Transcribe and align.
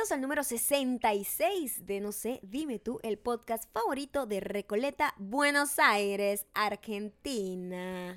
Bienvenidos 0.00 0.16
al 0.16 0.22
número 0.22 0.44
66 0.44 1.84
de 1.84 2.00
No 2.00 2.12
sé, 2.12 2.40
dime 2.42 2.78
tú, 2.78 3.00
el 3.02 3.18
podcast 3.18 3.70
favorito 3.70 4.24
de 4.24 4.40
Recoleta, 4.40 5.12
Buenos 5.18 5.78
Aires, 5.78 6.46
Argentina. 6.54 8.14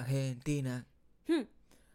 Argentina. 0.00 0.86
Hmm, 1.26 1.44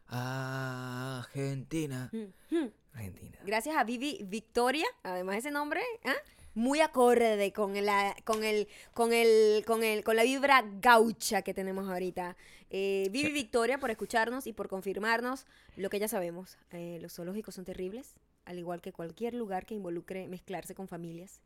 Argentina. 0.07 2.09
hmm, 2.11 2.33
hmm. 2.49 2.71
Argentina. 2.93 3.37
Gracias 3.45 3.77
a 3.77 3.83
Vivi 3.83 4.21
Victoria, 4.23 4.87
además 5.03 5.37
ese 5.37 5.51
nombre, 5.51 5.83
¿ah? 6.05 6.15
muy 6.55 6.81
acorde 6.81 7.53
con 7.53 7.75
la, 7.85 8.15
con 8.23 8.43
el, 8.43 8.67
con 8.95 9.13
el, 9.13 9.63
con 9.67 9.83
el, 9.83 10.03
con 10.03 10.15
la 10.15 10.23
vibra 10.23 10.65
gaucha 10.81 11.43
que 11.43 11.53
tenemos 11.53 11.87
ahorita. 11.87 12.35
Eh, 12.71 13.07
Vivi 13.11 13.33
Victoria 13.33 13.77
por 13.77 13.91
escucharnos 13.91 14.47
y 14.47 14.53
por 14.53 14.67
confirmarnos 14.67 15.45
lo 15.75 15.91
que 15.91 15.99
ya 15.99 16.07
sabemos. 16.07 16.57
Eh, 16.71 16.97
los 17.03 17.13
zoológicos 17.13 17.53
son 17.53 17.65
terribles, 17.65 18.15
al 18.45 18.59
igual 18.59 18.81
que 18.81 18.91
cualquier 18.91 19.33
lugar 19.33 19.65
que 19.65 19.73
involucre 19.75 20.27
mezclarse 20.27 20.75
con 20.75 20.87
familias. 20.87 21.41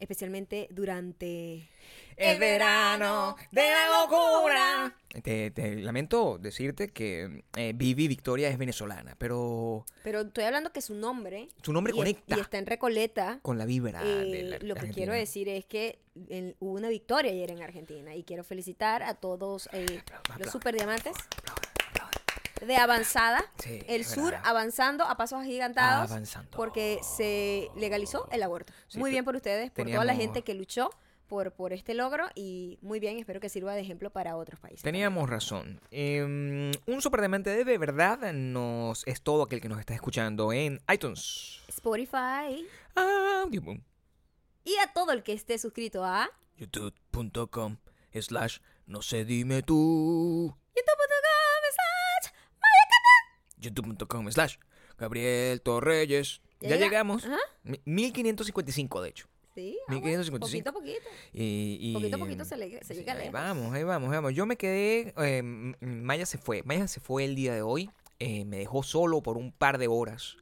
Especialmente 0.00 0.68
durante 0.70 1.68
El 2.16 2.38
verano 2.38 3.34
de 3.50 3.62
la 3.68 4.00
locura. 4.00 4.96
Te, 5.24 5.50
te 5.50 5.74
lamento 5.74 6.38
decirte 6.38 6.86
que 6.86 7.42
eh, 7.56 7.72
Vivi 7.74 8.06
Victoria 8.06 8.48
es 8.48 8.58
venezolana, 8.58 9.16
pero 9.18 9.84
Pero 10.04 10.20
estoy 10.20 10.44
hablando 10.44 10.70
que 10.72 10.82
su 10.82 10.94
nombre. 10.94 11.48
su 11.64 11.72
nombre 11.72 11.92
y, 11.92 11.96
conecta 11.96 12.36
y 12.36 12.40
está 12.40 12.58
en 12.58 12.66
Recoleta. 12.66 13.40
con 13.42 13.58
la 13.58 13.64
vibra 13.66 14.00
Eh, 14.04 14.06
de 14.30 14.42
la 14.44 14.58
lo 14.58 14.74
que 14.74 14.80
Argentina. 14.82 14.94
quiero 14.94 15.12
decir 15.14 15.48
es 15.48 15.64
que 15.64 15.98
el- 16.28 16.54
hubo 16.60 16.74
una 16.74 16.88
victoria 16.90 17.32
ayer 17.32 17.50
en 17.50 17.60
Argentina 17.62 18.14
y 18.14 18.22
quiero 18.22 18.44
felicitar 18.44 19.02
a 19.02 19.14
todos 19.14 19.68
eh, 19.72 19.84
los 19.84 19.98
aplaudan, 20.20 20.52
superdiamantes 20.52 21.16
aplaudan. 21.38 21.67
De 22.66 22.76
avanzada. 22.76 23.44
Sí, 23.58 23.82
el 23.88 24.04
sur 24.04 24.32
verdad. 24.32 24.42
avanzando 24.44 25.04
a 25.04 25.16
pasos 25.16 25.40
agigantados 25.40 26.10
Avanzando. 26.10 26.50
porque 26.56 26.98
se 27.02 27.68
legalizó 27.76 28.28
el 28.32 28.42
aborto. 28.42 28.72
Sí, 28.88 28.98
muy 28.98 29.10
bien 29.10 29.24
por 29.24 29.36
ustedes, 29.36 29.70
por 29.70 29.86
toda 29.90 30.04
la 30.04 30.14
gente 30.14 30.42
que 30.42 30.54
luchó 30.54 30.90
por, 31.26 31.52
por 31.52 31.74
este 31.74 31.92
logro 31.92 32.26
y 32.34 32.78
muy 32.80 33.00
bien, 33.00 33.18
espero 33.18 33.38
que 33.38 33.50
sirva 33.50 33.74
de 33.74 33.82
ejemplo 33.82 34.08
para 34.08 34.34
otros 34.36 34.58
países. 34.60 34.82
Teníamos 34.82 35.28
razón. 35.28 35.78
Eh, 35.90 36.22
un 36.86 37.02
superdiamante 37.02 37.64
de 37.64 37.78
verdad 37.78 38.32
nos 38.32 39.06
es 39.06 39.20
todo 39.20 39.42
aquel 39.42 39.60
que 39.60 39.68
nos 39.68 39.78
está 39.78 39.92
escuchando 39.94 40.52
en 40.54 40.80
iTunes. 40.90 41.60
Spotify 41.68 42.66
Audioboom. 42.94 43.82
y 44.64 44.74
a 44.78 44.92
todo 44.94 45.12
el 45.12 45.22
que 45.22 45.34
esté 45.34 45.58
suscrito 45.58 46.02
a 46.04 46.30
youtube.com 46.56 47.76
slash 48.20 48.58
no 48.86 49.02
sé 49.02 49.24
dime 49.26 49.62
tú 49.62 50.56
slash 50.74 51.17
youtube.com 53.60 54.30
slash 54.30 54.56
Gabriel 54.98 55.60
Torreyes 55.60 56.40
Ya 56.60 56.68
ya, 56.70 56.76
llega- 56.76 56.86
llegamos 56.86 57.24
Ajá. 57.24 57.38
Mi- 57.64 57.80
1555 57.84 59.02
de 59.02 59.08
hecho 59.10 59.26
Sí, 59.54 59.76
ah, 59.88 59.92
bueno, 59.98 60.06
1555. 60.06 60.48
poquito 60.48 60.70
a 60.70 60.72
poquito. 60.72 61.08
y, 61.32 61.78
y, 61.80 61.94
Poquito 61.94 62.16
a 62.16 62.18
poquito 62.20 62.44
se 62.44 62.56
le- 62.56 62.78
se 62.84 62.94
sí, 62.94 63.00
llega 63.00 63.12
ahí 63.14 63.18
lejos. 63.18 63.32
vamos 63.32 63.74
ahí 63.74 63.82
vamos 63.82 64.08
ahí 64.10 64.14
vamos 64.16 64.34
yo 64.34 64.46
me 64.46 64.56
quedé 64.56 65.12
eh, 65.18 65.42
Maya 65.42 66.26
se 66.26 66.38
fue 66.38 66.62
Maya 66.64 66.86
se 66.86 67.00
fue 67.00 67.24
el 67.24 67.34
día 67.34 67.54
de 67.54 67.62
hoy 67.62 67.90
eh, 68.20 68.44
me 68.44 68.58
dejó 68.58 68.82
solo 68.82 69.20
por 69.22 69.36
un 69.36 69.50
par 69.52 69.78
de 69.78 69.88
horas 69.88 70.36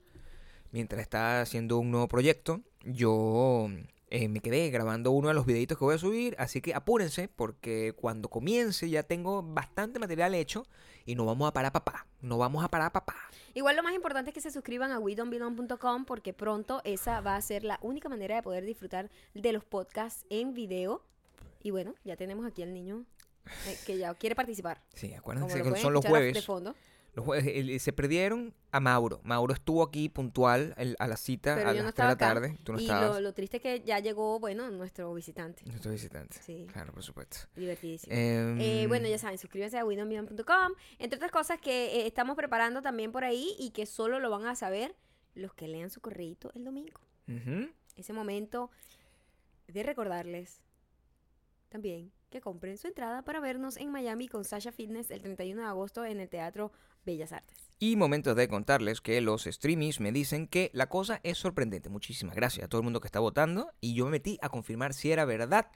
mientras 0.73 1.01
estaba 1.01 1.41
haciendo 1.41 1.79
un 1.79 1.91
nuevo 1.91 2.09
proyecto 2.09 2.61
yo 2.85 3.69
eh, 4.11 4.29
me 4.29 4.41
quedé 4.41 4.71
grabando 4.71 5.11
uno 5.11 5.29
de 5.29 5.35
los 5.35 5.47
videitos 5.47 5.77
que 5.79 5.85
voy 5.85 5.95
a 5.97 5.99
subir, 5.99 6.37
así 6.39 6.61
que 6.61 6.75
apúrense 6.75 7.27
porque 7.29 7.93
cuando 7.97 8.29
comience 8.29 8.89
ya 8.89 9.03
tengo 9.03 9.43
bastante 9.43 9.99
material 9.99 10.35
hecho 10.35 10.65
y 11.07 11.15
no 11.15 11.25
vamos 11.25 11.49
a 11.49 11.53
parar 11.53 11.73
papá, 11.73 12.07
no 12.21 12.37
vamos 12.37 12.63
a 12.63 12.69
parar 12.69 12.93
papá. 12.93 13.15
Igual 13.55 13.77
lo 13.77 13.83
más 13.83 13.95
importante 13.95 14.31
es 14.31 14.35
que 14.35 14.41
se 14.41 14.51
suscriban 14.51 14.91
a 14.91 14.99
WeDon'tBelong.com 14.99 16.05
porque 16.05 16.35
pronto 16.35 16.83
esa 16.85 17.21
va 17.21 17.37
a 17.37 17.41
ser 17.41 17.65
la 17.65 17.79
única 17.81 18.09
manera 18.09 18.35
de 18.37 18.43
poder 18.43 18.65
disfrutar 18.65 19.09
de 19.33 19.53
los 19.53 19.65
podcasts 19.65 20.27
en 20.29 20.53
video. 20.53 21.03
Y 21.63 21.71
bueno, 21.71 21.95
ya 22.05 22.17
tenemos 22.17 22.45
aquí 22.45 22.63
al 22.63 22.75
niño 22.75 23.05
eh, 23.67 23.79
que 23.87 23.97
ya 23.97 24.13
quiere 24.15 24.35
participar. 24.35 24.83
Sí, 24.95 25.15
acuérdense 25.15 25.63
que 25.63 25.77
son 25.77 25.93
los 25.93 26.05
jueves. 26.05 26.35
De 26.35 26.43
fondo. 26.43 26.75
Los 27.17 27.25
jueves 27.25 27.47
el- 27.47 27.81
se 27.81 27.93
perdieron 27.93 28.55
a 28.73 28.79
Mauro. 28.79 29.21
Mauro 29.25 29.55
estuvo 29.55 29.83
aquí 29.83 30.09
puntual 30.11 30.75
el- 30.77 30.95
a 30.99 31.07
la 31.09 31.17
cita 31.17 31.55
Pero 31.57 31.71
a 31.71 31.73
yo 31.73 31.79
no 31.81 31.85
las 31.87 31.95
3 31.95 32.05
de 32.05 32.09
la 32.09 32.13
acá. 32.13 32.35
tarde. 32.35 32.59
Tú 32.63 32.73
no 32.75 32.79
y 32.79 32.83
estabas. 32.83 33.15
lo, 33.15 33.21
lo 33.21 33.33
triste 33.33 33.57
es 33.57 33.63
que 33.63 33.81
ya 33.85 33.99
llegó, 34.01 34.39
bueno, 34.39 34.71
nuestro 34.71 35.13
visitante. 35.15 35.65
Nuestro 35.65 35.91
visitante. 35.93 36.37
Sí. 36.43 36.67
Claro, 36.73 36.93
por 36.93 37.03
supuesto. 37.03 37.39
Divertidísimo. 37.57 38.15
Em, 38.15 38.61
Eh, 38.61 38.85
bueno, 38.87 39.09
ya 39.09 39.17
saben, 39.19 39.39
suscríbanse 39.39 39.79
a 39.79 39.85
WeDon'tBelong.com. 39.87 40.73
Entre 40.99 41.17
otras 41.17 41.33
cosas 41.33 41.59
que 41.59 42.03
eh, 42.03 42.07
estamos 42.07 42.37
preparando 42.37 42.83
también 42.83 43.11
por 43.13 43.25
ahí 43.25 43.57
y 43.59 43.71
que 43.71 43.87
solo 43.87 44.21
lo 44.21 44.29
van 44.31 44.45
a 44.47 44.55
saber 44.55 44.95
los 45.35 45.55
que 45.55 45.69
lean 45.69 45.89
su 45.91 46.01
correíto 46.03 46.51
el 46.55 46.65
domingo. 46.65 47.01
ese 47.97 48.13
momento 48.13 48.71
de 49.69 49.83
recordarles 49.83 50.63
también 51.71 52.13
que 52.31 52.41
compren 52.41 52.77
su 52.79 52.87
entrada 52.89 53.23
para 53.23 53.41
vernos 53.41 53.77
en 53.77 53.91
Miami 53.91 54.29
con 54.29 54.45
Sasha 54.45 54.71
Fitness 54.73 55.11
el 55.11 55.23
31 55.23 55.63
de 55.63 55.67
agosto 55.69 56.05
en 56.05 56.21
el 56.21 56.29
Teatro 56.29 56.73
Bellas 57.07 57.33
Artes. 57.33 57.57
Y 57.79 57.97
momento 57.97 58.35
de 58.35 58.49
contarles 58.49 59.01
que 59.01 59.21
los 59.21 59.45
streamies 59.45 60.01
me 60.01 60.13
dicen 60.13 60.47
que 60.47 60.71
la 60.75 60.89
cosa 60.89 61.21
es 61.23 61.39
sorprendente. 61.39 61.89
Muchísimas 61.89 62.35
gracias 62.35 62.65
a 62.65 62.69
todo 62.69 62.81
el 62.81 62.85
mundo 62.85 63.01
que 63.01 63.09
está 63.09 63.21
votando. 63.21 63.71
Y 63.81 63.95
yo 63.95 64.05
me 64.07 64.13
metí 64.13 64.39
a 64.43 64.49
confirmar 64.49 64.93
si 64.93 65.13
era 65.13 65.25
verdad. 65.25 65.69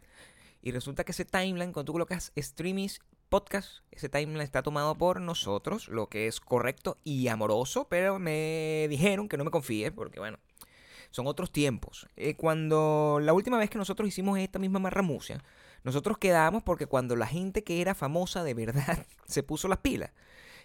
Y 0.60 0.72
resulta 0.72 1.04
que 1.04 1.12
ese 1.12 1.24
timeline, 1.24 1.72
cuando 1.72 1.84
tú 1.84 1.92
colocas 1.92 2.32
streamies 2.36 3.00
podcast, 3.28 3.84
ese 3.90 4.08
timeline 4.08 4.42
está 4.42 4.62
tomado 4.62 4.96
por 4.96 5.20
nosotros, 5.20 5.88
lo 5.88 6.08
que 6.08 6.26
es 6.26 6.40
correcto 6.40 6.98
y 7.04 7.28
amoroso. 7.28 7.86
Pero 7.88 8.18
me 8.18 8.86
dijeron 8.90 9.28
que 9.28 9.36
no 9.36 9.44
me 9.44 9.50
confíe, 9.50 9.92
porque 9.92 10.20
bueno, 10.20 10.38
son 11.10 11.26
otros 11.26 11.52
tiempos. 11.52 12.08
Eh, 12.16 12.34
cuando 12.34 13.18
la 13.22 13.32
última 13.32 13.58
vez 13.58 13.70
que 13.70 13.78
nosotros 13.78 14.08
hicimos 14.08 14.38
esta 14.38 14.58
misma 14.58 14.78
marramucia, 14.78 15.42
nosotros 15.84 16.18
quedamos 16.18 16.62
porque 16.62 16.86
cuando 16.86 17.16
la 17.16 17.26
gente 17.26 17.64
que 17.64 17.80
era 17.80 17.94
famosa 17.94 18.44
de 18.44 18.54
verdad 18.54 19.06
se 19.26 19.42
puso 19.42 19.68
las 19.68 19.78
pilas, 19.78 20.10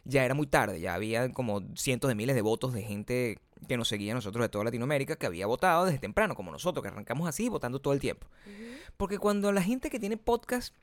ya 0.06 0.24
era 0.24 0.34
muy 0.34 0.48
tarde, 0.48 0.80
ya 0.80 0.94
había 0.94 1.32
como 1.32 1.62
cientos 1.76 2.08
de 2.08 2.16
miles 2.16 2.36
de 2.36 2.42
votos 2.42 2.74
de 2.74 2.84
gente 2.84 3.40
que 3.68 3.78
nos 3.78 3.88
seguía 3.88 4.12
a 4.12 4.16
nosotros 4.16 4.44
de 4.44 4.50
toda 4.50 4.64
Latinoamérica, 4.64 5.16
que 5.16 5.26
había 5.26 5.48
votado 5.48 5.86
desde 5.86 6.00
temprano, 6.00 6.36
como 6.36 6.52
nosotros, 6.52 6.84
que 6.84 6.90
arrancamos 6.90 7.28
así, 7.28 7.50
votando 7.50 7.80
todo 7.80 7.94
el 7.94 8.00
tiempo. 8.00 8.28
Porque 8.98 9.18
cuando 9.18 9.52
la 9.52 9.64
gente 9.64 9.90
que 9.90 10.00
tiene 10.00 10.18
podcast 10.18 10.74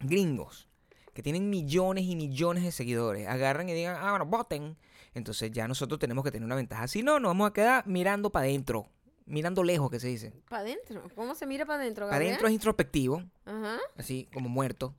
gringos, 0.00 0.68
que 1.14 1.22
tienen 1.22 1.50
millones 1.50 2.04
y 2.04 2.16
millones 2.16 2.64
de 2.64 2.72
seguidores, 2.72 3.26
agarran 3.26 3.68
y 3.68 3.72
digan, 3.72 3.96
ah, 3.98 4.10
bueno, 4.10 4.26
voten, 4.26 4.76
entonces 5.14 5.50
ya 5.50 5.66
nosotros 5.66 5.98
tenemos 5.98 6.24
que 6.24 6.30
tener 6.30 6.44
una 6.44 6.56
ventaja. 6.56 6.86
Si 6.86 7.02
no, 7.02 7.18
nos 7.18 7.30
vamos 7.30 7.50
a 7.50 7.52
quedar 7.52 7.86
mirando 7.86 8.30
para 8.30 8.44
adentro, 8.44 8.86
mirando 9.24 9.64
lejos, 9.64 9.90
que 9.90 9.98
se 9.98 10.08
dice. 10.08 10.32
Para 10.48 10.62
adentro. 10.62 11.02
¿Cómo 11.14 11.34
se 11.34 11.46
mira 11.46 11.64
para 11.64 11.80
adentro? 11.80 12.06
Para 12.06 12.16
adentro 12.16 12.46
es 12.46 12.52
introspectivo, 12.52 13.22
Ajá. 13.46 13.78
así 13.96 14.28
como 14.32 14.48
muerto. 14.48 14.94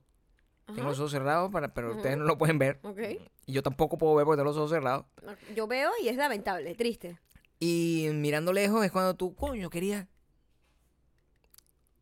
Ajá. 0.72 0.76
Tengo 0.76 0.88
los 0.90 0.98
ojos 0.98 1.12
cerrados, 1.12 1.50
para, 1.50 1.72
pero 1.72 1.94
ustedes 1.96 2.16
no 2.18 2.24
lo 2.24 2.36
pueden 2.38 2.58
ver. 2.58 2.80
Ok. 2.82 2.98
Y 3.46 3.52
yo 3.52 3.62
tampoco 3.62 3.98
puedo 3.98 4.14
ver 4.14 4.24
porque 4.24 4.38
tengo 4.38 4.48
los 4.50 4.56
ojos 4.56 4.70
cerrados. 4.70 5.06
Yo 5.54 5.66
veo 5.66 5.90
y 6.02 6.08
es 6.08 6.16
lamentable, 6.16 6.74
triste. 6.74 7.18
Y 7.58 8.08
mirando 8.12 8.52
lejos 8.52 8.84
es 8.84 8.90
cuando 8.92 9.14
tú, 9.14 9.34
coño, 9.34 9.70
querías. 9.70 10.06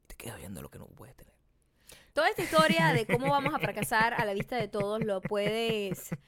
Te 0.07 0.15
quedas 0.17 0.39
viendo 0.39 0.63
lo 0.63 0.71
que 0.71 0.79
no 0.79 0.87
puedes 0.87 1.15
tener. 1.17 1.35
Toda 2.13 2.29
esta 2.29 2.43
historia 2.43 2.93
de 2.93 3.07
cómo 3.07 3.31
vamos 3.31 3.55
a 3.55 3.59
fracasar 3.59 4.15
a 4.15 4.25
la 4.25 4.35
vista 4.35 4.57
de 4.57 4.69
todos 4.69 5.05
lo 5.05 5.21
puedes... 5.21 6.11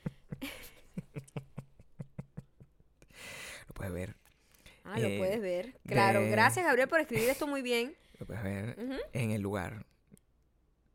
Lo 3.68 3.74
puedes 3.74 3.92
ver. 3.92 4.16
Ah, 4.84 4.98
lo 4.98 5.08
Eh, 5.08 5.18
puedes 5.18 5.40
ver. 5.40 5.74
Claro. 5.86 6.20
de- 6.20 6.30
Gracias, 6.30 6.64
Gabriel, 6.66 6.88
por 6.88 7.00
escribir 7.00 7.28
esto 7.30 7.46
muy 7.46 7.62
bien. 7.62 7.94
Lo 8.18 8.26
puedes 8.26 8.42
ver 8.42 8.76
en 9.12 9.30
el 9.32 9.40
lugar 9.40 9.86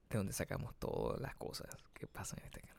de 0.09 0.17
donde 0.17 0.33
sacamos 0.33 0.75
todas 0.79 1.19
las 1.19 1.35
cosas 1.35 1.67
que 1.93 2.07
pasan 2.07 2.39
en 2.39 2.45
este 2.45 2.61
canal. 2.61 2.77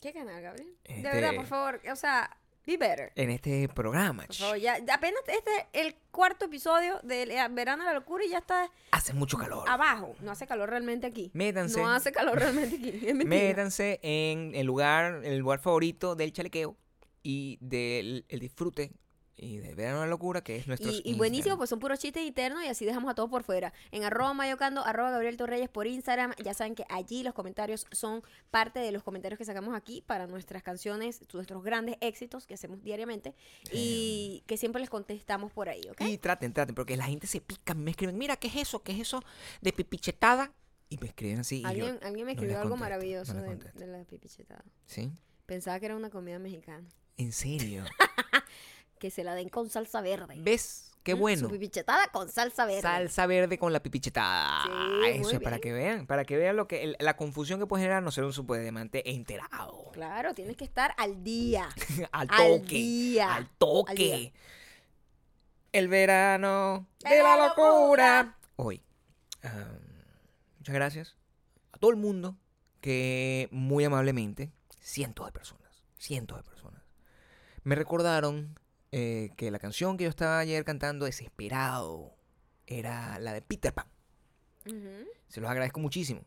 ¿Qué 0.00 0.12
canal, 0.12 0.42
Gabriel? 0.42 0.76
De 0.84 0.94
Este- 0.96 1.08
verdad, 1.08 1.34
por 1.34 1.46
favor. 1.46 1.80
O 1.90 1.96
sea, 1.96 2.36
be 2.66 2.76
better. 2.76 3.12
En 3.14 3.30
este 3.30 3.68
programa, 3.68 4.26
Por 4.26 4.36
favor, 4.36 4.56
ya, 4.58 4.74
apenas 4.92 5.20
este 5.26 5.50
es 5.72 5.86
el 5.86 5.94
cuarto 6.10 6.44
episodio 6.46 7.00
de 7.02 7.26
Le- 7.26 7.48
Verano 7.50 7.84
de 7.84 7.88
la 7.90 7.94
Locura 7.98 8.24
y 8.24 8.28
ya 8.30 8.38
está 8.38 8.70
hace 8.90 9.12
mucho 9.14 9.38
calor. 9.38 9.68
abajo. 9.68 10.14
No 10.20 10.30
hace 10.32 10.46
calor 10.46 10.68
realmente 10.70 11.06
aquí. 11.06 11.30
Métanse. 11.34 11.80
No 11.80 11.90
hace 11.90 12.12
calor 12.12 12.38
realmente 12.38 12.76
aquí. 12.76 12.88
Es 13.08 13.14
mentira. 13.14 13.24
Métanse 13.28 13.98
en 14.02 14.54
el 14.54 14.66
lugar, 14.66 15.22
el 15.24 15.38
lugar 15.38 15.58
favorito 15.60 16.14
del 16.16 16.32
chalequeo 16.32 16.76
y 17.22 17.56
del 17.62 18.26
el 18.28 18.40
disfrute 18.40 18.92
y 19.36 19.58
de 19.58 19.74
verano 19.74 20.00
la 20.00 20.06
locura, 20.06 20.42
que 20.42 20.56
es 20.56 20.66
nuestro 20.66 20.90
Y, 20.90 21.02
y 21.04 21.14
buenísimo, 21.14 21.56
pues 21.56 21.68
son 21.70 21.80
puros 21.80 21.98
chistes 21.98 22.24
internos 22.24 22.62
y 22.64 22.68
así 22.68 22.84
dejamos 22.84 23.10
a 23.10 23.14
todos 23.14 23.28
por 23.28 23.42
fuera. 23.42 23.72
En 23.90 24.04
arroba 24.04 24.32
mayocando, 24.32 24.84
arroba 24.84 25.10
Gabriel 25.10 25.36
Torreyes 25.36 25.68
por 25.68 25.86
Instagram. 25.86 26.34
Ya 26.42 26.54
saben 26.54 26.74
que 26.74 26.84
allí 26.88 27.22
los 27.22 27.34
comentarios 27.34 27.86
son 27.90 28.22
parte 28.50 28.78
de 28.78 28.92
los 28.92 29.02
comentarios 29.02 29.38
que 29.38 29.44
sacamos 29.44 29.74
aquí 29.74 30.02
para 30.06 30.26
nuestras 30.26 30.62
canciones, 30.62 31.20
nuestros 31.32 31.64
grandes 31.64 31.96
éxitos 32.00 32.46
que 32.46 32.54
hacemos 32.54 32.82
diariamente 32.82 33.34
y 33.72 34.44
que 34.46 34.56
siempre 34.56 34.80
les 34.80 34.90
contestamos 34.90 35.52
por 35.52 35.68
ahí, 35.68 35.82
¿ok? 35.90 36.02
Y 36.02 36.18
traten, 36.18 36.52
traten, 36.52 36.74
porque 36.74 36.96
la 36.96 37.04
gente 37.04 37.26
se 37.26 37.40
pica, 37.40 37.74
me 37.74 37.90
escriben, 37.90 38.16
mira, 38.16 38.36
¿qué 38.36 38.48
es 38.48 38.56
eso? 38.56 38.82
¿Qué 38.82 38.92
es 38.92 39.00
eso 39.00 39.22
de 39.60 39.72
pipichetada? 39.72 40.52
Y 40.88 40.98
me 40.98 41.08
escriben 41.08 41.40
así. 41.40 41.56
y 41.56 41.62
yo, 41.62 41.68
alguien, 41.68 41.98
alguien 42.02 42.26
me 42.26 42.32
escribió 42.32 42.58
algo 42.58 42.70
contesto, 42.70 42.84
maravilloso 42.84 43.34
no 43.34 43.42
de, 43.42 43.56
de 43.56 43.86
la 43.86 44.04
pipichetada. 44.04 44.64
¿Sí? 44.86 45.10
Pensaba 45.46 45.80
que 45.80 45.86
era 45.86 45.96
una 45.96 46.10
comida 46.10 46.38
mexicana. 46.38 46.86
¿En 47.16 47.32
serio? 47.32 47.84
que 49.04 49.10
se 49.10 49.22
la 49.22 49.34
den 49.34 49.50
con 49.50 49.68
salsa 49.68 50.00
verde. 50.00 50.36
¿Ves? 50.38 50.90
Qué 51.02 51.12
bueno. 51.12 51.38
Su 51.40 51.50
pipichetada 51.50 52.08
con 52.08 52.30
salsa 52.30 52.64
verde. 52.64 52.80
Salsa 52.80 53.26
verde 53.26 53.58
con 53.58 53.70
la 53.70 53.82
pipichetada. 53.82 54.62
Sí, 54.64 55.08
Eso 55.10 55.22
muy 55.24 55.34
es 55.34 55.40
para 55.40 55.58
que 55.58 55.74
vean, 55.74 56.06
para 56.06 56.24
que 56.24 56.38
vean 56.38 56.56
lo 56.56 56.66
que 56.66 56.82
el- 56.84 56.96
la 57.00 57.14
confusión 57.18 57.60
que 57.60 57.66
puede 57.66 57.82
generar 57.82 58.02
no 58.02 58.10
ser 58.10 58.24
un 58.24 58.32
superdiamante 58.32 59.10
enterado. 59.10 59.90
Claro, 59.92 60.32
tienes 60.32 60.56
que 60.56 60.64
estar 60.64 60.94
al 60.96 61.22
día. 61.22 61.68
al 62.12 62.28
Al 62.30 62.60
toque. 62.60 62.74
día. 62.76 63.34
Al 63.34 63.46
toque. 63.58 63.90
Al 63.90 63.96
día. 63.98 64.32
El 65.72 65.88
verano 65.88 66.88
de 67.00 67.10
De 67.10 67.22
la 67.22 67.36
la 67.36 67.46
locura. 67.48 68.38
Hoy. 68.56 68.82
ah, 69.42 69.68
muchas 70.60 70.74
gracias 70.74 71.16
a 71.72 71.76
todo 71.78 71.90
el 71.90 71.98
mundo 71.98 72.38
que 72.80 73.48
muy 73.50 73.84
amablemente, 73.84 74.50
cientos 74.80 75.26
de 75.26 75.32
personas, 75.32 75.82
cientos 75.98 76.38
de 76.38 76.44
personas, 76.44 76.82
me 77.64 77.74
recordaron 77.74 78.58
eh, 78.96 79.30
que 79.36 79.50
la 79.50 79.58
canción 79.58 79.96
que 79.96 80.04
yo 80.04 80.10
estaba 80.10 80.38
ayer 80.38 80.64
cantando 80.64 81.04
desesperado 81.06 82.14
era 82.66 83.18
la 83.18 83.32
de 83.32 83.42
Peter 83.42 83.72
Pan. 83.74 83.86
Se 85.28 85.40
los 85.40 85.50
agradezco 85.50 85.80
muchísimo. 85.80 86.22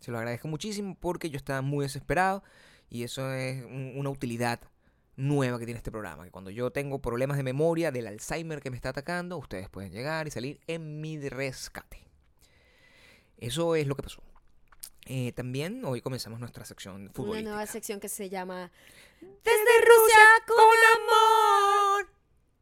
Se 0.00 0.10
los 0.10 0.18
agradezco 0.18 0.48
muchísimo 0.48 0.96
porque 0.98 1.28
yo 1.28 1.36
estaba 1.36 1.60
muy 1.60 1.84
desesperado 1.84 2.42
y 2.88 3.02
eso 3.02 3.30
es 3.32 3.62
un- 3.64 3.92
una 3.96 4.08
utilidad 4.10 4.58
nueva 5.16 5.58
que 5.58 5.66
tiene 5.66 5.76
este 5.78 5.90
programa. 5.90 6.24
Que 6.24 6.30
cuando 6.30 6.50
yo 6.50 6.70
tengo 6.70 7.00
problemas 7.00 7.36
de 7.36 7.42
memoria 7.42 7.90
del 7.92 8.06
Alzheimer 8.06 8.60
que 8.62 8.70
me 8.70 8.76
está 8.76 8.88
atacando, 8.88 9.36
ustedes 9.36 9.68
pueden 9.68 9.92
llegar 9.92 10.26
y 10.26 10.30
salir 10.30 10.60
en 10.66 11.00
mi 11.02 11.18
rescate. 11.28 12.04
Eso 13.36 13.74
es 13.76 13.86
lo 13.86 13.94
que 13.96 14.02
pasó. 14.02 14.22
Eh, 15.10 15.32
también 15.32 15.84
hoy 15.84 16.00
comenzamos 16.02 16.38
nuestra 16.40 16.64
sección 16.64 16.96
Una 17.02 17.12
futbolística. 17.12 17.50
nueva 17.50 17.66
sección 17.66 17.98
que 18.00 18.08
se 18.08 18.28
llama 18.28 18.70
Desde 19.20 19.74
Rusia 19.80 20.24
con 20.46 20.56
amor. 21.02 21.07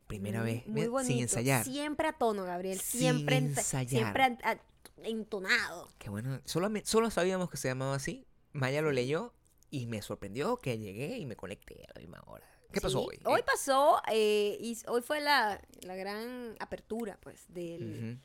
Primera 0.06 0.42
vez, 0.42 0.66
Muy 0.66 0.86
bonito. 0.86 1.12
sin 1.12 1.22
ensayar. 1.22 1.64
Siempre 1.64 2.08
a 2.08 2.12
tono, 2.12 2.44
Gabriel. 2.44 2.78
Sin 2.80 3.00
Siempre, 3.00 3.38
ent- 3.38 3.58
ensayar. 3.58 3.88
siempre 3.88 4.22
a- 4.24 4.60
entonado. 5.02 5.88
Qué 5.98 6.10
bueno. 6.10 6.40
Solo, 6.44 6.70
solo 6.84 7.10
sabíamos 7.10 7.50
que 7.50 7.56
se 7.56 7.68
llamaba 7.68 7.96
así. 7.96 8.26
Maya 8.52 8.82
lo 8.82 8.92
leyó 8.92 9.32
y 9.70 9.86
me 9.86 10.00
sorprendió 10.02 10.58
que 10.58 10.78
llegué 10.78 11.18
y 11.18 11.26
me 11.26 11.34
conecté 11.36 11.84
a 11.88 11.92
la 11.94 12.00
misma 12.00 12.22
hora. 12.26 12.46
¿Qué 12.72 12.80
pasó 12.80 13.02
hoy? 13.02 13.18
Hoy 13.24 13.40
Eh, 13.40 13.44
pasó, 13.46 14.00
eh, 14.12 14.56
y 14.60 14.76
hoy 14.88 15.00
fue 15.02 15.20
la, 15.20 15.60
la 15.82 15.96
gran 15.96 16.54
apertura, 16.60 17.18
pues, 17.22 17.44
del, 17.48 18.18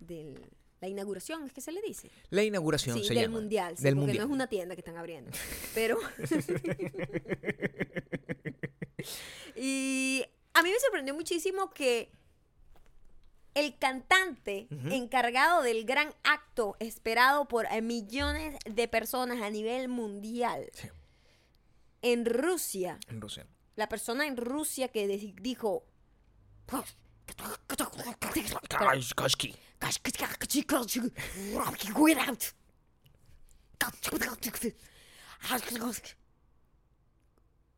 del- 0.00 0.40
la 0.80 0.88
inauguración, 0.88 1.44
es 1.44 1.52
que 1.52 1.60
se 1.60 1.72
le 1.72 1.82
dice. 1.82 2.08
La 2.30 2.42
inauguración 2.44 2.96
Sí, 2.98 3.04
se 3.04 3.14
del 3.14 3.24
llama. 3.24 3.40
mundial, 3.40 3.76
sí, 3.76 3.82
Del 3.82 3.94
porque 3.94 4.06
mundial. 4.06 4.28
no 4.28 4.32
es 4.32 4.34
una 4.34 4.46
tienda 4.46 4.74
que 4.76 4.80
están 4.80 4.96
abriendo. 4.96 5.30
Pero. 5.74 5.98
y 9.56 10.24
a 10.58 10.62
mí 10.62 10.70
me 10.70 10.80
sorprendió 10.80 11.14
muchísimo 11.14 11.70
que 11.70 12.10
el 13.54 13.78
cantante 13.78 14.66
encargado 14.90 15.62
del 15.62 15.84
gran 15.84 16.12
acto 16.24 16.76
esperado 16.80 17.46
por 17.46 17.66
eh, 17.66 17.80
millones 17.80 18.56
de 18.64 18.88
personas 18.88 19.40
a 19.42 19.50
nivel 19.50 19.88
mundial 19.88 20.68
Sí, 20.72 20.88
en 22.02 22.24
Rusia, 22.24 22.98
en 23.08 23.20
Rusia. 23.20 23.46
la 23.76 23.88
persona 23.88 24.26
en 24.26 24.36
Rusia 24.36 24.88
que 24.88 25.06
dijo. 25.06 25.84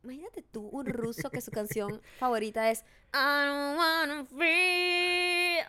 Imagínate 0.03 0.43
tú, 0.43 0.63
un 0.69 0.87
ruso 0.87 1.31
que 1.31 1.41
su 1.41 1.51
canción 1.51 2.01
favorita 2.19 2.71
es 2.71 2.85
I 3.13 3.47
don't 3.47 3.79
wanna 3.79 4.25
feel. 4.25 5.67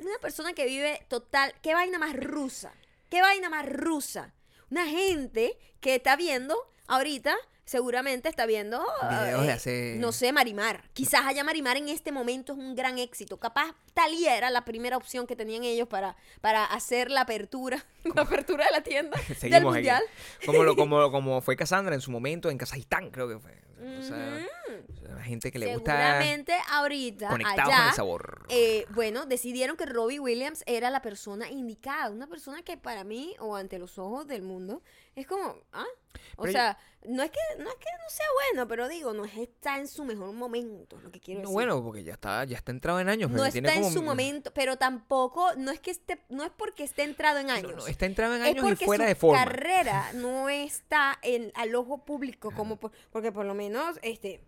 Una 0.00 0.18
persona 0.20 0.52
que 0.52 0.66
vive 0.66 1.04
total. 1.08 1.54
¿Qué 1.62 1.74
vaina 1.74 1.98
más 1.98 2.14
rusa? 2.16 2.72
¿Qué 3.08 3.20
vaina 3.20 3.48
más 3.48 3.66
rusa? 3.66 4.34
Una 4.70 4.86
gente 4.86 5.58
que 5.80 5.96
está 5.96 6.16
viendo 6.16 6.56
ahorita 6.86 7.36
seguramente 7.70 8.28
está 8.28 8.46
viendo 8.46 8.84
Videos 9.08 9.42
de 9.42 9.48
eh, 9.48 9.52
hace- 9.52 9.96
no 9.98 10.10
sé, 10.10 10.32
Marimar. 10.32 10.82
Quizás 10.92 11.22
haya 11.24 11.44
Marimar 11.44 11.76
en 11.76 11.88
este 11.88 12.10
momento 12.10 12.52
es 12.54 12.58
un 12.58 12.74
gran 12.74 12.98
éxito. 12.98 13.38
Capaz 13.38 13.74
Talía 13.94 14.36
era 14.36 14.50
la 14.50 14.64
primera 14.64 14.96
opción 14.96 15.24
que 15.26 15.36
tenían 15.36 15.62
ellos 15.62 15.86
para, 15.86 16.16
para 16.40 16.64
hacer 16.64 17.10
la 17.12 17.20
apertura, 17.22 17.84
la 18.16 18.22
apertura 18.22 18.64
de 18.66 18.70
la 18.72 18.82
tienda 18.82 19.16
del 19.28 19.36
Seguimos 19.36 19.60
aquí. 19.60 19.86
mundial. 19.86 20.02
Como, 20.44 20.64
lo, 20.64 20.74
como, 20.74 21.10
como 21.12 21.40
fue 21.42 21.54
Cassandra 21.56 21.94
en 21.94 22.00
su 22.00 22.10
momento 22.10 22.50
en 22.50 22.58
Kazajistán, 22.58 23.10
creo 23.10 23.28
que 23.28 23.38
fue. 23.38 23.56
O 23.98 24.02
sea, 24.02 24.16
Ujú. 24.68 25.14
la 25.14 25.22
gente 25.22 25.50
que 25.50 25.58
le 25.58 25.72
gusta 25.72 25.92
Seguramente 25.92 26.52
ahorita 26.68 27.28
conectados 27.30 27.64
con 27.64 27.72
allá 27.72 27.88
el 27.88 27.94
sabor. 27.94 28.44
eh, 28.50 28.84
bueno, 28.90 29.24
decidieron 29.24 29.74
que 29.78 29.86
Robbie 29.86 30.20
Williams 30.20 30.62
era 30.66 30.90
la 30.90 31.00
persona 31.00 31.48
indicada, 31.50 32.10
una 32.10 32.26
persona 32.26 32.60
que 32.62 32.76
para 32.76 33.04
mí 33.04 33.34
o 33.38 33.56
ante 33.56 33.78
los 33.78 33.96
ojos 33.98 34.26
del 34.26 34.42
mundo 34.42 34.82
es 35.16 35.26
como, 35.26 35.56
ah, 35.72 35.84
o 36.36 36.42
Pero 36.42 36.46
yo- 36.46 36.52
sea, 36.52 36.78
no 37.06 37.22
es 37.22 37.30
que 37.30 37.38
no 37.58 37.68
es 37.70 37.76
que 37.76 37.88
no 37.98 38.10
sea 38.10 38.26
bueno, 38.52 38.68
pero 38.68 38.88
digo, 38.88 39.12
no 39.14 39.24
es 39.24 39.36
está 39.36 39.78
en 39.78 39.88
su 39.88 40.04
mejor 40.04 40.32
momento, 40.32 40.96
es 40.98 41.02
lo 41.02 41.10
que 41.10 41.18
quiero 41.20 41.40
No, 41.40 41.48
decir. 41.48 41.54
bueno, 41.54 41.82
porque 41.82 42.04
ya 42.04 42.12
está, 42.14 42.44
ya 42.44 42.56
está 42.58 42.72
entrado 42.72 43.00
en 43.00 43.08
años. 43.08 43.30
no 43.30 43.38
está 43.44 43.52
tiene 43.52 43.68
en 43.74 43.82
como- 43.82 43.90
su 43.92 44.02
momento, 44.02 44.52
pero 44.54 44.76
tampoco 44.76 45.54
no 45.56 45.70
es 45.70 45.80
que 45.80 45.90
esté 45.92 46.22
no 46.28 46.44
es 46.44 46.50
porque 46.50 46.84
esté 46.84 47.02
entrado 47.04 47.38
en 47.38 47.46
No, 47.48 47.52
años. 47.54 47.76
no, 47.76 47.86
está 47.86 48.06
entrado 48.06 48.34
en 48.36 48.42
es 48.42 48.48
años 48.48 48.64
y 48.64 48.68
porque 48.68 48.84
fuera 48.84 49.04
su 49.04 49.08
de 49.08 49.14
forma. 49.14 49.44
carrera 49.44 50.10
no 50.14 50.48
está 50.48 51.18
en 51.22 51.52
al 51.54 51.74
ojo 51.74 52.04
público 52.04 52.50
como 52.54 52.76
por- 52.78 52.92
porque 53.10 53.32
por 53.32 53.46
lo 53.46 53.54
menos 53.54 53.98
este 54.02 54.44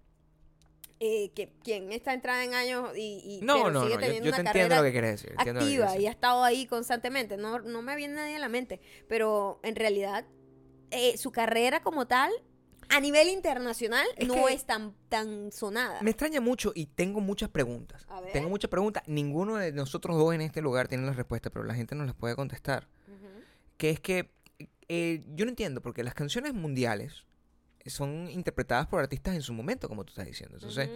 eh, 1.05 1.32
que 1.35 1.53
quien 1.64 1.91
está 1.91 2.12
entrada 2.12 2.44
en 2.44 2.55
años 2.55 2.97
y, 2.97 3.20
y 3.25 3.41
No, 3.44 3.55
pero 3.55 3.70
no, 3.73 3.82
sigue 3.82 3.94
no, 3.94 4.00
yo, 4.00 4.06
teniendo 4.06 4.29
yo 4.29 4.35
una 4.35 4.38
te 4.38 4.44
carrera 4.44 4.76
lo 4.76 4.82
que 4.85 4.93
quieres 4.93 5.11
decir. 5.23 5.31
entiendo 5.37 5.61
lo 5.61 5.67
que 5.67 5.73
activa 5.82 5.97
y 5.99 6.06
ha 6.06 6.11
estado 6.11 6.44
ahí 6.44 6.67
constantemente. 6.67 7.37
No, 7.37 7.59
no 7.59 7.82
me 7.82 7.97
viene 7.97 8.14
nadie 8.14 8.37
a 8.37 8.38
la 8.38 8.49
mente. 8.49 8.81
Pero 9.09 9.59
en 9.64 9.75
realidad, 9.75 10.25
eh, 10.92 11.16
su 11.16 11.32
carrera 11.32 11.82
como 11.82 12.06
tal, 12.06 12.30
a 12.88 13.00
nivel 13.00 13.28
internacional, 13.28 14.06
Es 14.16 14.28
no 14.28 14.48
es 14.48 14.64
tan, 14.64 14.94
tan 15.08 15.50
sonada. 15.50 16.02
Me 16.02 16.10
extraña 16.10 16.40
mucho 16.40 16.72
y 16.74 16.86
tengo 16.86 17.20
muchas 17.20 17.48
preguntas. 17.48 18.06
A 18.08 18.20
ver. 18.20 18.32
Tengo 18.32 18.48
muchas 18.48 18.70
preguntas. 18.70 19.02
Ninguno 19.06 19.56
de 19.56 19.72
nosotros 19.72 20.16
dos 20.16 20.34
en 20.34 20.42
este 20.42 20.60
lugar 20.60 20.88
tiene 20.88 21.06
la 21.06 21.12
respuesta, 21.12 21.50
pero 21.50 21.64
la 21.64 21.74
gente 21.74 21.94
nos 21.94 22.06
las 22.06 22.14
puede 22.14 22.36
contestar. 22.36 22.88
Que 23.78 23.90
es 23.90 23.98
que 23.98 24.30
eh, 24.88 25.25
yo 25.34 25.44
no 25.44 25.49
entiendo, 25.49 25.80
porque 25.80 26.04
las 26.04 26.14
canciones 26.14 26.52
mundiales 26.54 27.25
son 27.87 28.28
interpretadas 28.30 28.87
por 28.87 29.00
artistas 29.00 29.34
en 29.34 29.42
su 29.42 29.52
momento, 29.52 29.88
como 29.88 30.04
tú 30.04 30.11
estás 30.11 30.26
diciendo. 30.26 30.56
Entonces, 30.56 30.88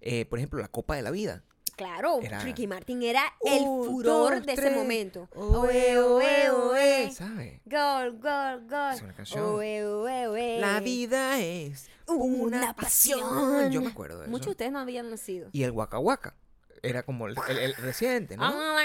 eh, 0.00 0.24
por 0.26 0.38
ejemplo, 0.38 0.60
La 0.60 0.68
Copa 0.68 0.96
de 0.96 1.02
la 1.02 1.10
Vida. 1.10 1.44
Claro, 1.80 2.20
Era- 2.22 2.40
Ricky 2.40 2.66
Martin 2.66 3.02
era 3.02 3.22
el 3.42 3.60
furor 3.62 4.36
dos, 4.36 4.46
de 4.46 4.52
ese 4.52 4.70
momento. 4.70 5.28
Oe, 5.34 5.96
oe, 5.98 6.50
oe. 6.50 7.10
¿Sabes? 7.10 7.60
Gol, 7.64 8.18
gol, 8.20 8.66
gol. 8.68 8.92
Es 8.94 9.00
una 9.02 9.14
canción. 9.14 9.42
Oe, 9.44 9.86
oe, 9.86 10.26
oe. 10.28 10.58
La 10.60 10.80
vida 10.80 11.40
es 11.40 11.88
Una 12.06 12.58
una 12.58 12.76
pasión. 12.76 13.20
pasión. 13.20 13.72
Yo 13.72 13.80
me 13.80 13.88
acuerdo 13.88 14.18
de 14.18 14.24
eso. 14.24 14.30
Muchos 14.30 14.46
de 14.46 14.50
ustedes 14.52 14.72
no 14.72 14.78
habían 14.80 15.08
nacido. 15.08 15.48
Y 15.52 15.62
el 15.62 15.70
Waka 15.70 15.98
Waka. 15.98 16.34
Era 16.82 17.02
como 17.02 17.28
el, 17.28 17.36
el- 17.48 17.58
el 17.58 17.74
reciente, 17.76 18.36
¿no? 18.36 18.76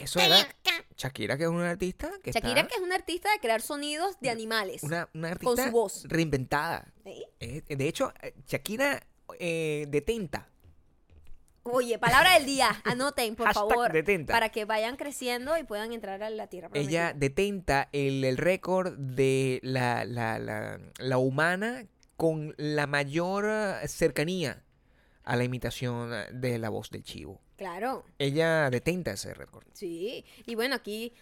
Eso 0.00 0.18
era 0.20 0.36
Shakira, 0.96 1.36
que 1.36 1.44
es 1.44 1.48
una 1.48 1.70
artista 1.70 2.10
que 2.22 2.32
Shakira, 2.32 2.60
está- 2.60 2.68
que 2.68 2.74
es 2.76 2.80
una 2.80 2.94
artista 2.94 3.30
de 3.32 3.38
crear 3.38 3.60
sonidos 3.60 4.16
de 4.20 4.30
animales. 4.30 4.82
una, 4.82 5.08
una 5.14 5.28
con 5.36 5.48
artista 5.52 5.66
su 5.66 5.72
voz. 5.72 6.04
reinventada. 6.08 6.92
¿Sí? 7.04 7.24
Eh, 7.40 7.62
de 7.76 7.88
hecho, 7.88 8.12
eh, 8.22 8.34
Shakira 8.46 9.02
eh, 9.38 9.86
detenta. 9.88 10.48
Oye, 11.62 11.98
palabra 11.98 12.34
del 12.34 12.46
día. 12.46 12.80
Anoten, 12.84 13.36
por 13.36 13.46
Hashtag 13.46 13.68
favor. 13.68 13.92
detenta. 13.92 14.32
Para 14.32 14.48
que 14.48 14.64
vayan 14.64 14.96
creciendo 14.96 15.56
y 15.58 15.64
puedan 15.64 15.92
entrar 15.92 16.22
a 16.22 16.30
la 16.30 16.46
tierra 16.46 16.68
Ella 16.72 17.10
prometida. 17.10 17.12
detenta 17.14 17.88
el, 17.92 18.24
el 18.24 18.36
récord 18.38 18.96
de 18.96 19.60
la, 19.62 20.04
la, 20.04 20.38
la, 20.38 20.80
la 20.98 21.18
humana 21.18 21.86
con 22.16 22.54
la 22.56 22.86
mayor 22.86 23.44
eh, 23.48 23.88
cercanía 23.88 24.62
a 25.24 25.36
la 25.36 25.44
imitación 25.44 26.10
de 26.32 26.58
la 26.58 26.70
voz 26.70 26.90
del 26.90 27.02
chivo. 27.02 27.40
Claro, 27.56 28.04
Ella 28.18 28.70
detenta 28.70 29.12
ese 29.12 29.34
récord. 29.34 29.66
sí. 29.74 30.24
Y 30.46 30.54
bueno, 30.54 30.74
aquí. 30.76 31.12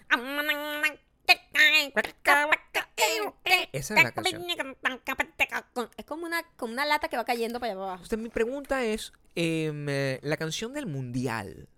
Esa 3.72 3.94
es 3.94 4.02
la 4.02 4.12
canción. 4.12 4.44
Es 5.96 6.04
como 6.04 6.26
una, 6.26 6.42
como 6.56 6.72
una 6.72 6.84
lata 6.84 7.08
que 7.08 7.16
va 7.16 7.24
cayendo 7.24 7.60
para 7.60 7.72
allá 7.72 7.82
abajo. 7.82 8.02
Entonces, 8.02 8.18
mi 8.18 8.28
pregunta 8.28 8.84
es, 8.84 9.12
em, 9.34 9.88
eh, 9.88 10.20
la 10.22 10.36
canción 10.36 10.72
del 10.72 10.86
mundial 10.86 11.68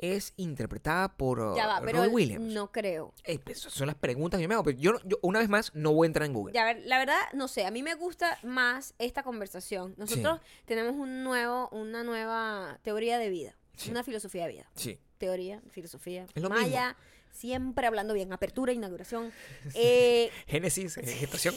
es 0.00 0.32
interpretada 0.36 1.14
por 1.14 1.40
uh, 1.40 1.56
Ya 1.56 1.66
va, 1.66 1.82
pero 1.84 1.98
Roy 1.98 2.08
Williams. 2.08 2.52
no 2.54 2.72
creo. 2.72 3.12
Eh, 3.24 3.38
pues, 3.38 3.58
esas 3.58 3.74
son 3.74 3.86
las 3.86 3.96
preguntas 3.96 4.38
que 4.38 4.42
yo 4.42 4.48
me 4.48 4.54
hago. 4.54 4.64
Pero 4.64 4.78
yo, 4.78 4.92
yo, 5.04 5.18
una 5.22 5.40
vez 5.40 5.48
más, 5.48 5.74
no 5.74 5.92
voy 5.92 6.06
a 6.06 6.08
entrar 6.08 6.26
en 6.26 6.32
Google. 6.32 6.54
Ya, 6.54 6.62
a 6.62 6.72
ver, 6.72 6.82
la 6.86 6.98
verdad, 6.98 7.20
no 7.34 7.48
sé, 7.48 7.66
a 7.66 7.70
mí 7.70 7.82
me 7.82 7.94
gusta 7.94 8.38
más 8.42 8.94
esta 8.98 9.22
conversación. 9.22 9.94
Nosotros 9.98 10.40
tenemos 10.64 10.94
un 10.94 11.22
nuevo, 11.22 11.68
una 11.70 12.02
nueva 12.02 12.78
teoría 12.82 13.18
de 13.18 13.28
vida. 13.28 13.56
Sí. 13.76 13.90
Una 13.90 14.02
filosofía 14.02 14.46
de 14.46 14.52
vida. 14.52 14.70
Sí. 14.74 14.98
Teoría, 15.18 15.62
filosofía. 15.70 16.26
Es 16.34 16.42
lo 16.42 16.48
Maya, 16.48 16.96
siempre 17.32 17.86
hablando 17.86 18.14
bien. 18.14 18.32
Apertura, 18.32 18.72
inauguración. 18.72 19.32
Eh, 19.74 20.30
Génesis, 20.46 20.96
eh, 20.98 21.06
gestación. 21.06 21.54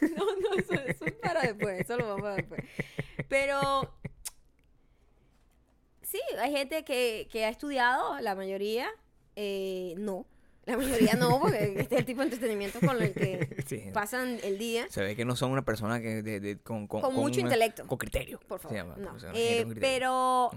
no, 0.16 0.24
no, 0.24 0.54
eso, 0.58 0.72
eso 0.86 1.04
es 1.04 1.12
para 1.14 1.42
después. 1.42 1.80
Eso 1.80 1.96
lo 1.96 2.08
vamos 2.08 2.26
a 2.26 2.34
después. 2.36 2.62
Pero. 3.28 3.94
Sí, 6.02 6.20
hay 6.40 6.50
gente 6.52 6.84
que, 6.84 7.28
que 7.30 7.44
ha 7.44 7.48
estudiado, 7.50 8.18
la 8.20 8.34
mayoría 8.34 8.88
eh, 9.36 9.94
no. 9.96 10.26
La 10.66 10.76
mayoría 10.76 11.14
no, 11.14 11.40
porque 11.40 11.74
este 11.80 11.94
es 11.94 12.00
el 12.00 12.04
tipo 12.04 12.20
de 12.20 12.26
entretenimiento 12.26 12.80
con 12.80 13.00
el 13.00 13.12
que 13.14 13.62
Sí. 13.66 13.84
pasan 13.94 14.38
el 14.42 14.58
día. 14.58 14.86
Se 14.90 15.02
ve 15.02 15.16
que 15.16 15.24
no 15.24 15.34
son 15.36 15.52
una 15.52 15.64
persona 15.64 16.00
que 16.00 16.22
de- 16.22 16.40
de- 16.40 16.58
con, 16.58 16.86
con, 16.86 17.00
Con 17.00 17.14
mucho 17.14 17.40
intelecto. 17.40 17.86
Con 17.86 17.96
criterio. 17.98 18.40
Por 18.46 18.58
se 18.60 18.64
favor. 18.68 18.76
llama, 18.76 18.96
no. 18.96 19.16
Eh, 19.34 19.64
criterio. 19.64 19.80
pero. 19.80 20.50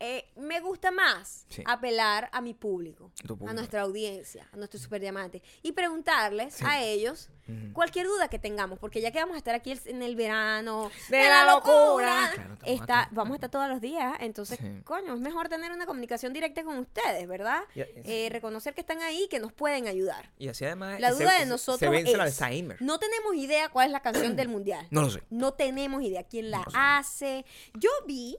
Eh, 0.00 0.30
me 0.36 0.60
gusta 0.60 0.90
más 0.90 1.44
Sí. 1.48 1.62
apelar 1.66 2.28
a 2.32 2.40
mi 2.40 2.54
público, 2.54 3.10
a 3.46 3.52
nuestra 3.52 3.82
audiencia, 3.82 4.48
a 4.52 4.56
nuestros 4.56 4.82
superdiamantes, 4.82 5.42
y 5.62 5.72
preguntarles 5.72 6.54
Sí. 6.54 6.64
a 6.66 6.82
ellos 6.82 7.30
cualquier 7.72 8.06
duda 8.06 8.28
que 8.28 8.38
tengamos, 8.38 8.78
porque 8.78 9.00
ya 9.00 9.10
que 9.10 9.18
vamos 9.18 9.34
a 9.34 9.38
estar 9.38 9.54
aquí 9.54 9.70
el- 9.72 9.80
en 9.86 10.02
el 10.02 10.16
verano 10.16 10.90
De 11.08 11.16
de, 11.16 11.22
la 11.24 11.44
la 11.44 11.52
locura. 11.54 11.74
locura, 11.86 12.30
Claro, 12.34 12.52
estamos 12.54 12.80
está, 12.82 13.00
aquí. 13.04 13.14
vamos 13.14 13.32
a 13.32 13.34
estar 13.36 13.50
todos 13.50 13.68
los 13.70 13.80
días, 13.80 14.16
entonces, 14.20 14.58
Sí. 14.58 14.82
coño, 14.84 15.14
es 15.14 15.20
mejor 15.20 15.48
tener 15.48 15.72
una 15.72 15.86
comunicación 15.86 16.32
directa 16.34 16.62
con 16.62 16.76
ustedes, 16.78 17.26
¿verdad? 17.26 17.62
Ya, 17.74 17.86
Eh, 18.04 18.28
reconocer 18.30 18.74
que 18.74 18.82
están 18.82 19.00
ahí 19.00 19.24
y 19.24 19.28
que 19.28 19.40
nos 19.40 19.52
pueden 19.54 19.88
ayudar. 19.88 20.30
Y 20.38 20.48
así 20.48 20.64
además. 20.66 21.00
La 21.00 21.10
duda 21.12 21.32
se- 21.32 21.40
de 21.40 21.46
nosotros 21.46 21.90
Se 21.90 22.10
es, 22.10 22.14
Alzheimer. 22.18 22.76
no 22.82 22.98
tenemos 22.98 23.34
idea 23.34 23.68
cuál 23.70 23.86
es 23.86 23.92
la 23.92 24.00
canción 24.02 24.36
del 24.36 24.48
mundial. 24.56 24.86
No 24.90 25.00
lo 25.02 25.10
sé. 25.10 25.22
No 25.30 25.54
tenemos 25.54 26.02
idea 26.02 26.24
quién 26.24 26.50
la 26.50 26.58
No 26.58 26.64
hace. 26.74 27.46
Yo 27.74 27.88
vi, 28.06 28.36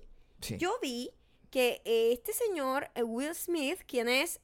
yo 0.60 0.78
vi 0.82 1.10
que 1.50 1.82
eh, 1.86 2.12
este 2.14 2.34
señor, 2.34 2.90
eh, 2.96 3.04
Will 3.04 3.34
Smith, 3.36 3.80
quien 3.88 4.08
es 4.10 4.40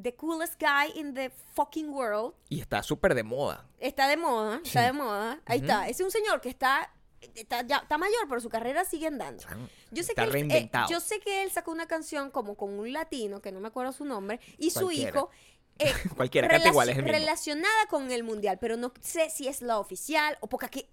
the 0.00 0.14
coolest 0.14 0.60
guy 0.60 0.92
in 0.98 1.14
the 1.14 1.30
fucking 1.54 1.88
world, 1.90 2.34
Y 2.48 2.60
está 2.60 2.82
súper 2.82 3.14
de 3.14 3.22
moda. 3.22 3.66
está 3.78 4.08
de 4.08 4.16
moda, 4.16 4.60
está 4.64 4.82
de 4.82 4.92
moda. 4.92 5.40
Ahí 5.46 5.58
Ujú. 5.58 5.66
está. 5.66 5.88
Ese 5.88 6.02
es 6.02 6.06
un 6.06 6.10
señor 6.10 6.40
que 6.40 6.48
está, 6.50 6.92
está, 7.34 7.62
ya, 7.66 7.78
está 7.78 7.96
mayor, 7.96 8.26
pero 8.28 8.40
su 8.40 8.48
carrera 8.50 8.84
sigue 8.84 9.06
andando. 9.06 9.42
Yo 9.90 10.02
sé, 10.02 10.12
Está 10.12 10.22
que 10.22 10.22
él, 10.24 10.28
eh, 10.28 10.32
reinventado. 10.32 10.88
yo 10.90 11.00
sé 11.00 11.18
que 11.20 11.42
él 11.42 11.50
sacó 11.50 11.70
una 11.70 11.86
canción 11.86 12.30
como 12.30 12.56
con 12.56 12.78
un 12.78 12.92
latino, 12.92 13.40
que 13.40 13.52
no 13.52 13.60
me 13.60 13.68
acuerdo 13.68 13.92
su 13.92 14.04
nombre, 14.04 14.38
y 14.58 14.70
su 14.70 14.80
Cualquiera. 14.82 15.10
hijo... 15.10 15.30
eh, 15.78 15.92
Cualquiera, 16.16 16.48
canta 16.48 16.68
igual, 16.68 16.88
es 16.90 16.96
el 16.98 17.04
mismo. 17.04 17.18
relacionada 17.18 17.86
con 17.88 18.10
el 18.10 18.22
mundial, 18.22 18.58
pero 18.60 18.76
no 18.76 18.92
sé 19.00 19.30
si 19.30 19.46
es 19.48 19.62
la 19.62 19.78
oficial 19.78 20.36
o 20.40 20.46
porque 20.48 20.66
aquí... 20.66 20.86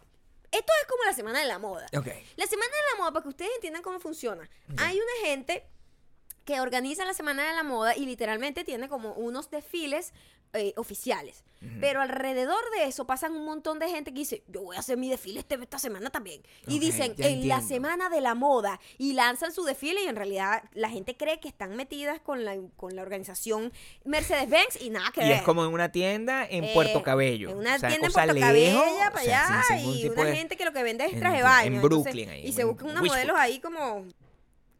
Esto 0.54 0.72
es 0.82 0.88
como 0.88 1.04
la 1.04 1.14
semana 1.14 1.40
de 1.40 1.48
la 1.48 1.58
moda. 1.58 1.88
La 2.36 2.46
semana 2.48 2.72
de 2.72 2.92
la 2.92 2.98
moda, 3.00 3.12
para 3.12 3.24
que 3.24 3.30
ustedes 3.30 3.52
entiendan 3.56 3.82
cómo 3.82 4.00
funciona. 4.00 4.48
Hay 4.78 4.98
una 4.98 5.28
gente 5.28 5.66
que 6.46 6.62
organiza 6.62 7.06
la 7.06 7.16
semana 7.16 7.48
de 7.48 7.56
la 7.56 7.64
moda 7.64 7.96
y 7.98 8.06
literalmente 8.06 8.64
tiene 8.64 8.88
como 8.88 9.14
unos 9.14 9.50
desfiles 9.50 10.14
eh, 10.54 10.74
oficiales. 10.78 11.44
Pero 11.80 12.02
alrededor 12.02 12.60
de 12.78 12.88
eso 12.90 13.06
pasan 13.08 13.32
un 13.38 13.46
montón 13.46 13.80
de 13.80 13.88
gente 13.90 14.12
que 14.12 14.20
dice, 14.20 14.44
yo 14.50 14.64
voy 14.64 14.76
a 14.76 14.80
hacer 14.80 14.98
mi 14.98 15.10
desfile 15.10 15.40
este- 15.40 15.56
esta 15.56 15.80
semana 15.80 16.10
también. 16.10 16.42
Y 16.68 16.76
Ok, 16.76 16.82
dicen, 16.82 17.16
en 17.18 17.48
la 17.48 17.56
entiendo. 17.60 17.68
semana 17.70 18.10
de 18.10 18.20
la 18.20 18.36
moda. 18.36 18.82
Y 18.98 19.14
lanzan 19.14 19.54
su 19.54 19.64
desfile 19.64 20.04
y 20.04 20.08
en 20.08 20.18
realidad 20.18 20.64
la 20.74 20.90
gente 20.90 21.16
cree 21.16 21.40
que 21.40 21.48
están 21.48 21.78
metidas 21.78 22.20
con 22.20 22.44
la, 22.44 22.58
con 22.76 22.98
la 22.98 23.02
organización 23.02 23.72
Mercedes-Benz 24.04 24.82
y 24.82 24.90
nada 24.90 25.10
que 25.14 25.22
Y 25.24 25.30
ver. 25.30 25.38
es 25.38 25.42
como 25.44 25.64
en 25.64 25.72
una 25.72 25.90
tienda 25.90 26.46
en 26.46 26.66
Eh, 26.66 26.72
Puerto 26.74 27.02
Cabello. 27.02 27.50
En 27.50 27.58
una 27.60 27.76
O 27.76 27.80
sea, 27.80 27.88
tienda 27.90 28.08
en 28.08 28.14
Puerto 28.14 28.36
Cabello, 28.40 28.82
o 28.82 29.12
para 29.14 29.22
sea, 29.24 29.48
allá. 29.48 29.64
sin 29.64 29.78
ningún 29.78 29.98
y 29.98 30.10
una 30.10 30.24
de- 30.26 30.36
gente 30.36 30.58
que 30.58 30.66
lo 30.66 30.74
que 30.74 30.84
vende 30.84 31.06
es 31.06 31.14
en- 31.14 31.20
traje 31.20 31.38
en 31.38 31.44
baño. 31.44 31.82
Brooklyn 31.82 32.30
ahí, 32.30 32.46
y 32.46 32.52
se 32.52 32.62
en 32.64 32.68
buscan 32.68 32.88
Wishful. 32.90 33.08
modelos 33.08 33.38
ahí 33.40 33.60
como 33.62 34.06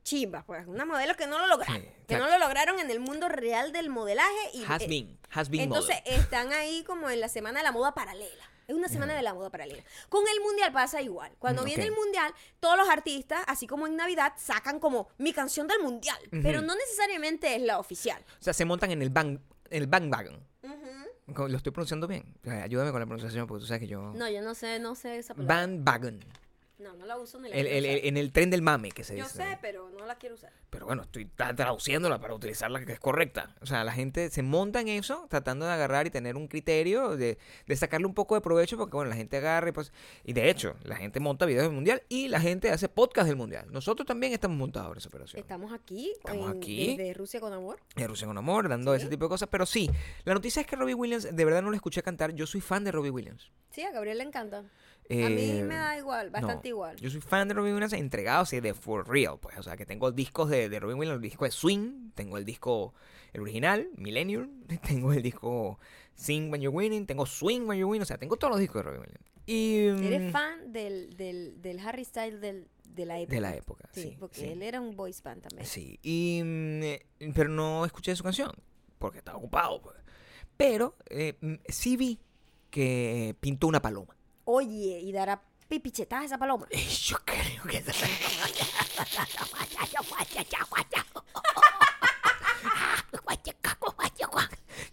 chimbas, 0.04 0.44
pues. 0.46 0.68
Unas 0.68 0.86
modelos 0.88 1.16
que 1.18 1.28
no 1.28 1.40
lo 1.40 1.48
lograron. 1.48 1.82
Sí, 1.82 1.88
que 2.08 2.18
no 2.18 2.28
lo 2.28 2.38
lograron 2.38 2.80
en 2.80 2.90
el 2.92 3.00
mundo 3.00 3.30
real 3.30 3.72
del 3.72 3.90
modelaje. 3.90 4.50
Y, 4.54 4.64
Has 4.68 4.82
eh, 4.84 4.88
been. 4.88 5.20
Has 5.32 5.50
been 5.50 5.62
entonces 5.62 5.96
model. 6.06 6.20
están 6.20 6.52
ahí 6.54 6.84
como 6.84 7.10
en 7.10 7.20
la 7.20 7.28
semana 7.30 7.60
de 7.60 7.64
la 7.64 7.72
moda 7.72 7.94
paralela. 7.94 8.44
Es 8.68 8.76
una 8.76 8.88
semana 8.88 9.14
de 9.14 9.22
la 9.22 9.34
moda 9.34 9.50
paralela. 9.50 9.84
Con 10.08 10.24
el 10.28 10.40
mundial 10.42 10.72
pasa 10.72 11.02
igual. 11.02 11.36
Cuando 11.38 11.64
Mm, 11.64 11.66
viene 11.66 11.84
el 11.84 11.92
mundial, 11.92 12.34
todos 12.62 12.78
los 12.78 12.88
artistas, 12.88 13.44
así 13.48 13.68
como 13.68 13.88
en 13.88 13.98
Navidad, 13.98 14.34
sacan 14.38 14.80
como 14.80 15.10
mi 15.18 15.34
canción 15.34 15.68
del 15.68 15.80
mundial. 15.82 16.18
Pero 16.32 16.60
Ujú. 16.60 16.68
no 16.68 16.76
necesariamente 16.76 17.56
es 17.56 17.62
la 17.62 17.78
oficial. 17.80 18.24
O 18.40 18.44
sea, 18.44 18.54
se 18.54 18.64
montan 18.64 18.92
en 18.92 19.02
el 19.02 19.10
bang, 19.10 19.38
el. 19.70 19.90
Co- 21.34 21.48
Lo 21.48 21.58
estoy 21.58 21.72
pronunciando 21.72 22.08
bien. 22.08 22.24
Ayúdame 22.46 22.92
con 22.92 23.00
la 23.00 23.06
pronunciación 23.06 23.48
porque 23.48 23.62
tú 23.62 23.68
sabes 23.68 23.82
que 23.82 23.88
yo. 23.88 24.14
No, 24.14 24.30
yo 24.30 24.42
no 24.42 24.54
sé, 24.56 24.80
no 24.80 24.96
sé 24.96 25.18
esa 25.18 25.34
palabra. 25.34 25.56
Bandwagon. 25.56 26.20
No, 26.84 26.94
no 26.96 27.06
la 27.06 27.18
uso 27.18 27.40
ni 27.40 27.50
la 27.50 27.56
El- 27.56 27.86
en 27.86 28.18
el 28.18 28.32
tren 28.32 28.50
del 28.50 28.62
mame 28.62 28.92
que 28.92 29.04
se 29.04 29.16
Yo 29.18 29.24
dice. 29.24 29.38
sé, 29.38 29.58
pero 29.62 29.90
no 29.90 30.06
la 30.06 30.16
quiero 30.18 30.36
usar. 30.36 30.52
Pero 30.70 30.86
bueno, 30.86 31.04
estoy 31.04 31.26
tra- 31.26 31.56
traduciéndola 31.56 32.20
para 32.20 32.34
utilizarla 32.34 32.84
que 32.86 32.92
es 32.94 33.00
correcta. 33.00 33.56
O 33.62 33.66
sea, 33.66 33.84
la 33.84 33.92
gente 33.94 34.30
se 34.30 34.42
monta 34.44 34.82
en 34.82 34.90
eso, 34.90 35.26
tratando 35.30 35.66
de 35.66 35.72
agarrar 35.72 36.08
y 36.08 36.10
tener 36.10 36.36
un 36.36 36.48
criterio, 36.48 37.16
de, 37.16 37.38
de 37.68 37.76
sacarle 37.76 38.06
un 38.08 38.14
poco 38.14 38.36
de 38.36 38.42
provecho, 38.42 38.76
porque 38.78 38.96
bueno, 38.96 39.10
la 39.10 39.16
gente 39.16 39.38
agarra 39.38 39.70
y 39.70 39.72
pues. 39.72 39.92
Y 40.24 40.34
de 40.34 40.50
hecho, 40.50 40.76
la 40.84 40.96
gente 40.96 41.20
monta 41.20 41.46
videos 41.46 41.64
del 41.64 41.74
mundial 41.74 42.04
y 42.10 42.28
la 42.28 42.40
gente 42.42 42.70
hace 42.72 42.90
podcast 42.90 43.28
del 43.28 43.38
mundial. 43.38 43.68
Nosotros 43.72 44.06
también 44.06 44.34
estamos 44.34 44.58
montados 44.58 44.92
en 44.94 44.98
esa 44.98 45.10
operación. 45.10 45.40
Estamos 45.42 45.72
aquí, 45.74 46.12
Estamos 46.18 46.52
en- 46.52 46.58
aquí. 46.58 46.98
desde 46.98 47.14
Rusia 47.14 47.40
con 47.40 47.54
amor. 47.54 47.80
En 47.96 48.08
Rusia 48.08 48.28
con 48.28 48.38
Amor, 48.38 48.68
dando 48.68 48.94
ese 48.96 49.08
tipo 49.08 49.26
de 49.26 49.30
cosas. 49.30 49.48
Pero 49.50 49.66
sí, 49.66 49.90
la 50.26 50.34
noticia 50.34 50.60
es 50.62 50.68
que 50.68 50.76
Robbie 50.76 50.96
Williams, 50.96 51.36
de 51.36 51.46
verdad 51.46 51.62
no 51.62 51.70
lo 51.70 51.76
escuché 51.76 52.02
cantar. 52.04 52.34
Yo 52.34 52.46
soy 52.48 52.62
fan 52.62 52.84
de 52.84 52.92
Robbie 52.92 53.12
Williams. 53.12 53.52
Sí, 53.70 53.82
a 53.84 53.92
Gabriel 53.92 54.18
le 54.18 54.24
encanta. 54.24 54.64
A 55.10 55.14
Eh, 55.14 55.30
mí 55.30 55.64
me 55.64 55.76
da 55.76 55.98
igual, 55.98 56.30
bastante 56.30 56.70
no, 56.70 56.76
igual. 56.76 56.96
Yo 56.98 57.10
soy 57.10 57.22
fan 57.22 57.48
de 57.48 57.54
Robin 57.54 57.74
Williams 57.74 57.94
entregado, 57.94 58.46
sí, 58.46 58.60
de 58.60 58.74
For 58.74 59.08
Real, 59.08 59.38
pues. 59.40 59.58
O 59.58 59.64
sea, 59.64 59.76
que 59.78 59.86
tengo 59.86 60.12
discos 60.12 60.50
de, 60.50 60.70
de 60.70 60.80
Robin 60.80 60.98
Williams, 60.98 61.18
el 61.18 61.22
disco 61.22 61.46
de 61.46 61.52
Swing, 61.52 62.12
tengo 62.16 62.38
el 62.38 62.46
disco, 62.46 62.94
el 63.34 63.42
original, 63.42 63.90
Millennium, 63.98 64.64
tengo 64.88 65.14
el 65.14 65.22
disco 65.22 65.80
Sing 66.16 66.52
When 66.52 66.62
You're 66.62 66.76
Winning, 66.76 67.06
tengo 67.06 67.26
Swing 67.26 67.62
When 67.68 67.80
You're 67.80 67.92
Winning, 67.92 68.04
o 68.04 68.06
sea, 68.06 68.18
tengo 68.18 68.38
todos 68.38 68.52
los 68.52 68.60
discos 68.60 68.78
de 68.78 68.84
Robin 68.84 69.02
Williams. 69.02 69.26
Y, 69.46 69.88
mm, 69.92 70.04
Eres 70.04 70.32
fan 70.32 70.72
del, 70.72 71.18
del, 71.18 71.62
del 71.62 71.80
Harry 71.80 72.06
Styles 72.06 72.40
del, 72.40 72.68
de 72.88 73.06
la 73.06 73.20
época. 73.20 73.36
de 73.36 73.42
la 73.42 73.56
época, 73.56 73.90
Sí, 73.92 74.02
sí. 74.04 74.16
porque 74.20 74.40
sí. 74.40 74.46
él 74.46 74.62
era 74.62 74.80
un 74.80 74.96
boys 74.96 75.22
band 75.22 75.42
también. 75.42 75.66
Sí, 75.68 76.00
y, 76.02 76.42
mm, 76.44 76.84
eh, 76.84 77.06
pero 77.36 77.50
no 77.50 77.84
escuché 77.86 78.16
su 78.16 78.24
canción, 78.24 78.52
porque 79.00 79.18
estaba 79.18 79.38
ocupado, 79.38 79.82
pues. 79.82 79.98
Pero 80.56 80.96
eh, 81.10 81.34
mm, 81.42 81.56
sí 81.68 81.98
vi 81.98 82.20
que 82.70 83.36
pintó 83.40 83.68
una 83.68 83.82
paloma. 83.82 84.16
Oye, 84.46 85.00
y 85.00 85.12
dará 85.12 85.42
pipichetadas 85.68 86.24
a 86.24 86.26
esa 86.26 86.38
paloma. 86.38 86.68
Yo 87.06 87.18
creo 87.26 87.64
que... 87.64 87.84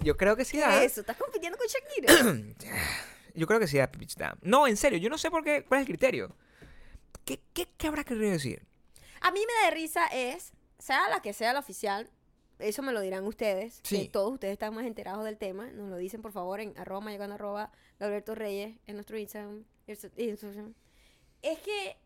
Yo 0.02 0.16
creo 0.16 0.34
que 0.36 0.44
sí 0.44 0.56
¿Qué 0.56 0.62
da. 0.62 0.82
es 0.82 0.92
eso? 0.92 1.00
¿Estás 1.02 1.16
compitiendo 1.16 1.58
con 1.58 1.66
Shakira? 1.66 2.44
Yo 3.34 3.46
creo 3.46 3.60
que 3.60 3.66
sí 3.66 3.76
da 3.78 3.86
down. 3.86 4.38
No, 4.42 4.66
en 4.66 4.76
serio, 4.76 4.98
yo 4.98 5.08
no 5.08 5.16
sé 5.16 5.30
por 5.30 5.44
qué, 5.44 5.64
cuál 5.64 5.80
es 5.80 5.86
el 5.86 5.88
criterio. 5.94 6.34
¿Qué, 7.24 7.40
qué, 7.52 7.68
qué 7.76 7.86
habrá 7.86 8.02
querido 8.02 8.30
decir? 8.30 8.66
a 9.22 9.30
mí 9.30 9.40
me 9.46 9.64
da 9.64 9.70
risa 9.70 10.06
es, 10.06 10.52
sea 10.78 11.08
la 11.10 11.20
que 11.20 11.32
sea 11.32 11.52
la 11.52 11.60
oficial, 11.60 12.10
eso 12.60 12.82
me 12.82 12.92
lo 12.92 13.00
dirán 13.00 13.26
ustedes, 13.26 13.80
Sí. 13.82 14.02
que 14.04 14.08
todos 14.10 14.32
ustedes 14.32 14.52
están 14.52 14.74
más 14.74 14.84
enterados 14.86 15.24
del 15.24 15.36
tema, 15.38 15.70
nos 15.72 15.88
lo 15.90 15.96
dicen 15.96 16.22
por 16.22 16.32
favor 16.32 16.60
en 16.60 16.76
arroba 16.78 17.00
mayocando 17.00 17.34
arroba 17.34 17.72
Alberto 17.98 18.34
Reyes 18.34 18.76
en 18.86 18.94
nuestro 18.96 19.18
Instagram. 19.18 19.64
Es 19.86 19.98
que, 21.60 21.96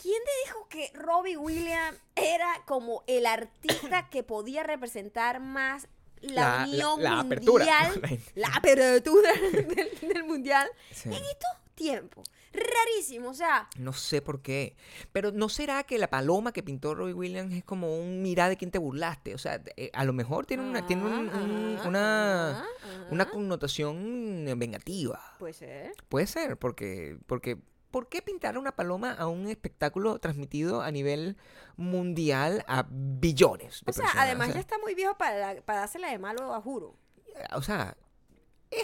¿quién 0.00 0.22
te 0.24 0.30
dijo 0.46 0.68
que 0.68 0.90
Robbie 0.94 1.36
Williams 1.36 1.98
era 2.14 2.62
como 2.66 3.02
el 3.06 3.26
artista 3.26 4.08
que 4.10 4.22
podía 4.22 4.62
representar 4.62 5.40
más 5.40 5.88
la, 6.20 6.64
unión 6.68 7.02
la 7.02 7.20
apertura. 7.20 7.64
mundial, 7.90 8.20
la 8.34 8.48
apertura 8.48 9.30
del, 9.52 9.98
del 10.00 10.24
mundial 10.24 10.68
Sí. 10.92 11.08
en 11.08 11.14
estos 11.14 11.50
tiempos? 11.74 12.28
Rarísimo, 12.52 13.30
o 13.30 13.34
sea, 13.34 13.68
No 13.78 13.92
sé 13.92 14.22
por 14.22 14.40
qué. 14.40 14.76
Pero 15.12 15.32
¿no 15.32 15.48
será 15.48 15.82
que 15.84 15.98
la 15.98 16.08
paloma 16.08 16.52
que 16.52 16.62
pintó 16.62 16.94
Robbie 16.94 17.12
Williams 17.14 17.52
es 17.52 17.64
como 17.64 17.98
un 17.98 18.22
mirar 18.22 18.48
de 18.48 18.56
quién 18.56 18.70
te 18.70 18.78
burlaste? 18.78 19.34
O 19.34 19.38
sea, 19.38 19.62
eh, 19.76 19.90
a 19.92 20.04
lo 20.04 20.12
mejor 20.12 20.46
tiene 20.46 20.62
una, 20.62 20.86
tiene 20.86 21.02
un- 21.04 21.28
un- 21.28 21.76
Ajá, 21.78 21.88
una, 21.88 22.50
ajá. 22.60 22.66
una 23.10 23.28
connotación 23.28 24.44
vengativa. 24.56 25.20
Puede 25.38 25.52
ser. 25.54 25.92
Puede 26.08 26.26
ser, 26.26 26.56
porque, 26.56 27.18
porque 27.26 27.58
¿por 27.90 28.08
qué 28.08 28.22
pintar 28.22 28.56
una 28.58 28.72
paloma 28.72 29.12
a 29.12 29.26
un 29.26 29.48
espectáculo 29.48 30.18
transmitido 30.18 30.82
a 30.82 30.90
nivel 30.90 31.36
mundial 31.76 32.64
a 32.68 32.86
billones 32.90 33.82
de 33.84 33.90
O 33.90 33.92
sea, 33.92 34.04
personas? 34.04 34.14
además 34.16 34.48
O 34.48 34.52
sea, 34.52 34.54
ya 34.54 34.60
está 34.60 34.78
muy 34.78 34.94
viejo 34.94 35.16
para, 35.16 35.60
para 35.62 35.80
dársela 35.80 36.10
de 36.10 36.18
malo 36.18 36.54
a 36.54 36.60
juro. 36.60 36.96
o 37.54 37.62
sea, 37.62 37.96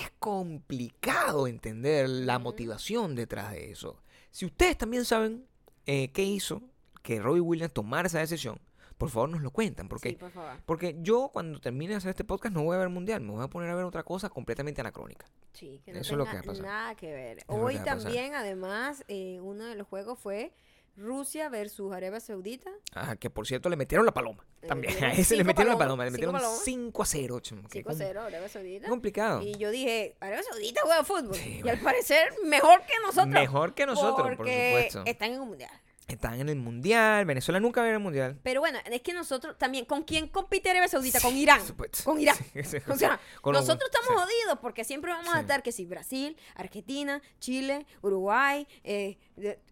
es 0.01 0.11
complicado 0.19 1.47
entender 1.47 2.09
la 2.09 2.39
motivación 2.39 3.15
detrás 3.15 3.53
de 3.53 3.71
eso. 3.71 4.01
Si 4.31 4.45
ustedes 4.47 4.77
también 4.79 5.05
saben 5.05 5.47
eh, 5.87 6.11
qué 6.13 6.23
hizo 6.25 6.63
que 7.03 7.21
Robbie 7.21 7.41
Williams 7.41 7.73
tomara 7.75 8.07
esa 8.07 8.21
decisión, 8.21 8.61
por 8.99 9.11
favor 9.11 9.31
nos 9.31 9.43
lo 9.43 9.51
cuentan, 9.51 9.89
porque 9.89 10.11
Sí, 10.11 10.15
por 10.17 10.31
favor. 10.31 10.53
porque 10.65 10.97
yo 11.01 11.31
cuando 11.33 11.61
termine 11.61 11.91
de 11.93 11.97
hacer 11.97 12.11
este 12.11 12.23
podcast 12.25 12.55
no 12.55 12.63
voy 12.63 12.77
a 12.77 12.79
ver 12.79 12.89
mundial, 12.89 13.21
me 13.21 13.33
voy 13.33 13.43
a 13.45 13.49
poner 13.49 13.69
a 13.71 13.75
ver 13.75 13.85
otra 13.85 14.05
cosa 14.05 14.29
completamente 14.31 14.81
anacrónica. 14.81 15.27
Sí, 15.53 15.81
que 15.85 15.93
no 15.93 15.99
Eso 16.01 16.13
es 16.15 16.19
lo 16.19 16.25
que 16.25 16.35
va 16.35 16.39
a 16.41 16.43
pasar. 16.43 16.65
nada 16.65 16.95
que 16.95 17.13
ver. 17.13 17.45
Hoy 17.49 17.75
que 17.79 17.81
también, 17.85 18.35
además, 18.35 19.05
eh, 19.09 19.41
uno 19.43 19.65
de 19.65 19.75
los 19.75 19.87
juegos 19.89 20.19
fue 20.19 20.55
Rusia 20.97 21.49
versus 21.49 21.93
Arabia 21.93 22.21
Saudita. 22.21 22.71
Ah, 22.95 23.17
que 23.17 23.31
por 23.31 23.47
cierto 23.47 23.69
le 23.71 23.77
metieron 23.77 24.05
la 24.05 24.13
paloma. 24.13 24.45
Le 24.61 24.69
También. 24.69 25.03
A 25.05 25.13
ese 25.13 25.37
le 25.37 25.45
metieron 25.45 25.73
la 25.73 25.79
paloma. 25.79 26.05
Le 26.05 26.11
metieron 26.11 26.35
palomas. 26.35 26.61
5 26.65 27.03
a 27.03 27.07
0. 27.07 27.41
chamo, 27.41 27.69
que 27.69 27.83
5-0 27.85 28.19
Arabia 28.21 28.49
Saudita. 28.49 28.83
com- 28.87 28.91
complicado. 28.91 29.43
Y 29.43 29.55
yo 29.57 29.71
dije, 29.71 30.17
Arabia 30.21 30.43
Saudita 30.43 30.81
juega 30.85 31.03
fútbol. 31.05 31.35
Sí, 31.35 31.51
y 31.55 31.57
al 31.59 31.63
bueno. 31.63 31.83
parecer 31.85 32.33
mejor 32.45 32.83
que 32.87 32.95
nosotros. 33.05 33.29
Mejor 33.29 33.75
que 33.75 33.87
nosotros, 33.87 34.27
por 34.29 34.37
porque 34.37 34.69
supuesto. 34.91 35.11
Están 35.11 35.33
en 35.33 35.41
un 35.41 35.49
mundial. 35.49 35.71
Están 36.09 36.41
en 36.41 36.49
el 36.49 36.57
mundial. 36.57 37.25
Venezuela 37.25 37.61
nunca 37.61 37.81
va 37.81 37.87
a 37.87 37.91
ir 37.91 37.95
al 37.95 38.01
mundial. 38.03 38.39
Pero 38.43 38.61
bueno, 38.61 38.79
es 38.85 39.01
que 39.03 39.13
nosotros 39.15 39.57
también, 39.57 39.85
¿con 39.87 40.03
quién 40.03 40.29
compite 40.29 40.69
Arabia 40.71 40.89
Saudita? 40.89 41.21
Con 41.21 41.35
Irán. 41.37 41.65
Supuesto. 41.65 41.99
Con 42.05 42.21
Irán. 42.21 42.37
Sí, 42.53 42.63
sí, 42.65 42.79
O 42.89 42.97
sea, 42.97 43.19
con 43.41 43.55
los- 43.55 43.67
nosotros 43.67 43.89
estamos 43.93 44.23
jodidos 44.23 44.59
porque 44.61 44.85
siempre 44.85 45.11
vamos 45.13 45.33
a 45.35 45.41
estar 45.41 45.63
que 45.63 45.73
si 45.73 45.87
Brasil, 45.87 46.37
Argentina, 46.55 47.23
Chile, 47.39 47.87
Uruguay, 48.03 48.67
eh, 48.85 49.17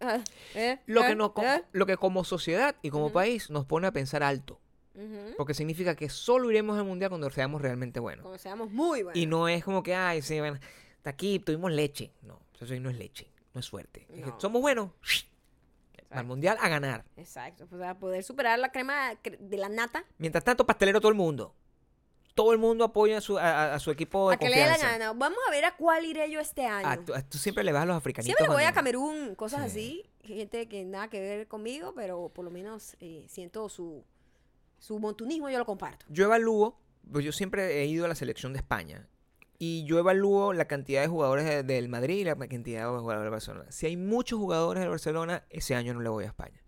ah, 0.01 0.19
eh, 0.55 0.79
Lo 0.87 1.03
que, 1.03 1.09
eh, 1.11 1.15
nos, 1.17 1.33
eh. 1.43 1.63
lo 1.73 1.85
que 1.87 1.97
como 1.97 2.25
sociedad 2.25 2.77
y 2.81 2.91
como 2.91 3.13
país 3.13 3.51
nos 3.51 3.67
pone 3.67 3.87
a 3.89 3.93
pensar 3.93 4.23
alto. 4.23 4.61
Porque 5.39 5.55
significa 5.55 5.95
que 5.97 6.11
solo 6.11 6.51
iremos 6.51 6.79
al 6.79 6.85
mundial 6.85 7.09
cuando 7.11 7.31
seamos 7.31 7.63
realmente 7.63 8.01
buenos. 8.01 8.23
Como 8.23 8.37
seamos 8.37 8.71
muy 8.71 9.03
buenos. 9.03 9.19
Y 9.21 9.25
no 9.27 9.49
es 9.49 9.65
como 9.65 9.83
que, 9.83 9.95
ay, 9.95 10.21
sí, 10.21 10.39
bueno, 10.41 10.59
hasta 10.99 11.11
aquí 11.11 11.39
tuvimos 11.39 11.73
leche. 11.73 12.13
No, 12.21 12.39
eso 12.61 12.75
no 12.81 12.91
es 12.91 12.97
leche, 12.99 13.31
no 13.55 13.61
es 13.61 13.67
suerte. 13.67 14.07
Es 14.11 14.17
que 14.25 14.31
No. 14.31 14.39
somos 14.41 14.61
buenos. 14.61 14.91
Al 16.11 16.25
mundial 16.27 16.59
a 16.61 16.69
ganar. 16.69 17.05
Exacto. 17.17 17.67
O 17.71 17.79
sea, 17.79 17.99
poder 17.99 18.23
superar 18.25 18.59
la 18.59 18.73
crema 18.73 19.13
cre- 19.23 19.39
de 19.39 19.57
la 19.57 19.69
nata 19.69 20.05
Mientras 20.19 20.43
tanto, 20.45 20.67
pastelero 20.67 21.01
todo 21.01 21.11
el 21.11 21.17
mundo. 21.17 21.55
Todo 22.35 22.53
el 22.53 22.59
mundo 22.59 22.85
apoya 22.85 23.19
a 23.19 23.21
su, 23.21 23.39
a, 23.39 23.43
a- 23.43 23.75
a 23.75 23.79
su 23.79 23.91
equipo 23.91 24.31
de 24.31 24.35
a 24.37 24.39
que 24.39 24.49
le 24.49 24.57
dé 24.57 24.63
la 24.63 24.69
confianza. 24.73 24.99
gana. 24.99 25.13
Vamos 25.13 25.39
a 25.47 25.51
ver 25.51 25.65
a 25.65 25.77
cuál 25.77 26.05
iré 26.05 26.31
yo 26.31 26.41
este 26.41 26.65
año. 26.67 26.89
Ah, 26.89 26.97
tú, 26.97 27.13
tú 27.29 27.39
siempre 27.39 27.63
le 27.65 27.73
vas 27.73 27.83
a 27.83 27.87
los 27.87 27.97
africanitos. 27.97 28.37
Siempre 28.37 28.55
voy 28.55 28.65
a 28.65 28.73
Camerún, 28.73 29.35
cosas 29.35 29.71
Sí. 29.73 30.05
así. 30.23 30.35
Gente 30.35 30.69
que 30.69 30.85
nada 30.85 31.09
que 31.09 31.21
ver 31.21 31.49
conmigo, 31.49 31.93
pero 31.95 32.29
por 32.31 32.45
lo 32.45 32.51
menos 32.51 32.97
eh, 33.01 33.25
siento 33.29 33.69
su, 33.69 34.05
su 34.79 34.99
montunismo, 34.99 35.51
yo 35.51 35.59
lo 35.59 35.67
comparto. 35.67 36.07
Yo 36.09 36.25
evalúo, 36.25 36.79
pues 37.11 37.25
yo 37.25 37.33
siempre 37.33 37.81
he 37.83 37.87
ido 37.87 38.05
a 38.05 38.09
la 38.09 38.15
selección 38.15 38.53
de 38.53 38.59
España. 38.61 39.09
Y 39.63 39.85
yo 39.85 39.99
evalúo 39.99 40.55
la 40.55 40.65
cantidad 40.65 41.03
de 41.03 41.09
jugadores 41.09 41.45
de- 41.45 41.63
del 41.63 41.89
Madrid 41.91 42.17
y 42.21 42.25
la 42.25 42.35
cantidad 42.35 42.81
de 42.81 42.99
jugadores 42.99 43.21
del 43.25 43.31
Barcelona. 43.31 43.71
Si 43.71 43.85
hay 43.87 43.97
muchos 43.99 44.39
jugadores 44.39 44.81
del 44.81 44.89
Barcelona, 44.89 45.45
ese 45.51 45.75
año 45.75 45.93
no 45.93 46.01
le 46.01 46.09
voy 46.09 46.25
a 46.25 46.29
España. 46.29 46.63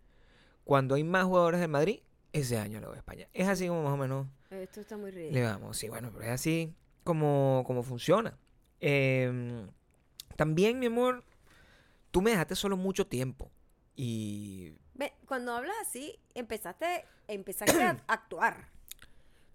Cuando 0.65 0.95
hay 0.95 1.03
más 1.03 1.25
jugadores 1.25 1.59
del 1.61 1.71
Madrid, 1.71 2.01
ese 2.35 2.59
año 2.59 2.81
le 2.81 2.87
voy 2.87 2.97
a 2.97 2.99
España. 2.99 3.29
Es 3.33 3.49
así 3.49 3.67
como 3.67 3.83
más 3.83 3.93
o 3.95 3.97
menos 3.97 4.27
Esto 4.51 4.81
está 4.83 4.99
muy 4.99 5.11
ridículo. 5.11 5.41
le 5.41 5.47
vamos. 5.47 5.79
Sí, 5.79 5.89
bueno, 5.89 6.11
pero 6.13 6.25
es 6.27 6.31
así 6.33 6.75
como, 7.03 7.65
como 7.67 7.83
funciona. 7.83 8.37
Em, 8.79 9.69
también, 10.37 10.79
mi 10.79 10.87
amor, 10.87 11.25
tú 12.11 12.21
me 12.21 12.31
dejaste 12.33 12.55
solo 12.57 12.77
mucho 12.77 13.07
tiempo. 13.07 13.51
Y 13.97 14.75
Ve, 14.95 15.15
cuando 15.27 15.53
hablas 15.55 15.77
así, 15.81 16.21
empezaste, 16.35 17.07
empezaste 17.27 17.83
a 17.83 17.91
actuar. 18.07 18.69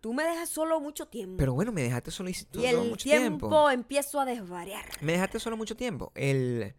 Tú 0.07 0.13
me 0.13 0.23
dejas 0.23 0.47
solo 0.47 0.79
mucho 0.79 1.05
tiempo. 1.09 1.35
Pero 1.35 1.53
bueno, 1.53 1.73
me 1.73 1.81
dejaste 1.83 2.11
solo, 2.11 2.29
y 2.29 2.33
solo 2.33 2.63
el 2.63 2.77
mucho 2.91 3.03
tiempo, 3.03 3.49
tiempo. 3.49 3.69
empiezo 3.69 4.21
a 4.21 4.25
desvariar. 4.25 4.85
Me 5.01 5.11
dejaste 5.11 5.37
solo 5.37 5.57
mucho 5.57 5.75
tiempo. 5.75 6.13
El, 6.15 6.73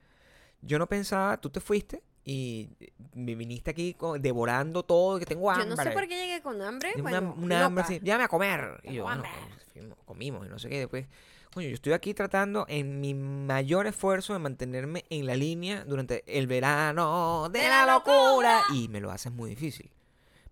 yo 0.62 0.78
no 0.78 0.87
pensaba, 0.87 1.37
tú 1.38 1.50
te 1.50 1.61
fuiste 1.61 2.02
y 2.25 2.70
me 3.12 3.35
viniste 3.35 3.70
aquí 3.70 3.92
co- 3.92 4.18
devorando 4.18 4.82
todo, 4.82 5.18
que 5.18 5.26
tengo 5.26 5.50
hambre. 5.50 5.68
Yo 5.68 5.76
no 5.76 5.82
sé 5.82 5.90
por 5.90 6.08
qué 6.08 6.16
llegué 6.16 6.40
con 6.40 6.62
hambre. 6.62 6.94
Bueno, 7.02 7.35
una, 7.37 7.66
hambre 7.66 7.85
así, 7.85 8.00
llámame 8.02 8.25
a 8.25 8.28
comer. 8.28 8.80
Y 8.85 8.94
yo, 8.94 9.06
hambre. 9.06 9.28
pues, 9.75 9.85
comimos 10.06 10.47
y 10.47 10.49
no 10.49 10.58
sé 10.58 10.70
qué. 10.70 10.78
Después, 10.78 11.06
coño, 11.52 11.68
yo 11.68 11.75
estoy 11.75 11.92
aquí 11.92 12.14
tratando 12.14 12.64
en 12.66 12.99
mi 12.99 13.12
mayor 13.12 13.87
esfuerzo 13.87 14.32
de 14.32 14.38
mantenerme 14.38 15.04
en 15.11 15.26
la 15.26 15.37
línea 15.37 15.85
durante 15.85 16.25
el 16.26 16.47
verano 16.47 17.50
de, 17.52 17.58
¡De 17.58 17.68
la 17.68 17.85
locura. 17.85 18.16
locura! 18.30 18.62
Y 18.73 18.88
me 18.88 19.00
lo 19.00 19.11
haces 19.11 19.30
muy 19.30 19.50
difícil. 19.50 19.90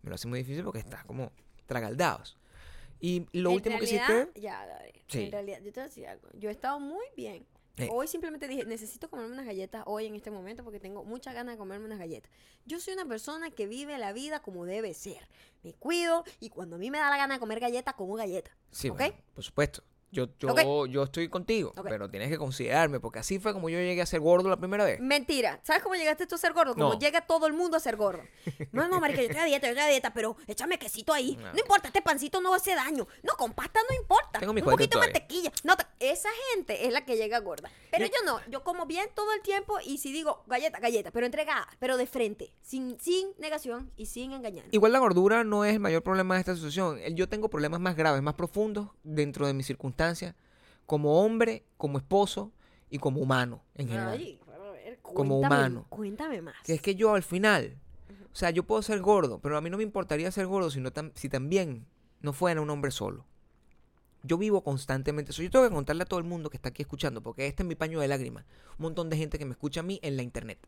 Me 0.02 0.10
lo 0.10 0.16
haces 0.16 0.26
muy 0.26 0.40
difícil 0.40 0.62
porque 0.62 0.80
estás 0.80 1.06
como 1.06 1.32
tragaldados. 1.64 2.36
Y 3.00 3.26
lo 3.32 3.50
En 3.50 3.56
último 3.56 3.78
que 3.78 3.84
hiciste. 3.84 4.30
Ya, 4.36 4.66
Gabriel, 4.66 5.02
Sí. 5.08 5.24
En 5.24 5.32
realidad, 5.32 5.58
yo 5.62 5.72
te 5.72 5.80
voy 5.80 5.84
a 5.84 5.88
decir 5.88 6.06
algo. 6.06 6.28
Yo 6.34 6.48
he 6.48 6.52
estado 6.52 6.80
muy 6.80 7.04
bien. 7.16 7.46
Eh. 7.78 7.88
Hoy 7.92 8.08
simplemente 8.08 8.48
dije, 8.48 8.64
necesito 8.64 9.10
comerme 9.10 9.34
unas 9.34 9.44
galletas 9.44 9.82
hoy 9.86 10.06
en 10.06 10.14
este 10.14 10.30
momento 10.30 10.64
porque 10.64 10.80
tengo 10.80 11.04
muchas 11.04 11.34
ganas 11.34 11.54
de 11.54 11.58
comerme 11.58 11.84
unas 11.84 11.98
galletas. 11.98 12.30
Yo 12.64 12.80
soy 12.80 12.94
una 12.94 13.04
persona 13.04 13.50
que 13.50 13.66
vive 13.66 13.98
la 13.98 14.14
vida 14.14 14.40
como 14.40 14.64
debe 14.64 14.94
ser. 14.94 15.28
Me 15.62 15.74
cuido 15.74 16.24
y 16.40 16.48
cuando 16.48 16.76
a 16.76 16.78
mí 16.78 16.90
me 16.90 16.98
da 16.98 17.10
la 17.10 17.18
gana 17.18 17.34
de 17.34 17.40
comer 17.40 17.60
galletas, 17.60 17.94
como 17.94 18.14
galletas. 18.14 18.54
Sí, 18.70 18.88
¿ok? 18.88 18.96
bueno, 18.96 19.14
por 19.34 19.44
supuesto. 19.44 19.82
Yo, 20.12 20.28
yo, 20.38 20.86
yo 20.86 21.02
estoy 21.02 21.28
contigo, 21.28 21.72
pero 21.82 22.08
tienes 22.08 22.28
que 22.30 22.38
considerarme, 22.38 23.00
porque 23.00 23.18
así 23.18 23.38
fue 23.38 23.52
como 23.52 23.68
yo 23.68 23.78
llegué 23.78 24.00
a 24.00 24.06
ser 24.06 24.20
gordo 24.20 24.48
la 24.48 24.56
primera 24.56 24.84
vez. 24.84 25.00
Mentira. 25.00 25.60
¿Sabes 25.62 25.82
cómo 25.82 25.94
llegaste 25.94 26.26
tú 26.26 26.36
a 26.36 26.38
ser 26.38 26.52
gordo? 26.52 26.74
Como 26.74 26.94
No. 26.94 26.98
llega 26.98 27.20
todo 27.22 27.46
el 27.46 27.52
mundo 27.52 27.76
a 27.76 27.80
ser 27.80 27.96
gordo. 27.96 28.22
No, 28.72 28.88
no, 28.88 29.00
marica, 29.00 29.20
yo 29.20 29.26
estoy 29.28 29.40
a 29.42 29.44
dieta, 29.44 29.66
yo 29.66 29.72
estoy 29.72 29.84
a 29.86 29.90
dieta, 29.90 30.14
pero 30.14 30.36
échame 30.46 30.78
quesito 30.78 31.12
ahí. 31.12 31.36
No. 31.36 31.52
No, 31.52 31.58
importa, 31.58 31.88
este 31.88 32.02
pancito 32.02 32.40
no 32.40 32.54
hace 32.54 32.74
daño. 32.74 33.06
No, 33.22 33.34
con 33.36 33.52
pasta 33.52 33.80
no 33.88 33.94
importa. 33.96 34.38
Tengo 34.38 34.52
mi 34.52 34.60
Un 34.62 34.68
poquito 34.70 34.98
de 35.00 35.06
mantequilla. 35.06 35.50
No, 35.64 35.74
esa 35.98 36.28
gente 36.54 36.86
es 36.86 36.92
la 36.92 37.04
que 37.04 37.16
llega 37.16 37.40
gorda. 37.40 37.68
Pero 37.90 38.06
Yo- 38.06 38.12
yo 38.20 38.24
no, 38.24 38.40
yo 38.50 38.62
como 38.64 38.86
bien 38.86 39.08
todo 39.14 39.32
el 39.32 39.42
tiempo 39.42 39.78
y 39.84 39.98
si 39.98 40.12
digo 40.12 40.44
galleta, 40.46 40.78
galleta, 40.78 41.10
pero 41.10 41.26
entregada, 41.26 41.66
pero 41.78 41.96
de 41.96 42.06
frente, 42.06 42.52
sin, 42.62 42.98
sin 43.00 43.28
negación 43.38 43.90
y 43.96 44.06
sin 44.06 44.32
engañar. 44.32 44.66
Igual 44.70 44.92
la 44.92 44.98
gordura 44.98 45.44
no 45.44 45.64
es 45.64 45.74
el 45.74 45.80
mayor 45.80 46.02
problema 46.02 46.34
de 46.34 46.40
esta 46.40 46.54
situación. 46.54 46.98
Yo 47.14 47.28
tengo 47.28 47.48
problemas 47.50 47.80
más 47.80 47.96
graves, 47.96 48.22
más 48.22 48.34
profundos 48.34 48.88
dentro 49.02 49.46
de 49.46 49.54
mis 49.54 49.68
como 50.86 51.22
hombre, 51.24 51.64
como 51.76 51.98
esposo 51.98 52.52
y 52.90 52.98
como 52.98 53.20
humano 53.20 53.62
en 53.74 53.88
general. 53.88 54.18
Ay, 54.18 54.38
a 54.54 54.58
ver, 54.72 54.98
Como 55.02 55.38
humano. 55.40 55.86
Cuéntame 55.88 56.42
más. 56.42 56.54
Que 56.64 56.74
es 56.74 56.82
que 56.82 56.94
yo 56.94 57.14
al 57.14 57.22
final, 57.22 57.76
o 58.32 58.36
sea, 58.36 58.50
yo 58.50 58.62
puedo 58.64 58.82
ser 58.82 59.00
gordo, 59.00 59.40
pero 59.40 59.56
a 59.56 59.60
mí 59.60 59.70
no 59.70 59.76
me 59.78 59.82
importaría 59.82 60.30
ser 60.30 60.46
gordo 60.46 60.70
si, 60.70 60.80
no 60.80 60.92
tam- 60.92 61.12
si 61.14 61.28
también 61.28 61.86
no 62.20 62.32
fuera 62.32 62.60
un 62.60 62.70
hombre 62.70 62.90
solo. 62.90 63.24
Yo 64.22 64.38
vivo 64.38 64.62
constantemente 64.64 65.30
eso. 65.30 65.42
Yo 65.42 65.50
tengo 65.50 65.68
que 65.68 65.74
contarle 65.74 66.02
a 66.02 66.06
todo 66.06 66.18
el 66.18 66.24
mundo 66.26 66.50
que 66.50 66.56
está 66.56 66.70
aquí 66.70 66.82
escuchando, 66.82 67.22
porque 67.22 67.46
este 67.46 67.62
es 67.62 67.66
mi 67.68 67.76
paño 67.76 68.00
de 68.00 68.08
lágrimas. 68.08 68.44
Un 68.78 68.82
montón 68.84 69.08
de 69.08 69.16
gente 69.16 69.38
que 69.38 69.44
me 69.44 69.52
escucha 69.52 69.80
a 69.80 69.82
mí 69.84 70.00
en 70.02 70.16
la 70.16 70.22
internet. 70.22 70.58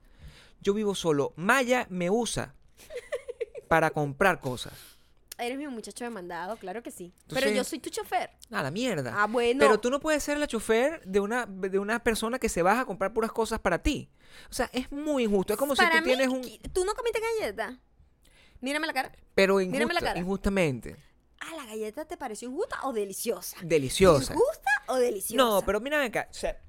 Yo 0.60 0.74
vivo 0.74 0.94
solo. 0.94 1.32
Maya 1.36 1.86
me 1.90 2.08
usa 2.10 2.54
para 3.68 3.90
comprar 3.90 4.40
cosas. 4.40 4.97
Eres 5.38 5.56
mi 5.56 5.68
muchacho 5.68 6.04
demandado, 6.04 6.56
claro 6.56 6.82
que 6.82 6.90
sí. 6.90 7.12
Pero 7.28 7.48
yo 7.50 7.62
soy 7.62 7.78
tu 7.78 7.90
chofer. 7.90 8.30
A 8.50 8.62
la 8.62 8.70
mierda. 8.72 9.14
Ah, 9.22 9.26
bueno. 9.26 9.60
Pero 9.60 9.78
tú 9.78 9.88
no 9.88 10.00
puedes 10.00 10.22
ser 10.22 10.36
la 10.38 10.48
chofer 10.48 11.00
de 11.04 11.20
una, 11.20 11.46
de 11.46 11.78
una 11.78 12.02
persona 12.02 12.38
que 12.40 12.48
se 12.48 12.62
baja 12.62 12.80
a 12.80 12.84
comprar 12.84 13.12
puras 13.12 13.30
cosas 13.30 13.60
para 13.60 13.80
ti. 13.80 14.10
O 14.50 14.52
sea, 14.52 14.68
es 14.72 14.90
muy 14.90 15.24
injusto. 15.24 15.52
Es 15.52 15.58
como 15.58 15.74
Para 15.76 15.90
si 15.92 15.98
tú 15.98 16.04
mí, 16.04 16.10
tienes 16.10 16.28
un... 16.28 16.42
¿tú 16.72 16.84
no 16.84 16.92
comiste 16.94 17.20
galleta? 17.20 17.78
Mírame 18.60 18.88
la 18.88 18.92
cara. 18.92 19.12
Pero 19.34 19.56
Mírame 19.58 19.94
la 19.94 20.00
cara. 20.00 20.18
injustamente. 20.18 20.96
Ah, 21.40 21.54
¿la 21.56 21.66
galleta 21.66 22.04
te 22.04 22.16
pareció 22.16 22.48
injusta 22.48 22.80
o 22.82 22.92
deliciosa? 22.92 23.56
Deliciosa. 23.62 24.32
¿Injusta 24.32 24.70
o 24.88 24.96
deliciosa? 24.96 25.36
No, 25.36 25.62
pero 25.62 25.80
mira 25.80 26.02
acá. 26.02 26.26
O 26.30 26.34
sea, 26.34 26.60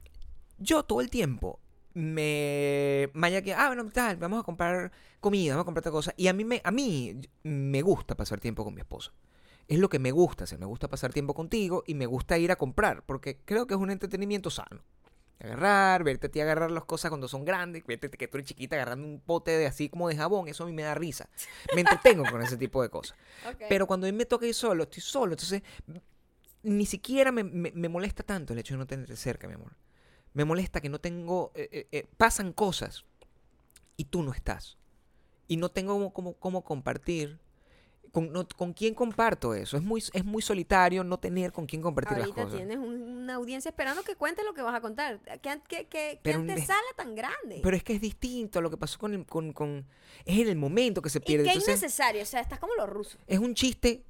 yo 0.59 0.83
todo 0.83 1.01
el 1.01 1.09
tiempo 1.09 1.59
me... 1.93 3.09
Maya 3.13 3.41
que, 3.41 3.53
ah, 3.53 3.67
bueno, 3.67 3.89
tal, 3.91 4.17
vamos 4.17 4.39
a 4.41 4.43
comprar 4.43 4.91
comida, 5.19 5.53
vamos 5.53 5.63
a 5.63 5.65
comprar 5.65 5.81
otra 5.81 5.91
cosa. 5.91 6.13
Y 6.17 6.27
a 6.27 6.33
mí, 6.33 6.43
me, 6.45 6.61
a 6.63 6.71
mí 6.71 7.19
me 7.43 7.81
gusta 7.81 8.15
pasar 8.15 8.39
tiempo 8.39 8.63
con 8.63 8.73
mi 8.73 8.81
esposa. 8.81 9.11
Es 9.67 9.77
lo 9.79 9.89
que 9.89 9.99
me 9.99 10.11
gusta 10.11 10.45
hacer. 10.45 10.59
Me 10.59 10.65
gusta 10.65 10.87
pasar 10.87 11.13
tiempo 11.13 11.33
contigo 11.33 11.83
y 11.85 11.93
me 11.93 12.05
gusta 12.07 12.37
ir 12.37 12.51
a 12.51 12.55
comprar. 12.55 13.03
Porque 13.03 13.37
creo 13.45 13.67
que 13.67 13.75
es 13.75 13.79
un 13.79 13.91
entretenimiento 13.91 14.49
sano. 14.49 14.81
Agarrar, 15.41 16.03
verte 16.03 16.27
a 16.27 16.31
ti 16.31 16.41
agarrar 16.41 16.69
las 16.71 16.83
cosas 16.83 17.09
cuando 17.09 17.27
son 17.29 17.45
grandes, 17.45 17.85
verte 17.85 18.09
que 18.09 18.27
tú 18.27 18.37
eres 18.37 18.47
chiquita 18.49 18.75
agarrando 18.75 19.07
un 19.07 19.21
pote 19.21 19.51
de 19.51 19.67
así 19.67 19.87
como 19.87 20.09
de 20.09 20.17
jabón, 20.17 20.49
eso 20.49 20.63
a 20.65 20.67
mí 20.67 20.73
me 20.73 20.81
da 20.81 20.95
risa. 20.95 21.29
Me 21.75 21.81
entretengo 21.81 22.25
con 22.29 22.41
ese 22.41 22.57
tipo 22.57 22.81
de 22.81 22.89
cosas. 22.89 23.15
Ok. 23.49 23.63
Pero 23.69 23.87
cuando 23.87 24.05
a 24.05 24.11
mí 24.11 24.17
me 24.17 24.25
toca 24.25 24.45
ir 24.45 24.53
solo, 24.53 24.83
estoy 24.83 25.01
solo. 25.01 25.33
Entonces, 25.33 25.61
ni 26.63 26.85
siquiera 26.85 27.31
me, 27.31 27.43
me- 27.45 27.71
me 27.73 27.87
molesta 27.87 28.23
tanto 28.23 28.51
el 28.51 28.59
hecho 28.59 28.73
de 28.73 28.79
no 28.79 28.87
tenerte 28.87 29.15
cerca, 29.15 29.47
mi 29.47 29.53
amor. 29.53 29.71
Me 30.39 30.45
molesta 30.45 30.79
que 30.79 30.87
no 30.87 30.99
tengo... 30.99 31.51
eh, 31.53 31.67
eh, 31.69 31.87
eh, 31.91 32.07
pasan 32.15 32.53
cosas 32.53 33.03
y 33.97 34.05
tú 34.05 34.23
no 34.23 34.31
estás. 34.33 34.77
Y 35.49 35.57
no 35.57 35.67
tengo 35.67 35.91
cómo, 35.95 36.13
cómo- 36.13 36.33
cómo 36.35 36.63
compartir. 36.63 37.39
Con, 38.13 38.31
no- 38.31 38.47
¿Con 38.47 38.71
quién 38.71 38.95
comparto 38.95 39.53
eso? 39.53 39.75
Es 39.75 39.83
muy, 39.83 40.01
es 40.13 40.23
muy 40.23 40.41
solitario 40.41 41.03
no 41.03 41.19
tener 41.19 41.51
con 41.51 41.65
quién 41.65 41.81
compartir 41.81 42.17
Ahorita 42.19 42.35
las 42.37 42.45
cosas. 42.45 42.57
tienes 42.57 42.77
un- 42.77 43.01
una 43.19 43.35
audiencia 43.35 43.67
esperando 43.67 44.01
que 44.03 44.15
cuentes 44.15 44.45
lo 44.45 44.53
que 44.53 44.61
vas 44.61 44.73
a 44.73 44.79
contar. 44.79 45.19
¿Qué, 45.41 45.61
qué, 45.67 45.87
qué, 45.87 46.21
qué 46.23 46.33
antesala 46.33 46.79
tan 46.95 47.13
grande? 47.15 47.59
Pero 47.61 47.75
es 47.75 47.83
que 47.83 47.93
es 47.95 48.01
distinto 48.01 48.59
a 48.59 48.61
lo 48.61 48.69
que 48.69 48.77
pasó 48.77 48.97
con... 48.97 49.13
el- 49.13 49.25
con, 49.25 49.51
con- 49.51 49.85
es 50.23 50.39
en 50.39 50.47
el 50.47 50.55
momento 50.55 51.01
que 51.01 51.09
se 51.09 51.19
pierde. 51.19 51.43
qué 51.43 51.49
Entonces, 51.49 51.77
innecesario. 51.81 52.23
O 52.23 52.25
sea, 52.25 52.39
estás 52.39 52.59
como 52.59 52.73
los 52.75 52.87
rusos. 52.87 53.19
es 53.27 53.39
un 53.39 53.53
chiste, 53.55 54.05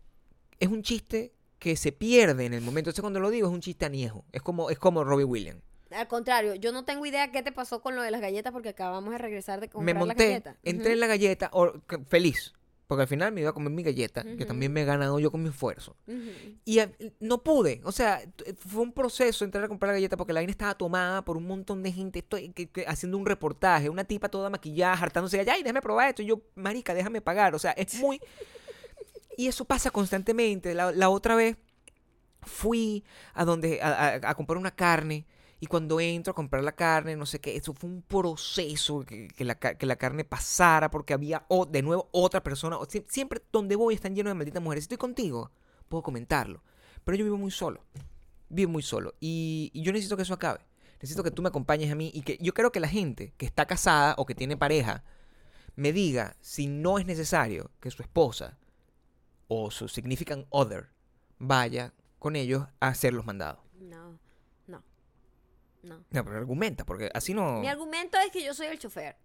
es 0.60 0.70
un 0.70 0.84
chiste 0.84 1.34
que 1.58 1.76
se 1.76 1.92
pierde 1.92 2.46
en 2.46 2.54
el 2.54 2.62
momento. 2.62 2.92
Entonces 2.92 3.02
cuando 3.02 3.20
lo 3.20 3.32
digo 3.32 3.48
es 3.48 3.54
un 3.56 3.62
chiste 3.62 3.86
aniejo. 3.86 4.24
Es 4.32 4.44
como, 4.44 4.70
es 4.70 4.78
como 4.78 5.04
Robbie 5.04 5.26
Williams. 5.26 5.64
Al 5.92 6.08
contrario, 6.08 6.56
yo 6.56 6.72
no 6.72 6.86
tengo 6.86 7.06
idea 7.06 7.32
qué 7.32 7.42
te 7.44 7.52
pasó 7.52 7.82
con 7.82 7.96
lo 7.96 8.02
de 8.04 8.12
las 8.12 8.22
galletas 8.22 8.52
porque 8.54 8.70
acabamos 8.70 9.12
de 9.12 9.18
regresar 9.18 9.60
de 9.60 9.68
Me 9.68 9.72
comprar 9.72 9.96
las 9.96 10.06
monté, 10.08 10.28
galletas. 10.30 10.56
entré 10.64 10.94
en 10.94 11.00
la 11.00 11.08
galleta, 11.08 11.52
que- 11.88 12.00
feliz. 12.06 12.54
Porque 12.88 13.04
al 13.04 13.08
final 13.08 13.32
me 13.32 13.42
iba 13.42 13.52
a 13.52 13.54
comer 13.54 13.72
mi 13.72 13.84
galleta, 13.84 14.24
que 14.24 14.46
también 14.48 14.74
me 14.74 14.82
he 14.82 14.86
ganado 14.86 15.20
yo 15.20 15.30
con 15.30 15.44
mi 15.44 15.50
esfuerzo. 15.50 15.96
Y 16.66 16.80
a- 16.80 16.90
no 17.20 17.44
pude. 17.44 17.82
O 17.84 17.92
sea, 17.92 18.20
t- 18.36 18.56
fue 18.56 18.82
un 18.82 18.94
proceso 18.94 19.46
entrar 19.46 19.64
a 19.64 19.68
comprar 19.68 19.90
la 19.90 19.94
galleta 19.94 20.18
porque 20.18 20.34
la 20.34 20.40
vaina 20.40 20.50
estaba 20.50 20.74
tomada 20.76 21.24
por 21.24 21.38
un 21.38 21.46
montón 21.46 21.84
de 21.84 21.92
gente 21.92 22.18
estoy, 22.18 22.50
que- 22.50 22.68
que- 22.68 22.86
haciendo 22.88 23.16
un 23.20 23.28
reportaje. 23.28 23.90
Una 23.90 24.06
tipa 24.06 24.30
toda 24.30 24.50
maquillada, 24.50 24.96
hartándose. 24.96 25.40
Ay, 25.40 25.62
déjame 25.62 25.84
probar 25.84 26.10
esto. 26.10 26.24
Y 26.24 26.26
yo, 26.26 26.42
marica, 26.56 26.96
déjame 26.96 27.22
pagar. 27.22 27.54
O 27.54 27.60
sea, 27.60 27.72
es 27.74 27.94
muy... 28.00 28.20
Y 29.38 29.48
eso 29.48 29.66
pasa 29.66 29.92
constantemente. 29.92 30.74
La, 30.74 30.92
la 30.92 31.10
otra 31.10 31.36
vez 31.36 31.58
fui 32.42 33.04
a 33.34 33.46
donde 33.46 33.82
a, 33.82 33.88
a- 34.16 34.30
a 34.32 34.36
comprar 34.36 34.58
una 34.58 34.72
carne 34.72 35.26
y 35.60 35.68
cuando 35.68 36.00
entro 36.00 36.32
a 36.32 36.36
comprar 36.36 36.64
la 36.64 36.72
carne, 36.76 37.16
no 37.16 37.26
sé 37.26 37.40
qué, 37.40 37.56
eso 37.56 37.74
fue 37.74 37.90
un 37.90 38.02
proceso 38.02 39.02
que, 39.06 39.28
la, 39.44 39.56
que 39.56 39.86
la 39.86 39.96
carne 39.98 40.24
pasara 40.24 40.90
porque 40.90 41.14
había 41.14 41.46
o- 41.50 41.66
de 41.66 41.82
nuevo 41.82 42.08
otra 42.12 42.42
persona. 42.42 42.78
Siempre 43.08 43.42
donde 43.52 43.76
voy 43.76 43.94
están 43.96 44.16
llenos 44.16 44.32
de 44.32 44.36
malditas 44.36 44.64
mujeres. 44.64 44.84
Estoy 44.86 44.98
contigo, 44.98 45.52
puedo 45.90 46.02
comentarlo. 46.04 46.64
Pero 47.04 47.18
yo 47.18 47.26
vivo 47.26 47.38
muy 47.38 47.52
solo. 47.52 47.84
Vivo 48.50 48.72
muy 48.72 48.82
solo. 48.84 49.16
Y, 49.20 49.70
y 49.74 49.82
yo 49.84 49.92
necesito 49.92 50.16
que 50.16 50.24
eso 50.24 50.34
acabe. 50.34 50.60
Necesito 51.02 51.24
que 51.24 51.32
tú 51.32 51.42
me 51.42 51.50
acompañes 51.50 51.92
a 51.92 51.96
mí 51.96 52.12
y 52.14 52.22
que 52.22 52.38
yo 52.42 52.54
creo 52.54 52.72
que 52.72 52.80
la 52.80 52.88
gente 52.90 53.34
que 53.38 53.46
está 53.46 53.66
casada 53.66 54.16
o 54.18 54.26
que 54.26 54.36
tiene 54.36 54.58
pareja 54.58 55.04
me 55.76 55.94
diga 55.94 56.36
si 56.42 56.68
no 56.68 57.00
es 57.00 57.06
necesario 57.06 57.72
que 57.80 57.90
su 57.92 58.02
esposa 58.02 58.58
o 59.48 59.72
su 59.72 59.88
significant 59.88 60.46
other 60.50 60.90
vaya 61.38 61.94
con 62.18 62.36
ellos 62.36 62.66
a 62.82 62.88
hacer 62.90 63.14
los 63.14 63.26
mandados. 63.26 63.62
No, 63.80 64.20
no. 65.84 65.98
No, 66.10 66.26
pero 66.26 66.38
argumenta, 66.38 66.86
porque 66.86 67.10
así 67.14 67.34
no... 67.34 67.60
Mi 67.60 67.68
argumento 67.68 68.18
es 68.20 68.32
que 68.32 68.44
yo 68.44 68.54
soy 68.54 68.68
el 68.68 68.80
chofer. 68.80 69.16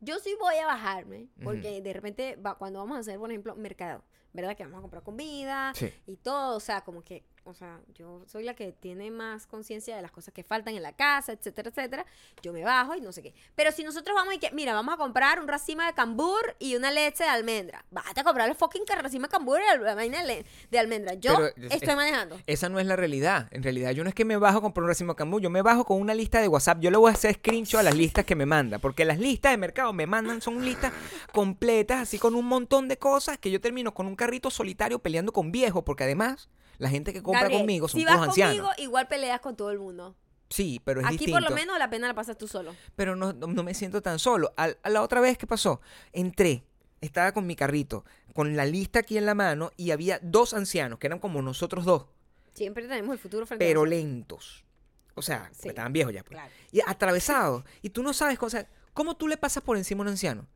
Yo 0.00 0.18
sí 0.20 0.36
voy 0.38 0.56
a 0.56 0.66
bajarme, 0.66 1.26
porque 1.42 1.82
de 1.82 1.92
repente 1.92 2.36
va, 2.36 2.56
cuando 2.56 2.78
vamos 2.78 2.96
a 2.96 3.00
hacer, 3.00 3.18
por 3.18 3.30
ejemplo, 3.30 3.56
mercado, 3.56 4.04
¿verdad? 4.32 4.56
Que 4.56 4.62
vamos 4.62 4.78
a 4.78 4.82
comprar 4.82 5.02
comida 5.02 5.72
Sí. 5.74 5.92
y 6.06 6.16
todo, 6.16 6.56
o 6.56 6.60
sea, 6.60 6.82
como 6.82 7.02
que, 7.02 7.24
o 7.48 7.54
sea, 7.54 7.80
yo 7.94 8.22
soy 8.26 8.44
la 8.44 8.54
que 8.54 8.72
tiene 8.72 9.10
más 9.10 9.46
conciencia 9.46 9.96
de 9.96 10.02
las 10.02 10.10
cosas 10.10 10.34
que 10.34 10.44
faltan 10.44 10.74
en 10.76 10.82
la 10.82 10.92
casa, 10.92 11.32
etcétera, 11.32 11.70
etcétera. 11.70 12.06
Yo 12.42 12.52
me 12.52 12.62
bajo 12.62 12.94
y 12.94 13.00
no 13.00 13.10
sé 13.12 13.22
qué. 13.22 13.32
Pero 13.54 13.72
si 13.72 13.82
nosotros 13.84 14.14
vamos 14.14 14.34
y 14.34 14.38
que, 14.38 14.50
mira, 14.52 14.74
vamos 14.74 14.94
a 14.94 14.96
comprar 14.98 15.40
un 15.40 15.48
racimo 15.48 15.82
de 15.82 15.92
cambur 15.94 16.56
y 16.58 16.76
una 16.76 16.90
leche 16.90 17.24
de 17.24 17.30
almendra. 17.30 17.84
Bájate 17.90 18.20
a 18.20 18.24
comprar 18.24 18.48
el 18.48 18.54
fucking 18.54 18.82
racimo 18.86 19.24
de 19.26 19.30
cambur 19.30 19.60
y 19.60 19.82
la 19.82 19.94
vaina 19.94 20.22
de, 20.24 20.78
almendra. 20.78 21.14
Yo 21.14 21.34
Pero 21.36 21.68
estoy 21.70 21.88
es- 21.88 21.96
manejando. 21.96 22.38
Esa 22.46 22.68
no 22.68 22.78
es 22.78 22.86
la 22.86 22.96
realidad. 22.96 23.48
En 23.50 23.62
realidad, 23.62 23.92
yo 23.92 24.02
no 24.04 24.08
es 24.08 24.14
que 24.14 24.24
me 24.24 24.36
bajo 24.36 24.60
con 24.60 24.72
un 24.76 24.88
racimo 24.88 25.12
de 25.14 25.16
cambú, 25.16 25.40
yo 25.40 25.50
me 25.50 25.62
bajo 25.62 25.84
con 25.84 26.00
una 26.00 26.14
lista 26.14 26.40
de 26.40 26.48
WhatsApp. 26.48 26.80
Yo 26.80 26.90
le 26.90 26.98
voy 26.98 27.10
a 27.10 27.14
hacer 27.14 27.34
screenshot 27.36 27.80
a 27.80 27.82
las 27.82 27.96
listas 27.96 28.24
que 28.24 28.34
me 28.36 28.46
manda, 28.46 28.78
porque 28.78 29.04
las 29.04 29.18
listas 29.18 29.52
de 29.52 29.56
mercado 29.56 29.92
me 29.92 30.06
mandan 30.06 30.40
son 30.42 30.64
listas 30.64 30.92
completas, 31.32 32.00
así 32.02 32.18
con 32.18 32.34
un 32.34 32.44
montón 32.44 32.88
de 32.88 32.98
cosas 32.98 33.38
que 33.38 33.50
yo 33.50 33.60
termino 33.60 33.94
con 33.94 34.06
un 34.06 34.16
carrito 34.16 34.50
solitario 34.50 34.98
peleando 34.98 35.32
con 35.32 35.52
viejos, 35.52 35.82
porque 35.84 36.04
además 36.04 36.48
la 36.78 36.88
gente 36.88 37.12
que 37.12 37.22
compra 37.22 37.42
Gabriel, 37.42 37.60
conmigo 37.62 37.88
son 37.88 38.00
si 38.00 38.06
todos 38.06 38.18
vas 38.20 38.28
ancianos. 38.28 38.56
conmigo, 38.56 38.72
igual 38.78 39.08
peleas 39.08 39.40
con 39.40 39.56
todo 39.56 39.70
el 39.70 39.78
mundo. 39.78 40.16
Sí, 40.50 40.80
pero 40.84 41.00
es 41.00 41.06
Aquí 41.06 41.18
distinto. 41.18 41.40
por 41.40 41.50
lo 41.50 41.54
menos 41.54 41.78
la 41.78 41.90
pena 41.90 42.06
la 42.08 42.14
pasas 42.14 42.38
tú 42.38 42.48
solo. 42.48 42.74
pero 42.96 43.14
no, 43.16 43.32
no- 43.34 43.48
no 43.48 43.62
me 43.62 43.74
siento 43.74 44.00
tan 44.00 44.18
solo. 44.18 44.52
Al- 44.56 44.78
a 44.82 44.88
la 44.90 45.02
otra 45.02 45.20
vez, 45.20 45.36
¿qué 45.36 45.46
pasó? 45.46 45.80
Entré, 46.12 46.64
estaba 47.02 47.32
con 47.32 47.46
mi 47.46 47.54
carrito, 47.54 48.04
con 48.34 48.56
la 48.56 48.64
lista 48.64 49.00
aquí 49.00 49.18
en 49.18 49.26
la 49.26 49.34
mano, 49.34 49.70
y 49.76 49.90
había 49.90 50.18
dos 50.22 50.54
ancianos, 50.54 50.98
que 50.98 51.06
eran 51.06 51.18
como 51.18 51.42
nosotros 51.42 51.84
dos, 51.84 52.06
Siempre 52.54 52.88
tenemos 52.88 53.12
el 53.12 53.18
futuro 53.18 53.46
frente 53.46 53.64
pero 53.64 53.82
a 53.82 53.84
nosotros. 53.84 54.02
lentos. 54.04 54.64
O 55.14 55.22
sea, 55.22 55.50
Sí. 55.52 55.68
estaban 55.68 55.92
viejos 55.92 56.14
ya. 56.14 56.22
pues. 56.22 56.32
Claro, 56.38 56.50
Y 56.72 56.80
atravesados. 56.86 57.64
y 57.82 57.90
tú 57.90 58.02
no 58.02 58.12
sabes, 58.12 58.38
o 58.40 58.48
sea, 58.50 58.68
¿cómo 58.94 59.16
tú 59.16 59.28
le 59.28 59.36
pasas 59.36 59.62
por 59.62 59.76
encima 59.76 60.00
a 60.00 60.02
un 60.02 60.08
anciano? 60.08 60.46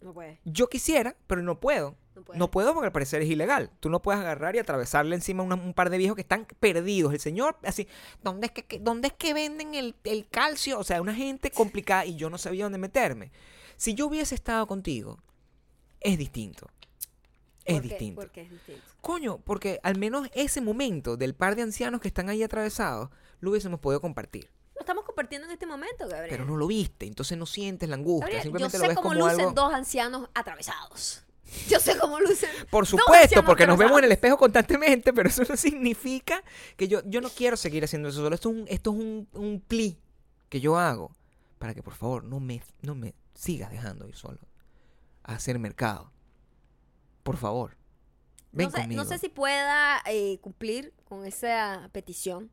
No 0.00 0.12
puede. 0.12 0.40
Yo 0.44 0.68
quisiera, 0.68 1.16
pero 1.26 1.42
no 1.42 1.60
puedo. 1.60 1.96
No 2.34 2.50
puedo 2.50 2.72
porque 2.72 2.86
al 2.86 2.92
parecer 2.92 3.20
es 3.22 3.28
ilegal. 3.28 3.70
Tú 3.78 3.90
no 3.90 4.00
puedes 4.00 4.20
agarrar 4.20 4.56
y 4.56 4.58
atravesarle 4.58 5.14
encima 5.14 5.42
a 5.42 5.54
un 5.54 5.74
par 5.74 5.90
de 5.90 5.98
viejos 5.98 6.14
que 6.16 6.22
están 6.22 6.46
perdidos. 6.60 7.12
El 7.12 7.20
señor, 7.20 7.58
así, 7.62 7.86
¿dónde 8.22 8.46
es 8.46 8.52
que, 8.52 8.64
que- 8.64 8.78
dónde 8.78 9.08
es 9.08 9.14
que 9.14 9.34
venden 9.34 9.74
el, 9.74 9.94
el 10.04 10.26
calcio? 10.28 10.78
O 10.78 10.84
sea, 10.84 11.02
una 11.02 11.14
gente 11.14 11.50
complicada 11.50 12.06
y 12.06 12.16
yo 12.16 12.30
no 12.30 12.38
sabía 12.38 12.64
dónde 12.64 12.78
meterme. 12.78 13.32
Si 13.76 13.92
yo 13.94 14.06
hubiese 14.06 14.34
estado 14.34 14.66
contigo, 14.66 15.18
es 16.00 16.16
distinto. 16.16 16.66
Es 17.66 17.74
¿Por 17.74 17.82
qué? 17.82 17.88
distinto. 17.90 18.22
Es 18.22 18.50
distinto. 18.50 18.82
Coño, 19.02 19.38
porque 19.44 19.78
al 19.82 19.98
menos 19.98 20.28
ese 20.34 20.60
momento 20.62 21.16
del 21.18 21.34
par 21.34 21.54
de 21.54 21.62
ancianos 21.62 22.00
que 22.00 22.08
están 22.08 22.30
ahí 22.30 22.42
atravesados, 22.42 23.10
lo 23.40 23.50
hubiésemos 23.50 23.78
podido 23.80 24.00
compartir. 24.00 24.48
Lo 24.76 24.80
estamos 24.80 25.04
compartiendo 25.04 25.46
en 25.46 25.52
este 25.52 25.66
momento, 25.66 26.06
Gabriel. 26.06 26.28
Pero 26.28 26.44
no 26.44 26.56
lo 26.56 26.66
viste, 26.66 27.06
entonces 27.06 27.38
no 27.38 27.46
sientes 27.46 27.88
la 27.88 27.96
angustia. 27.96 28.44
Gabriel, 28.44 28.58
yo 28.60 28.70
sé 28.70 28.78
lo 28.78 28.88
ves 28.88 28.96
cómo 28.96 29.08
como 29.08 29.14
lucen 29.14 29.40
algo. 29.40 29.52
dos 29.52 29.72
ancianos 29.72 30.28
atravesados. 30.34 31.22
Yo 31.68 31.78
sé 31.78 31.96
cómo 31.96 32.18
lucen. 32.20 32.50
Por 32.70 32.86
supuesto, 32.86 33.44
porque 33.44 33.66
nos 33.66 33.78
vemos 33.78 33.98
en 33.98 34.04
el 34.04 34.12
espejo 34.12 34.36
constantemente, 34.36 35.12
pero 35.12 35.28
eso 35.28 35.44
no 35.48 35.56
significa 35.56 36.42
que 36.76 36.88
yo, 36.88 37.02
yo 37.04 37.20
no 37.20 37.30
quiero 37.30 37.56
seguir 37.56 37.84
haciendo 37.84 38.08
eso 38.08 38.20
solo. 38.20 38.34
Esto 38.34 38.50
es 38.50 38.56
un, 38.56 38.64
esto 38.68 38.90
es 38.90 38.96
un, 38.96 39.28
un 39.32 39.60
pli 39.60 39.96
que 40.48 40.60
yo 40.60 40.76
hago 40.76 41.12
para 41.58 41.72
que 41.72 41.82
por 41.82 41.94
favor 41.94 42.24
no 42.24 42.40
me, 42.40 42.62
no 42.82 42.96
me 42.96 43.14
sigas 43.34 43.70
dejando 43.70 44.08
ir 44.08 44.16
solo 44.16 44.38
a 45.22 45.34
hacer 45.34 45.58
mercado. 45.58 46.12
Por 47.22 47.36
favor. 47.36 47.76
Ven 48.52 48.66
no, 48.66 48.70
sé, 48.72 48.80
conmigo. 48.82 49.02
no 49.02 49.08
sé 49.08 49.18
si 49.18 49.28
pueda 49.28 50.02
eh, 50.06 50.38
cumplir 50.40 50.92
con 51.04 51.26
esa 51.26 51.88
petición. 51.92 52.50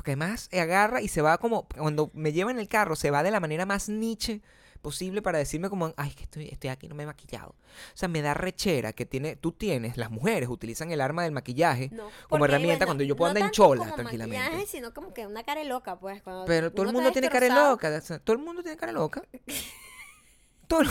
Porque 0.00 0.12
además 0.12 0.48
agarra 0.50 1.02
y 1.02 1.08
se 1.08 1.20
va 1.20 1.36
como, 1.36 1.68
cuando 1.76 2.10
me 2.14 2.32
lleva 2.32 2.50
en 2.50 2.58
el 2.58 2.68
carro, 2.68 2.96
se 2.96 3.10
va 3.10 3.22
de 3.22 3.30
la 3.30 3.38
manera 3.38 3.66
más 3.66 3.90
niche 3.90 4.40
posible 4.80 5.20
para 5.20 5.36
decirme 5.36 5.68
como, 5.68 5.92
ay, 5.98 6.12
que 6.14 6.22
estoy, 6.22 6.48
estoy 6.48 6.70
aquí, 6.70 6.88
no 6.88 6.94
me 6.94 7.02
he 7.02 7.06
maquillado. 7.06 7.50
O 7.50 7.96
sea, 7.98 8.08
me 8.08 8.22
da 8.22 8.32
rechera 8.32 8.94
que 8.94 9.04
tiene, 9.04 9.36
tú 9.36 9.52
tienes, 9.52 9.98
las 9.98 10.10
mujeres 10.10 10.48
utilizan 10.48 10.90
el 10.90 11.02
arma 11.02 11.24
del 11.24 11.32
maquillaje 11.32 11.90
No, 11.92 12.08
como 12.30 12.46
herramienta 12.46 12.86
bueno, 12.86 12.86
cuando 12.86 13.04
yo 13.04 13.14
puedo 13.14 13.26
no 13.28 13.32
andar 13.32 13.42
en 13.42 13.46
tanto 13.48 13.56
chola 13.56 13.80
como 13.82 13.94
tranquilamente. 13.96 14.42
maquillaje, 14.42 14.66
sino 14.70 14.94
como 14.94 15.12
que 15.12 15.26
una 15.26 15.42
cara 15.44 15.62
loca, 15.64 15.98
pues. 16.00 16.22
cuando 16.22 16.46
Pero 16.46 16.72
todo 16.72 16.86
el 16.86 16.94
mundo 16.94 17.12
tiene 17.12 17.28
cara 17.28 17.48
loca. 17.70 18.00
todo 18.24 18.32
el 18.38 18.42
mundo 18.42 18.62
tiene 18.62 18.78
cara 18.78 18.92
loca. 18.92 19.22
todo, 20.66 20.80
el- 20.80 20.88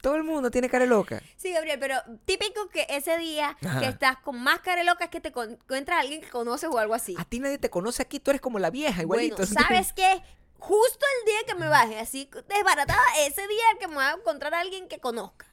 todo 0.00 0.16
el 0.16 0.24
mundo 0.24 0.50
tiene 0.50 0.68
cara 0.68 0.86
loca. 0.86 1.22
Sí, 1.36 1.52
Gabriel, 1.52 1.78
pero 1.78 1.96
típico 2.24 2.68
que 2.68 2.86
ese 2.88 3.18
día 3.18 3.56
Ajá. 3.64 3.80
que 3.80 3.86
estás 3.86 4.16
con 4.18 4.40
más 4.42 4.60
cara 4.60 4.82
loca 4.84 5.04
es 5.04 5.10
que 5.10 5.20
te 5.20 5.32
con- 5.32 5.52
encuentras 5.52 5.98
a 5.98 6.00
alguien 6.00 6.20
que 6.20 6.28
conoces 6.28 6.68
o 6.72 6.78
algo 6.78 6.94
así. 6.94 7.14
A 7.18 7.24
ti 7.24 7.38
nadie 7.40 7.58
te 7.58 7.70
conoce 7.70 8.02
aquí, 8.02 8.20
tú 8.20 8.30
eres 8.30 8.40
como 8.40 8.58
la 8.58 8.70
vieja, 8.70 9.02
igualito. 9.02 9.36
Bueno, 9.36 9.52
¿sabes 9.68 9.92
qué? 9.92 10.22
Justo 10.58 11.06
el 11.20 11.26
día 11.26 11.38
que 11.46 11.54
me 11.54 11.68
baje, 11.68 11.98
así 12.00 12.28
desbaratada, 12.48 13.00
ese 13.26 13.40
día 13.46 13.64
que 13.78 13.88
me 13.88 13.94
voy 13.94 14.04
a 14.04 14.12
encontrar 14.12 14.52
a 14.54 14.60
alguien 14.60 14.88
que 14.88 14.98
conozca. 14.98 15.46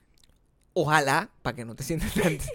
Ojalá, 0.73 1.29
para 1.41 1.55
que 1.55 1.65
no 1.65 1.75
te 1.75 1.83
sientas 1.83 2.13
tan... 2.13 2.37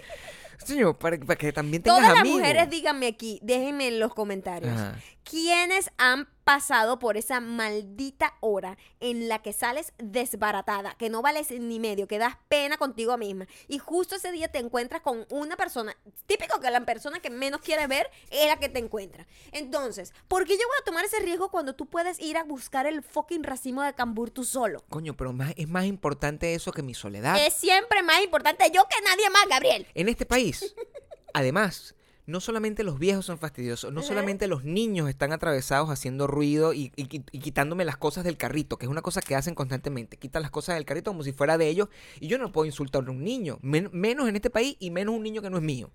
Señor, 0.63 0.97
para, 0.97 1.17
para 1.17 1.35
que 1.35 1.51
también 1.51 1.83
tengas 1.83 1.97
Todas 1.99 2.11
las 2.11 2.19
amigos. 2.21 2.39
mujeres, 2.39 2.69
díganme 2.69 3.07
aquí, 3.07 3.37
déjenme 3.43 3.87
en 3.89 3.99
los 3.99 4.13
comentarios. 4.13 4.71
Ajá. 4.71 4.95
¿Quiénes 5.29 5.91
han 5.97 6.25
pasado 6.43 6.99
por 6.99 7.17
esa 7.17 7.39
maldita 7.39 8.35
hora 8.41 8.77
en 8.99 9.27
la 9.27 9.41
que 9.41 9.53
sales 9.53 9.93
desbaratada, 9.97 10.95
que 10.95 11.09
no 11.09 11.21
vales 11.21 11.51
ni 11.51 11.79
medio, 11.79 12.07
que 12.07 12.19
das 12.19 12.37
pena 12.47 12.77
contigo 12.77 13.17
misma? 13.17 13.47
Y 13.67 13.79
justo 13.79 14.15
ese 14.15 14.31
día 14.31 14.47
te 14.47 14.59
encuentras 14.59 15.01
con 15.01 15.25
una 15.29 15.55
persona, 15.55 15.95
típico 16.25 16.59
que 16.59 16.69
la 16.69 16.85
persona 16.85 17.19
que 17.19 17.29
menos 17.29 17.61
quieres 17.61 17.87
ver 17.87 18.09
es 18.29 18.47
la 18.47 18.57
que 18.57 18.69
te 18.69 18.79
encuentra. 18.79 19.25
Entonces, 19.51 20.13
¿por 20.27 20.45
qué 20.45 20.53
yo 20.53 20.67
voy 20.67 20.77
a 20.81 20.85
tomar 20.85 21.05
ese 21.05 21.19
riesgo 21.19 21.49
cuando 21.49 21.75
tú 21.75 21.85
puedes 21.85 22.19
ir 22.19 22.37
a 22.37 22.43
buscar 22.43 22.85
el 22.85 23.03
fucking 23.03 23.43
racimo 23.43 23.81
de 23.83 23.93
cambur 23.93 24.29
tú 24.29 24.43
solo? 24.43 24.83
Coño, 24.89 25.15
pero 25.15 25.33
más, 25.33 25.53
es 25.55 25.67
más 25.67 25.85
importante 25.85 26.53
eso 26.53 26.71
que 26.71 26.81
mi 26.81 26.93
soledad. 26.93 27.37
Es 27.45 27.53
siempre 27.53 28.03
más 28.03 28.21
importante 28.23 28.69
yo 28.73 28.83
que 28.87 29.01
nadie 29.03 29.29
más, 29.29 29.47
Gabriel. 29.47 29.87
En 29.93 30.09
este 30.09 30.25
país, 30.25 30.75
además, 31.33 31.95
no 32.25 32.39
solamente 32.39 32.83
los 32.83 32.99
viejos 32.99 33.25
son 33.25 33.37
fastidiosos, 33.37 33.91
no 33.91 33.99
solamente 34.07 34.47
los 34.47 34.63
niños 34.63 35.09
están 35.09 35.33
atravesados 35.33 35.89
haciendo 35.89 36.25
ruido 36.27 36.73
y, 36.73 36.91
y- 36.95 37.23
y 37.31 37.39
quitándome 37.39 37.83
las 37.83 37.97
cosas 37.97 38.23
del 38.23 38.37
carrito, 38.37 38.77
que 38.77 38.85
es 38.85 38.89
una 38.89 39.01
cosa 39.01 39.21
que 39.21 39.35
hacen 39.35 39.55
constantemente. 39.55 40.15
Quitan 40.17 40.41
las 40.41 40.51
cosas 40.51 40.75
del 40.75 40.85
carrito 40.85 41.11
como 41.11 41.23
si 41.23 41.33
fuera 41.33 41.57
de 41.57 41.67
ellos 41.67 41.89
y 42.21 42.27
yo 42.27 42.37
no 42.37 42.51
puedo 42.51 42.65
insultar 42.65 43.05
a 43.07 43.11
un 43.11 43.23
niño, 43.23 43.59
men- 43.61 43.89
menos 43.91 44.29
en 44.29 44.35
este 44.37 44.49
país 44.49 44.77
y 44.79 44.89
menos 44.91 45.15
un 45.15 45.23
niño 45.23 45.41
que 45.41 45.49
no 45.49 45.57
es 45.57 45.63
mío. 45.63 45.91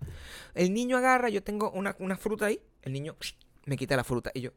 El 0.53 0.73
niño 0.73 0.97
agarra, 0.97 1.29
yo 1.29 1.41
tengo 1.41 1.71
una, 1.71 1.95
una 1.99 2.15
fruta 2.15 2.45
ahí, 2.45 2.59
el 2.83 2.93
niño 2.93 3.15
me 3.65 3.75
quita 3.77 3.95
la 3.95 4.03
fruta 4.03 4.31
y 4.33 4.41
yo... 4.41 4.51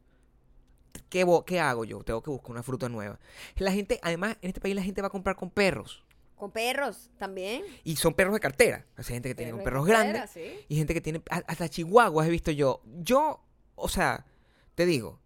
¿Qué, 1.09 1.27
¿Qué 1.47 1.61
hago 1.61 1.85
yo? 1.85 2.03
Tengo 2.05 2.23
que 2.23 2.31
buscar 2.31 2.51
una 2.51 2.63
fruta 2.63 2.89
nueva. 2.89 3.19
La 3.57 3.73
gente, 3.73 3.99
además, 4.03 4.37
en 4.43 4.49
este 4.49 4.61
país 4.61 4.75
la 4.75 4.83
gente 4.83 5.01
va 5.03 5.09
a 5.09 5.11
comprar 5.11 5.37
con 5.37 5.51
perros. 5.51 6.03
Con 6.43 6.51
perros 6.51 7.09
también. 7.19 7.63
Y 7.85 7.95
son 7.95 8.15
perros 8.15 8.35
de 8.35 8.41
cartera. 8.41 8.85
Hay 8.97 9.05
gente 9.05 9.29
que 9.29 9.37
tiene 9.37 9.53
de 9.53 9.63
perros 9.63 9.87
cartera, 9.87 10.13
grandes 10.13 10.31
sí. 10.33 10.67
y 10.69 10.75
gente 10.75 10.93
que 10.93 11.01
tiene 11.01 11.23
hasta 11.31 11.69
chihuahuas 11.69 12.27
he 12.27 12.31
visto 12.31 12.51
yo. 12.51 12.83
Yo, 12.85 13.45
o 13.77 13.89
sea, 13.89 14.27
te 14.75 14.85
digo, 14.85 15.21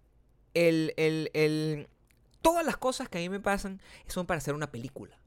el, 0.53 0.93
el, 0.99 1.31
el, 1.33 1.89
todas 2.43 2.67
las 2.67 2.77
cosas 2.77 3.09
que 3.09 3.17
a 3.17 3.23
mí 3.23 3.31
me 3.31 3.41
pasan 3.41 3.81
son 4.07 4.27
para 4.27 4.37
hacer 4.37 4.53
una 4.53 4.71
película 4.71 5.19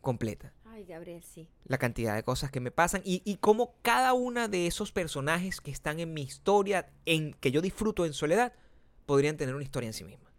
completa. 0.00 0.54
Ay, 0.64 0.86
Gabriel, 0.86 1.22
sí. 1.22 1.46
La 1.66 1.76
cantidad 1.76 2.14
de 2.14 2.22
cosas 2.22 2.50
que 2.50 2.60
me 2.60 2.70
pasan 2.70 3.02
y, 3.04 3.20
y 3.26 3.36
cómo 3.36 3.74
cada 3.82 4.14
una 4.14 4.48
de 4.48 4.66
esos 4.66 4.92
personajes 4.92 5.60
que 5.60 5.70
están 5.70 6.00
en 6.00 6.14
mi 6.14 6.22
historia, 6.22 6.88
en 7.04 7.34
que 7.34 7.50
yo 7.50 7.60
disfruto 7.60 8.06
en 8.06 8.14
soledad, 8.14 8.54
podrían 9.04 9.36
tener 9.36 9.54
una 9.54 9.64
historia 9.64 9.88
en 9.88 9.92
sí 9.92 10.04
misma. 10.04 10.32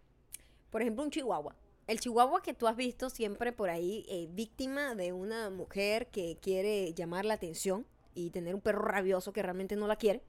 Por 0.72 0.82
ejemplo, 0.82 1.04
un 1.04 1.12
chihuahua. 1.12 1.54
El 1.86 2.00
chihuahua 2.00 2.42
que 2.42 2.54
tú 2.54 2.66
has 2.66 2.76
visto 2.76 3.10
siempre 3.10 3.52
por 3.52 3.70
ahí, 3.70 4.04
eh, 4.08 4.26
víctima 4.30 4.94
de 4.94 5.12
una 5.12 5.50
mujer 5.50 6.08
que 6.08 6.36
quiere 6.40 6.92
llamar 6.94 7.24
la 7.24 7.34
atención 7.34 7.86
y 8.14 8.30
tener 8.30 8.54
un 8.54 8.60
perro 8.60 8.82
rabioso 8.82 9.32
que 9.32 9.42
realmente 9.42 9.76
no 9.76 9.86
la 9.86 9.96
quiere. 9.96 10.22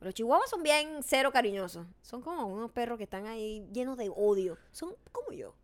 Los 0.00 0.14
chihuahuas 0.14 0.48
son 0.50 0.62
bien 0.62 1.00
cero 1.02 1.30
cariñosos. 1.32 1.86
Son 2.02 2.20
como 2.22 2.46
unos 2.46 2.70
perros 2.70 2.98
que 2.98 3.04
están 3.04 3.26
ahí 3.26 3.66
llenos 3.72 3.96
de 3.96 4.10
odio. 4.14 4.58
Son 4.72 4.94
como 5.12 5.32
yo. 5.32 5.54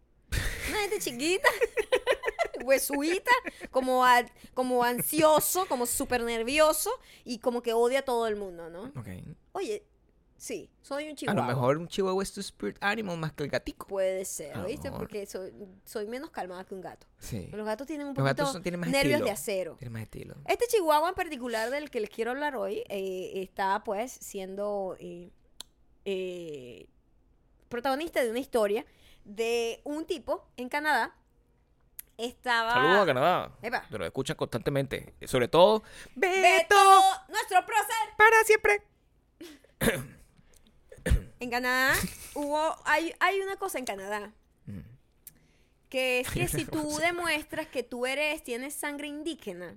Una 0.70 0.78
gente 0.80 0.98
chiquita, 1.00 1.48
huesuita, 2.64 3.30
como, 3.70 4.04
a- 4.04 4.24
como 4.54 4.84
ansioso, 4.84 5.66
como 5.66 5.86
súper 5.86 6.22
nervioso 6.22 6.90
y 7.24 7.38
como 7.38 7.62
que 7.62 7.72
odia 7.72 8.00
a 8.00 8.04
todo 8.04 8.26
el 8.26 8.36
mundo, 8.36 8.70
¿no? 8.70 8.84
Ok. 8.98 9.08
Oye, 9.52 9.84
sí, 10.42 10.68
soy 10.80 11.04
un 11.04 11.12
A 11.12 11.14
chihuahua. 11.14 11.40
lo 11.40 11.46
mejor 11.46 11.76
un 11.78 11.86
chihuahua 11.86 12.20
es 12.24 12.32
tu 12.32 12.40
spirit 12.40 12.76
animal 12.80 13.16
más 13.16 13.32
que 13.32 13.44
el 13.44 13.48
gatico. 13.48 13.86
Puede 13.86 14.24
ser, 14.24 14.56
A 14.56 14.64
¿viste? 14.64 14.90
Porque 14.90 15.24
soy, 15.24 15.52
soy 15.84 16.06
menos 16.08 16.30
calmada 16.30 16.64
que 16.64 16.74
un 16.74 16.80
gato. 16.80 17.06
Sí. 17.18 17.48
Los 17.52 17.64
gatos 17.64 17.86
tienen 17.86 18.08
un 18.08 18.14
Los 18.14 18.24
poquito 18.24 18.42
gatos 18.42 18.52
son- 18.54 18.62
tienen 18.62 18.80
más 18.80 18.90
nervios 18.90 19.20
estilo. 19.20 19.26
de 19.26 19.30
acero. 19.30 19.76
Tiene 19.78 19.90
más 19.92 20.02
estilo. 20.02 20.34
Este 20.48 20.66
chihuahua 20.66 21.10
en 21.10 21.14
particular 21.14 21.70
del 21.70 21.90
que 21.90 22.00
les 22.00 22.10
quiero 22.10 22.32
hablar 22.32 22.56
hoy 22.56 22.82
eh, 22.88 23.32
está 23.36 23.84
pues 23.84 24.10
siendo 24.10 24.96
eh, 24.98 25.30
eh, 26.04 26.88
protagonista 27.68 28.22
de 28.24 28.30
una 28.30 28.40
historia 28.40 28.84
de 29.24 29.80
un 29.84 30.04
tipo 30.06 30.48
en 30.56 30.68
Canadá. 30.68 31.14
Estaba... 32.18 32.72
Saludos 32.72 32.98
a 32.98 33.06
Canadá. 33.06 33.52
Epa. 33.62 33.86
Te 33.88 33.96
lo 33.98 34.04
escuchan 34.04 34.36
constantemente. 34.36 35.14
Sobre 35.24 35.46
todo, 35.48 35.82
Beto. 36.16 36.42
Beto, 36.42 36.76
nuestro 37.28 37.64
prócer. 37.64 38.16
Para 38.18 38.42
siempre. 38.44 38.82
En 41.42 41.50
Canadá 41.50 41.94
hubo, 42.34 42.76
hay, 42.84 43.12
hay 43.20 43.40
una 43.40 43.56
cosa 43.56 43.78
en 43.78 43.84
Canadá 43.84 44.32
Mm. 44.66 44.78
que 45.88 46.20
es 46.20 46.30
que 46.30 46.46
si 46.46 46.64
tú 46.64 46.96
demuestras 47.00 47.66
que 47.66 47.82
tú 47.82 48.06
eres, 48.06 48.42
tienes 48.44 48.74
sangre 48.74 49.08
indígena, 49.08 49.76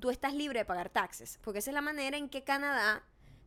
tú 0.00 0.10
estás 0.10 0.34
libre 0.34 0.58
de 0.60 0.64
pagar 0.64 0.88
taxes. 0.90 1.38
Porque 1.42 1.60
esa 1.60 1.70
es 1.70 1.74
la 1.74 1.80
manera 1.80 2.16
en 2.16 2.28
que 2.28 2.42
Canadá 2.42 3.02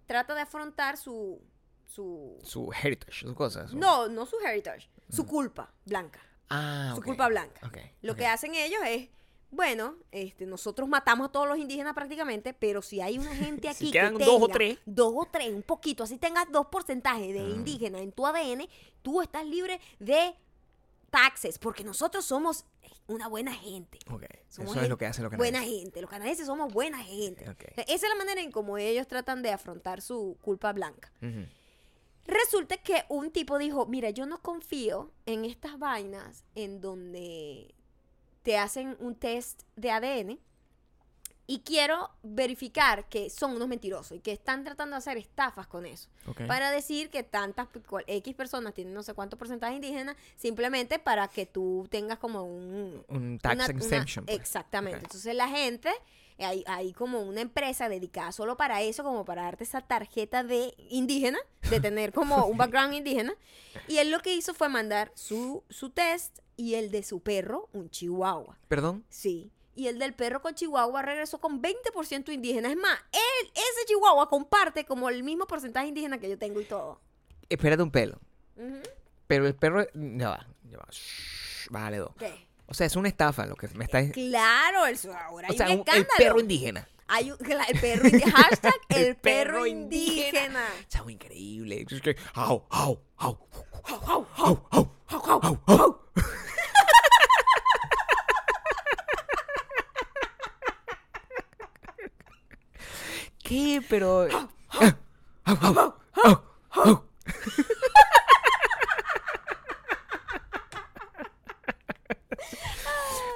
trata 0.06 0.34
de 0.34 0.42
afrontar 0.42 0.96
su... 0.98 1.42
su 1.86 2.38
Su 2.44 2.72
heritage, 2.72 3.20
sus 3.26 3.34
cosas. 3.36 3.72
su- 3.72 3.78
no, 3.78 4.08
no 4.08 4.26
su 4.26 4.38
heritage, 4.40 4.90
su 5.10 5.26
culpa 5.26 5.72
blanca. 5.86 6.20
Ah, 6.50 6.94
su 6.96 7.02
culpa 7.02 7.28
blanca. 7.28 7.66
Ok, 7.68 7.78
Lo 8.02 8.16
que 8.16 8.26
hacen 8.28 8.56
ellos 8.56 8.82
es, 8.86 9.10
bueno, 9.52 9.96
este, 10.12 10.46
nosotros 10.46 10.88
matamos 10.90 11.28
a 11.30 11.32
todos 11.32 11.48
los 11.48 11.58
indígenas 11.58 11.94
prácticamente, 11.94 12.54
pero 12.54 12.82
si 12.82 13.02
hay 13.02 13.20
una 13.20 13.36
gente 13.36 13.68
Si 13.74 13.86
aquí 13.86 13.92
quedan 13.92 14.18
que 14.18 14.26
dos 14.26 14.36
o 14.42 14.46
tenga 14.48 14.54
tres. 14.54 14.80
dos 14.86 15.14
o 15.16 15.28
tres, 15.32 15.54
un 15.54 15.64
poquito, 15.64 16.04
así 16.04 16.18
tengas 16.18 16.52
dos 16.52 16.68
porcentajes 16.68 17.34
de 17.34 17.40
Ah. 17.42 17.50
indígena 17.50 18.00
en 18.00 18.12
tu 18.12 18.26
ADN, 18.26 18.68
tú 19.02 19.22
estás 19.22 19.46
libre 19.46 19.80
de 20.00 20.34
taxes, 21.10 21.60
porque 21.60 21.84
nosotros 21.84 22.24
somos 22.26 22.66
una 23.08 23.28
buena 23.28 23.54
gente. 23.54 24.00
Ok. 24.10 24.24
Somos 24.48 24.72
Eso 24.76 24.84
es 24.84 24.90
lo 24.90 24.98
que 24.98 25.06
hacen 25.06 25.24
los 25.26 25.36
Buena 25.36 25.58
canadienses. 25.60 25.84
gente, 25.84 26.02
los 26.02 26.10
canadienses 26.10 26.46
somos 26.48 26.72
buena 26.72 27.00
gente. 27.04 27.50
Ok. 27.50 27.64
O 27.72 27.76
sea, 27.76 27.84
Esa 27.84 28.06
es 28.06 28.10
la 28.10 28.16
manera 28.16 28.40
en 28.42 28.52
cómo 28.52 28.78
ellos 28.78 29.06
tratan 29.08 29.42
de 29.42 29.52
afrontar 29.52 30.02
su 30.02 30.38
culpa 30.42 30.72
blanca. 30.72 31.12
Resulta 32.26 32.78
que 32.78 33.04
un 33.10 33.32
tipo 33.32 33.58
dijo, 33.58 33.86
mira, 33.88 34.12
yo 34.12 34.26
no 34.26 34.42
confío 34.42 35.12
en 35.26 35.44
estas 35.44 35.78
vainas 35.80 36.46
en 36.56 36.80
donde 36.80 37.74
te 38.44 38.58
hacen 38.58 38.96
un 39.00 39.16
test 39.16 39.64
de 39.76 39.92
ADN 39.92 40.40
y 41.48 41.60
quiero 41.62 42.10
verificar 42.24 43.10
que 43.10 43.30
son 43.30 43.56
unos 43.56 43.68
mentirosos 43.68 44.18
y 44.18 44.22
que 44.22 44.32
están 44.32 44.64
tratando 44.64 44.94
de 44.96 45.00
hacer 45.00 45.18
estafas 45.18 45.68
con 45.68 45.86
eso. 45.86 46.08
Para 46.48 46.72
decir 46.72 47.10
que 47.10 47.24
tantas 47.24 47.68
X 48.08 48.36
personas 48.36 48.74
tienen 48.74 48.94
no 48.94 49.04
sé 49.04 49.14
cuánto 49.14 49.38
porcentaje 49.38 49.76
indígena 49.76 50.16
simplemente 50.38 50.98
para 50.98 51.28
que 51.28 51.46
tú 51.46 51.88
tengas 51.90 52.20
como 52.20 52.44
un... 52.44 53.04
Un 53.10 53.38
tax 53.40 53.56
una- 53.56 53.66
una- 53.66 53.78
exemption. 53.78 54.26
pues. 54.26 54.38
exactamente. 54.40 55.00
Entonces 55.00 55.36
la 55.36 55.50
gente, 55.50 55.92
hay, 56.38 56.64
hay 56.68 56.94
como 56.94 57.20
una 57.20 57.42
empresa 57.42 57.90
dedicada 57.90 58.32
solo 58.32 58.56
para 58.56 58.82
eso, 58.82 59.04
como 59.04 59.26
para 59.26 59.42
darte 59.44 59.66
esa 59.66 59.82
tarjeta 59.82 60.44
de 60.46 60.74
indígena, 60.90 61.40
de 61.72 61.80
tener 61.82 62.14
como 62.14 62.46
un 62.46 62.58
background 62.58 62.94
indígena. 62.94 63.34
Y 63.88 63.98
él 63.98 64.12
lo 64.12 64.20
que 64.20 64.36
hizo 64.36 64.54
fue 64.54 64.70
mandar 64.70 65.12
su, 65.16 65.64
su 65.70 65.90
test 65.90 66.40
y 66.56 66.76
el 66.76 66.92
de 66.92 67.02
su 67.02 67.22
perro, 67.22 67.70
un 67.74 67.90
chihuahua. 67.90 68.60
Perdón. 68.68 69.04
Sí. 69.10 69.52
Y 69.76 69.88
el 69.88 69.98
del 69.98 70.14
perro 70.14 70.42
con 70.42 70.54
chihuahua 70.54 71.02
regresó 71.02 71.40
con 71.40 71.62
20% 71.62 72.32
indígena. 72.32 72.70
Es 72.70 72.78
más, 72.78 73.00
él, 73.12 73.52
ese 73.54 73.86
chihuahua 73.88 74.30
comparte 74.30 74.86
como 74.86 75.10
el 75.10 75.24
mismo 75.24 75.48
porcentaje 75.48 75.88
indígena 75.88 76.20
que 76.20 76.30
yo 76.30 76.38
tengo 76.38 76.62
y 76.62 76.66
todo. 76.66 77.00
Espérate 77.50 77.82
un 77.82 77.92
pelo. 77.92 78.20
Pero 79.28 79.48
el 79.48 79.56
perro. 79.56 79.88
Ya 79.94 80.30
va. 80.30 80.48
Ya 80.70 80.78
va. 80.78 80.88
Shh, 80.92 81.70
bájale 81.70 81.98
dos. 81.98 82.12
¿Qué? 82.20 82.48
O 82.72 82.74
sea, 82.74 82.88
es 82.88 82.96
una 82.96 83.10
estafa 83.10 83.46
lo 83.46 83.56
que 83.58 83.68
me 83.76 83.84
está 83.84 84.10
Claro, 84.12 84.86
el, 84.86 84.98
ahora 85.28 85.48
hay 85.50 85.54
O 85.54 85.58
sea, 85.58 85.68
un 85.76 85.84
el 85.94 86.08
perro 86.18 86.40
indígena. 86.40 86.88
Hay 87.10 87.30
un- 87.32 87.38
el 87.68 87.80
perro 87.82 88.08
indígena. 88.08 88.32
Hashtag 88.32 88.74
el, 88.88 88.98
El 89.08 89.16
perro, 89.18 89.52
perro 89.52 89.66
indígena. 89.68 90.66
Chavo, 90.88 91.10
increíble. 91.10 91.86
Au, 92.34 92.66
au, 92.70 93.02
au. 93.18 93.38
Au, 93.84 95.58
au. 95.68 96.02
¿Qué? 103.44 103.82
Pero. 103.90 104.28
Au, 104.28 104.50
au, 105.46 105.94
au, 106.24 106.38
au. 106.86 107.04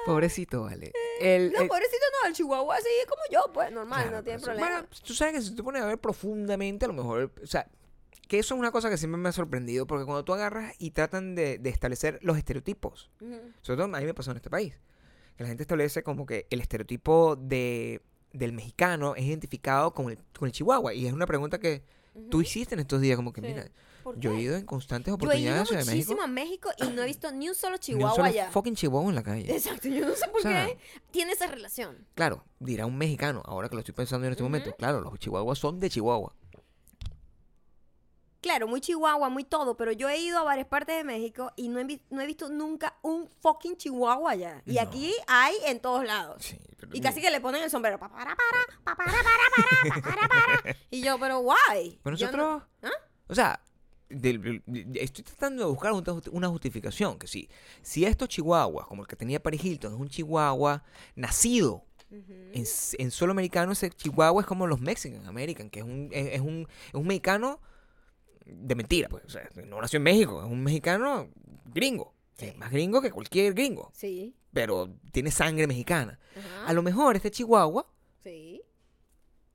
Pobrecito, 0.06 0.62
vale. 0.62 0.92
El, 1.20 1.52
No, 1.52 1.60
el- 1.62 1.68
pobrecito 1.68 2.04
no, 2.22 2.28
el 2.28 2.34
chihuahua 2.34 2.76
así 2.76 2.88
es 3.00 3.06
como 3.06 3.22
yo, 3.30 3.52
pues 3.52 3.70
normal, 3.72 4.02
Claro, 4.02 4.16
no 4.18 4.22
tiene 4.24 4.38
sí. 4.38 4.44
problema. 4.44 4.68
Bueno, 4.68 4.88
tú 5.04 5.14
sabes 5.14 5.34
que 5.34 5.42
si 5.42 5.50
tú 5.50 5.56
te 5.56 5.62
pones 5.62 5.82
a 5.82 5.86
ver 5.86 5.98
profundamente, 5.98 6.84
a 6.84 6.88
lo 6.88 6.94
mejor, 6.94 7.32
o 7.42 7.46
sea, 7.46 7.68
que 8.28 8.38
eso 8.38 8.54
es 8.54 8.58
una 8.60 8.72
cosa 8.72 8.90
que 8.90 8.96
siempre 8.96 9.20
me 9.20 9.28
ha 9.28 9.32
sorprendido, 9.32 9.86
porque 9.86 10.04
cuando 10.04 10.24
tú 10.24 10.34
agarras 10.34 10.74
y 10.78 10.90
tratan 10.90 11.34
de, 11.34 11.58
de 11.58 11.70
establecer 11.70 12.18
los 12.22 12.36
estereotipos, 12.36 13.10
Ujú. 13.20 13.40
sobre 13.62 13.76
todo 13.82 13.94
a 13.94 14.00
mí 14.00 14.04
me 14.06 14.14
pasó 14.14 14.30
en 14.32 14.36
este 14.38 14.50
país, 14.50 14.74
que 15.36 15.42
la 15.44 15.48
gente 15.48 15.62
establece 15.62 16.02
como 16.02 16.26
que 16.26 16.46
el 16.50 16.60
estereotipo 16.60 17.36
de, 17.36 18.02
del 18.32 18.52
mexicano 18.52 19.14
es 19.14 19.24
identificado 19.24 19.92
con 19.94 20.10
el, 20.10 20.18
con 20.38 20.46
el 20.46 20.52
chihuahua, 20.52 20.92
y 20.94 21.06
es 21.06 21.12
una 21.12 21.26
pregunta 21.26 21.58
que 21.60 21.82
tú 22.30 22.38
Ujú. 22.38 22.42
hiciste 22.42 22.74
en 22.74 22.80
estos 22.80 23.00
días, 23.00 23.16
como 23.16 23.32
que 23.32 23.40
Sí. 23.40 23.46
mira, 23.48 23.68
¿Por 24.02 24.18
yo 24.20 24.32
he 24.32 24.40
ido 24.40 24.56
en 24.56 24.64
constantes 24.64 25.06
Yo 25.06 25.14
he 25.14 25.18
ido 25.18 25.26
oportunidades 25.26 25.70
a 25.72 25.74
México, 25.74 25.90
muchísimo 25.94 26.22
a 26.22 26.26
México 26.28 26.70
y 26.78 26.84
no 26.94 27.02
he 27.02 27.06
visto 27.06 27.32
ni 27.32 27.48
un 27.48 27.54
solo 27.56 27.72
ni 27.72 27.74
un 27.76 27.80
chihuahua 27.80 28.14
solo 28.14 28.28
allá. 28.28 28.50
fucking 28.52 28.74
chihuahua 28.76 29.08
en 29.08 29.14
la 29.16 29.22
calle. 29.24 29.52
Exacto, 29.52 29.88
yo 29.88 30.06
no 30.06 30.14
sé 30.14 30.28
por 30.28 30.38
O 30.38 30.42
sea, 30.42 30.66
qué 30.66 30.78
tiene 31.10 31.32
esa 31.32 31.46
relación. 31.48 32.06
Claro, 32.14 32.44
dirá 32.60 32.86
un 32.86 32.96
mexicano, 32.96 33.42
ahora 33.44 33.68
que 33.68 33.74
lo 33.74 33.80
estoy 33.80 33.94
pensando 33.94 34.26
en 34.26 34.32
este 34.32 34.44
momento, 34.44 34.72
claro, 34.76 35.00
los 35.00 35.18
chihuahuas 35.18 35.58
son 35.58 35.80
de 35.80 35.90
Chihuahua. 35.90 36.34
Claro, 38.46 38.68
muy 38.68 38.80
chihuahua, 38.80 39.28
muy 39.28 39.42
todo, 39.42 39.76
pero 39.76 39.90
yo 39.90 40.08
he 40.08 40.18
ido 40.18 40.38
a 40.38 40.44
varias 40.44 40.68
partes 40.68 40.96
de 40.96 41.02
México 41.02 41.50
y 41.56 41.68
no 41.68 41.80
he, 41.80 42.00
no 42.10 42.20
he 42.20 42.26
visto 42.26 42.48
nunca 42.48 42.96
un 43.02 43.28
fucking 43.40 43.76
chihuahua 43.76 44.30
allá. 44.30 44.62
Y 44.64 44.74
No. 44.74 44.82
aquí 44.82 45.12
hay 45.26 45.56
en 45.66 45.80
todos 45.80 46.04
lados. 46.04 46.44
Sí, 46.44 46.56
pero 46.78 46.92
Y 46.94 47.00
casi 47.00 47.20
que 47.20 47.28
le 47.32 47.40
ponen 47.40 47.64
el 47.64 47.70
sombrero. 47.70 47.98
Pa, 47.98 48.08
para, 48.08 48.36
para, 48.36 48.66
pa, 48.84 48.94
para, 48.94 49.12
para, 49.12 50.00
para, 50.06 50.28
pa, 50.28 50.28
para. 50.62 50.76
Y 50.92 51.02
yo, 51.02 51.18
pero 51.18 51.40
guay. 51.40 51.98
Pero 52.04 52.12
nosotros, 52.12 52.62
¿Ah? 52.84 52.90
o 53.26 53.34
sea, 53.34 53.60
de- 54.08 54.62
estoy 54.94 55.24
tratando 55.24 55.64
de 55.64 55.68
buscar 55.70 55.90
un- 55.92 56.22
una 56.30 56.46
justificación, 56.48 57.18
que 57.18 57.26
sí, 57.26 57.50
si 57.82 58.04
estos 58.04 58.28
chihuahuas, 58.28 58.86
como 58.86 59.02
el 59.02 59.08
que 59.08 59.16
tenía 59.16 59.42
Paris 59.42 59.64
Hilton, 59.64 59.92
es 59.94 59.98
un 59.98 60.08
chihuahua 60.08 60.84
nacido 61.16 61.82
en, 62.10 62.64
en 62.98 63.10
suelo 63.10 63.32
americano, 63.32 63.72
ese 63.72 63.90
chihuahua 63.90 64.40
es 64.42 64.46
como 64.46 64.68
los 64.68 64.78
Mexican 64.80 65.26
American, 65.26 65.68
que 65.68 65.80
es 65.80 65.84
un, 65.84 66.10
es, 66.12 66.34
es 66.34 66.40
un, 66.40 66.68
es 66.90 66.94
un 66.94 67.06
mexicano 67.08 67.60
de 68.46 68.74
mentira, 68.74 69.08
pues, 69.08 69.24
o 69.24 69.28
sea, 69.28 69.48
no 69.66 69.80
nació 69.80 69.96
en 69.98 70.02
México, 70.04 70.42
es 70.44 70.50
un 70.50 70.62
mexicano 70.62 71.28
gringo, 71.66 72.14
Sí. 72.38 72.52
más 72.56 72.70
gringo 72.70 73.00
que 73.02 73.10
cualquier 73.10 73.54
gringo, 73.54 73.90
Sí. 73.94 74.34
pero 74.52 74.88
tiene 75.12 75.30
sangre 75.30 75.66
mexicana. 75.66 76.18
Ajá. 76.36 76.66
A 76.68 76.72
lo 76.72 76.82
mejor 76.82 77.16
este 77.16 77.30
chihuahua 77.30 77.86
Sí. 78.22 78.62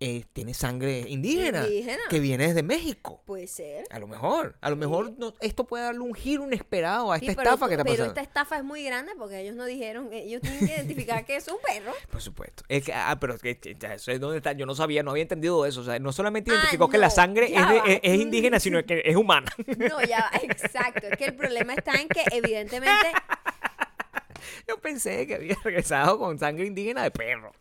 Eh, 0.04 0.26
tiene 0.34 0.54
sangre 0.56 1.06
indígena, 1.08 1.64
Indígena. 1.64 2.02
que 2.10 2.20
viene 2.20 2.48
desde 2.48 2.64
México. 2.64 3.22
Puede 3.26 3.46
ser. 3.46 3.86
A 3.92 4.00
lo 4.00 4.08
mejor, 4.08 4.56
a 4.60 4.70
lo 4.72 4.76
mejor 4.76 5.14
no- 5.18 5.34
esto 5.40 5.66
puede 5.66 5.84
darle 5.84 6.00
un 6.02 6.14
giro 6.16 6.44
inesperado 6.44 7.12
a 7.12 7.20
Sí, 7.20 7.28
esta 7.28 7.38
pero 7.42 7.50
estafa 7.52 7.68
que 7.68 7.74
está 7.76 7.84
pero 7.84 7.94
pasando. 7.96 8.10
esta 8.10 8.22
estafa 8.22 8.58
es 8.58 8.64
muy 8.64 8.84
grande 8.84 9.12
porque 9.18 9.40
ellos 9.40 9.56
no 9.56 9.66
dijeron, 9.66 10.12
ellos 10.12 10.42
tienen 10.42 10.60
que 10.66 10.74
identificar 10.74 11.24
que 11.26 11.36
es 11.36 11.48
un 11.48 11.58
perro. 11.66 11.94
Por 12.12 12.22
supuesto. 12.22 12.64
Es 12.68 12.84
que, 12.84 12.94
ah, 12.94 13.16
pero 13.22 13.36
es 13.36 13.42
que 13.42 13.52
es- 13.52 13.84
eso 13.84 14.12
es 14.12 14.20
donde 14.20 14.38
está. 14.38 14.54
Yo 14.54 14.66
no 14.66 14.74
sabía, 14.76 15.04
no 15.04 15.12
había 15.12 15.22
entendido 15.24 15.66
eso. 15.68 15.82
O 15.82 15.84
sea, 15.84 16.00
no 16.00 16.12
solamente 16.12 16.50
Ah, 16.52 16.56
identificó 16.56 16.90
que 16.90 16.98
la 16.98 17.10
sangre 17.12 17.46
es, 17.56 17.70
de- 17.70 17.94
es- 17.94 18.00
es 18.02 18.20
indígena, 18.20 18.60
sino 18.60 18.84
que 18.86 19.04
es 19.06 19.16
humana. 19.16 19.52
No, 19.78 20.02
ya, 20.04 20.30
va, 20.34 20.40
exacto. 20.42 21.08
Es 21.08 21.18
que 21.18 21.26
el 21.26 21.36
problema 21.36 21.74
está 21.76 21.94
en 22.02 22.08
que 22.08 22.24
evidentemente 22.32 22.92
Yo 24.68 24.80
pensé 24.80 25.28
que 25.28 25.36
había 25.36 25.56
regresado 25.64 26.18
con 26.18 26.40
sangre 26.40 26.66
indígena 26.66 27.04
de 27.04 27.12
perro. 27.12 27.52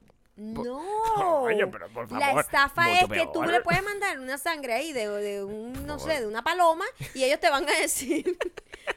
No. 0.40 1.42
Oye, 1.42 1.66
pero 1.66 1.88
por 1.90 2.11
La 2.12 2.20
favor, 2.20 2.40
estafa 2.44 2.83
mucho 2.88 3.07
es 3.12 3.20
que 3.20 3.29
tú 3.33 3.42
le 3.42 3.61
puedes 3.61 3.83
mandar 3.85 4.18
una 4.18 4.38
sangre 4.38 4.72
ahí 4.74 4.92
de, 4.92 5.07
de 5.09 5.44
un, 5.44 5.87
no 5.87 5.98
sé, 5.98 6.20
de 6.20 6.26
una 6.26 6.42
paloma 6.42 6.85
y 7.14 7.24
ellos 7.24 7.38
te 7.40 7.50
van 7.50 7.68
a 7.68 7.72
decir, 7.79 8.38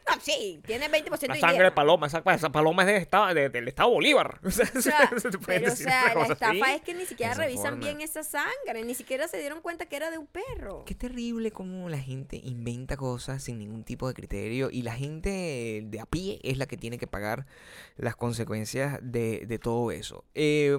No, 0.07 0.13
sí, 0.21 0.61
tiene 0.65 0.89
20% 0.89 1.27
La 1.27 1.33
de 1.35 1.39
sangre 1.39 1.63
de 1.65 1.71
paloma, 1.71 2.07
esa, 2.07 2.23
esa 2.33 2.49
paloma 2.51 2.83
es 2.83 2.87
del 2.87 2.95
estado, 2.97 3.33
de- 3.33 3.49
del 3.49 3.67
estado 3.67 3.89
Bolívar. 3.89 4.39
O 4.45 4.51
sea, 4.51 4.69
O 4.75 4.81
sea, 4.81 5.09
pero, 5.45 5.65
o 5.65 5.67
la 5.67 6.33
estafa 6.33 6.49
así, 6.49 6.61
es 6.75 6.81
que 6.81 6.93
ni 6.93 7.05
siquiera 7.05 7.33
esa 7.33 7.41
revisan 7.43 7.63
forma. 7.73 7.85
bien 7.85 8.01
esa 8.01 8.23
sangre, 8.23 8.83
ni 8.85 8.95
siquiera 8.95 9.27
se 9.27 9.37
dieron 9.39 9.61
cuenta 9.61 9.85
que 9.85 9.95
era 9.95 10.11
de 10.11 10.17
un 10.17 10.27
perro. 10.27 10.83
Qué 10.85 10.95
terrible 10.95 11.51
cómo 11.51 11.89
la 11.89 11.99
gente 11.99 12.37
inventa 12.43 12.95
cosas 12.97 13.43
sin 13.43 13.57
ningún 13.59 13.83
tipo 13.83 14.07
de 14.07 14.13
criterio 14.13 14.69
y 14.71 14.81
la 14.83 14.93
gente 14.93 15.81
de 15.85 15.99
a 15.99 16.05
pie 16.05 16.39
es 16.43 16.57
la 16.57 16.65
que 16.67 16.77
tiene 16.77 16.97
que 16.97 17.07
pagar 17.07 17.45
las 17.97 18.15
consecuencias 18.15 18.99
de, 19.01 19.45
de 19.45 19.59
todo 19.59 19.91
eso. 19.91 20.23
Eh, 20.35 20.77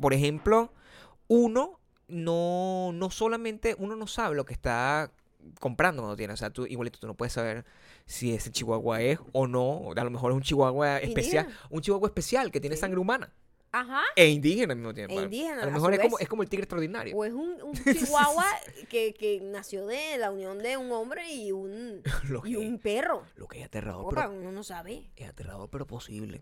por 0.00 0.14
ejemplo, 0.14 0.72
uno 1.28 1.78
no, 2.08 2.90
no 2.94 3.10
solamente, 3.10 3.74
uno 3.78 3.96
no 3.96 4.06
sabe 4.06 4.34
lo 4.36 4.44
que 4.44 4.54
está 4.54 5.10
comprando 5.60 6.02
cuando 6.02 6.16
tiene, 6.16 6.32
o 6.34 6.36
sea, 6.36 6.50
tú 6.50 6.66
igualito 6.66 6.98
tú 6.98 7.06
no 7.06 7.14
puedes 7.14 7.32
saber 7.32 7.64
si 8.06 8.34
ese 8.34 8.50
chihuahua 8.50 9.00
es 9.02 9.18
o 9.32 9.46
no, 9.46 9.90
a 9.96 10.04
lo 10.04 10.10
mejor 10.10 10.32
es 10.32 10.36
un 10.36 10.42
chihuahua 10.42 10.98
especial, 10.98 11.48
un 11.70 11.80
chihuahua 11.80 12.08
especial 12.08 12.50
que 12.50 12.60
tiene 12.60 12.76
Sí. 12.76 12.80
sangre 12.80 12.98
humana 13.00 13.32
Ajá. 13.72 14.02
e 14.16 14.28
indígena 14.28 14.72
al 14.72 14.78
mismo 14.78 14.94
tiempo. 14.94 15.18
E 15.18 15.22
indígena, 15.24 15.62
a 15.62 15.66
lo 15.66 15.72
mejor 15.72 15.92
es 15.94 16.00
como, 16.00 16.18
es 16.18 16.28
como 16.28 16.42
el 16.42 16.48
tigre 16.48 16.62
extraordinario. 16.64 17.16
O 17.16 17.24
es 17.24 17.32
un, 17.32 17.60
un 17.62 17.72
chihuahua 17.84 18.46
que, 18.88 19.12
que 19.14 19.40
nació 19.42 19.86
de 19.86 20.16
la 20.18 20.30
unión 20.30 20.58
de 20.58 20.76
un 20.76 20.90
hombre 20.92 21.30
y 21.32 21.52
un, 21.52 22.02
Lo 22.28 22.46
y 22.46 22.52
que- 22.52 22.58
un 22.58 22.78
perro. 22.78 23.24
Lo 23.36 23.46
que 23.46 23.60
es 23.60 23.66
aterrador, 23.66 24.06
Opa, 24.12 24.28
pero 24.28 24.40
uno 24.40 24.52
no 24.52 24.62
sabe. 24.64 25.10
es 25.16 25.28
aterrador, 25.28 25.68
pero 25.70 25.86
posible. 25.86 26.40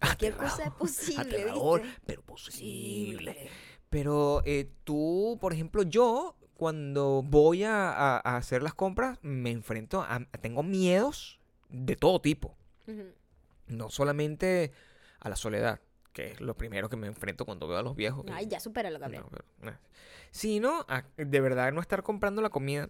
Cualquier 0.00 0.36
cosa 0.36 0.64
es 0.64 0.70
posible, 0.78 1.20
Aterrador, 1.22 1.82
¿viste? 1.82 2.00
pero 2.06 2.22
posible. 2.22 3.50
Pero 3.90 4.42
eh, 4.44 4.70
tú, 4.84 5.38
por 5.40 5.52
ejemplo, 5.52 5.82
yo, 5.82 6.36
cuando 6.54 7.22
voy 7.24 7.64
a, 7.64 7.90
a- 7.90 8.16
a 8.22 8.36
hacer 8.36 8.62
las 8.62 8.74
compras, 8.74 9.18
me 9.22 9.50
enfrento 9.50 10.02
a. 10.02 10.20
Tengo 10.40 10.62
miedos 10.62 11.40
de 11.70 11.96
todo 11.96 12.20
tipo. 12.20 12.56
No 13.66 13.90
solamente 13.90 14.72
a 15.20 15.28
la 15.28 15.36
soledad, 15.36 15.80
que 16.18 16.32
es 16.32 16.40
lo 16.40 16.56
primero 16.56 16.88
que 16.88 16.96
me 16.96 17.06
enfrento 17.06 17.44
cuando 17.44 17.68
veo 17.68 17.78
a 17.78 17.82
los 17.82 17.94
viejos. 17.94 18.24
Ay, 18.32 18.46
ya 18.48 18.58
supéralo, 18.58 18.98
Gabriel. 18.98 19.22
No, 19.22 19.28
pero, 19.30 19.70
eh. 19.72 19.76
Sino 20.32 20.84
a 20.88 21.04
de 21.16 21.40
verdad 21.40 21.72
no 21.72 21.80
estar 21.80 22.02
comprando 22.02 22.42
la 22.42 22.50
comida 22.50 22.88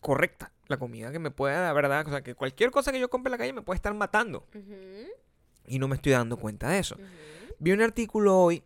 correcta. 0.00 0.52
La 0.68 0.76
comida 0.78 1.10
que 1.12 1.18
me 1.18 1.30
pueda, 1.30 1.72
verdad, 1.72 2.06
o 2.06 2.10
sea, 2.10 2.22
que 2.22 2.34
cualquier 2.34 2.70
cosa 2.70 2.92
que 2.92 3.00
yo 3.00 3.08
compre 3.08 3.28
en 3.30 3.32
la 3.32 3.38
calle 3.38 3.52
me 3.52 3.62
puede 3.62 3.76
estar 3.76 3.94
matando. 3.94 4.46
Y 5.66 5.78
no 5.78 5.88
me 5.88 5.96
estoy 5.96 6.12
dando 6.12 6.36
cuenta 6.36 6.68
de 6.68 6.78
eso. 6.78 6.96
Vi 7.58 7.72
un 7.72 7.80
artículo 7.80 8.38
hoy 8.38 8.62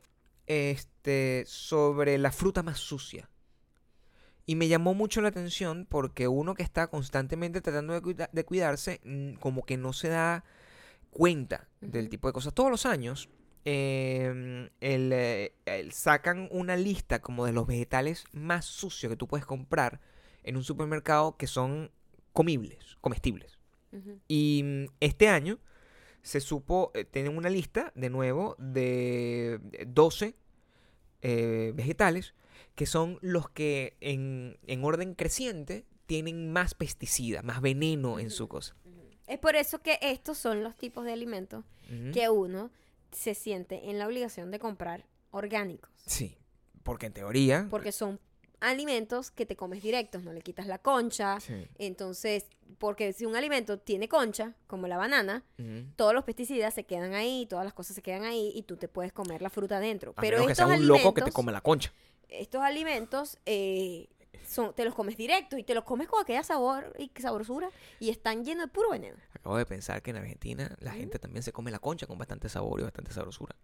este, 0.46 1.44
sobre 1.46 2.18
la 2.18 2.32
fruta 2.32 2.62
más 2.62 2.78
sucia. 2.78 3.28
Y 4.46 4.54
me 4.56 4.68
llamó 4.68 4.94
mucho 4.94 5.20
la 5.20 5.28
atención 5.28 5.86
porque 5.88 6.28
uno 6.28 6.54
que 6.54 6.62
está 6.62 6.86
constantemente 6.88 7.60
tratando 7.60 7.94
de, 7.94 8.00
cuida- 8.02 8.30
de 8.32 8.44
cuidarse, 8.44 9.00
mm, 9.04 9.34
como 9.34 9.64
que 9.64 9.76
no 9.76 9.92
se 9.92 10.08
da 10.08 10.44
cuenta 11.10 11.68
del 11.80 12.08
tipo 12.08 12.28
de 12.28 12.32
cosas. 12.32 12.54
Todos 12.54 12.70
los 12.70 12.86
años 12.86 13.28
eh, 13.66 14.70
el, 14.80 15.12
eh, 15.12 15.52
el- 15.66 15.92
sacan 15.92 16.48
una 16.52 16.76
lista 16.76 17.20
como 17.20 17.44
de 17.44 17.52
los 17.52 17.66
vegetales 17.66 18.24
más 18.32 18.64
sucios 18.64 19.10
que 19.10 19.16
tú 19.16 19.26
puedes 19.26 19.44
comprar 19.44 20.00
en 20.44 20.56
un 20.56 20.62
supermercado 20.62 21.36
que 21.36 21.46
son 21.48 21.90
comibles, 22.32 22.96
comestibles. 23.00 23.58
Y 24.28 24.62
mm, 24.64 24.84
este 25.00 25.28
año 25.28 25.58
se 26.22 26.40
supo, 26.40 26.92
eh, 26.94 27.04
tienen 27.04 27.36
una 27.36 27.48
lista 27.50 27.92
de 27.96 28.08
nuevo 28.10 28.54
de 28.58 29.58
12 29.86 30.34
eh, 31.22 31.72
vegetales 31.74 32.34
que 32.74 32.86
son 32.86 33.18
los 33.22 33.48
que 33.48 33.96
en, 34.00 34.58
en 34.66 34.84
orden 34.84 35.14
creciente 35.14 35.86
tienen 36.06 36.52
más 36.52 36.74
pesticidas, 36.74 37.42
más 37.42 37.60
veneno 37.60 38.18
en 38.20 38.30
su 38.30 38.46
cosa. 38.48 38.76
Es 39.26 39.38
por 39.40 39.56
eso 39.56 39.80
que 39.82 39.98
estos 40.02 40.38
son 40.38 40.62
los 40.62 40.76
tipos 40.76 41.04
de 41.04 41.12
alimentos 41.12 41.64
que 42.12 42.28
uno 42.28 42.70
se 43.16 43.34
siente 43.34 43.88
en 43.90 43.98
la 43.98 44.06
obligación 44.06 44.50
de 44.50 44.58
comprar 44.58 45.06
orgánicos. 45.30 45.90
Sí, 46.06 46.36
porque 46.82 47.06
en 47.06 47.12
teoría... 47.12 47.66
Porque 47.70 47.90
son 47.92 48.20
alimentos 48.60 49.30
que 49.30 49.46
te 49.46 49.56
comes 49.56 49.82
directos, 49.82 50.22
no 50.22 50.32
le 50.32 50.42
quitas 50.42 50.66
la 50.66 50.78
concha. 50.78 51.40
Sí. 51.40 51.66
Entonces, 51.78 52.46
porque 52.78 53.12
si 53.12 53.24
un 53.26 53.34
alimento 53.36 53.78
tiene 53.78 54.08
concha, 54.08 54.54
como 54.66 54.86
la 54.86 54.96
banana, 54.96 55.44
todos 55.96 56.14
los 56.14 56.24
pesticidas 56.24 56.74
se 56.74 56.84
quedan 56.84 57.14
ahí, 57.14 57.46
todas 57.48 57.64
las 57.64 57.74
cosas 57.74 57.96
se 57.96 58.02
quedan 58.02 58.24
ahí 58.24 58.52
y 58.54 58.62
tú 58.62 58.76
te 58.76 58.88
puedes 58.88 59.12
comer 59.12 59.40
la 59.42 59.50
fruta 59.50 59.78
adentro. 59.78 60.12
A 60.16 60.20
Pero 60.20 60.36
menos 60.36 60.46
que 60.46 60.52
estos 60.52 60.68
seas 60.68 60.80
un 60.80 60.86
loco 60.86 61.14
que 61.14 61.22
te 61.22 61.32
come 61.32 61.52
la 61.52 61.60
concha. 61.60 61.92
estos 62.28 62.62
alimentos 62.62 63.38
eh, 63.46 64.08
son, 64.46 64.74
te 64.74 64.84
los 64.84 64.94
comes 64.94 65.16
directos 65.16 65.58
y 65.58 65.62
te 65.62 65.74
los 65.74 65.84
comes 65.84 66.08
con 66.08 66.20
aquella 66.22 66.42
sabor 66.42 66.92
y 66.98 67.10
sabrosura 67.20 67.70
y 68.00 68.10
están 68.10 68.44
llenos 68.44 68.66
de 68.66 68.72
puro 68.72 68.90
veneno. 68.90 69.16
Acabo 69.34 69.56
de 69.56 69.66
pensar 69.66 70.02
que 70.02 70.10
en 70.10 70.16
Argentina 70.16 70.74
la 70.80 70.92
gente 70.92 71.18
también 71.18 71.42
se 71.42 71.52
come 71.52 71.70
la 71.70 71.78
concha 71.78 72.06
con 72.06 72.18
bastante 72.18 72.48
sabor 72.48 72.80
y 72.80 72.82
bastante 72.84 73.12
sabrosura. 73.12 73.54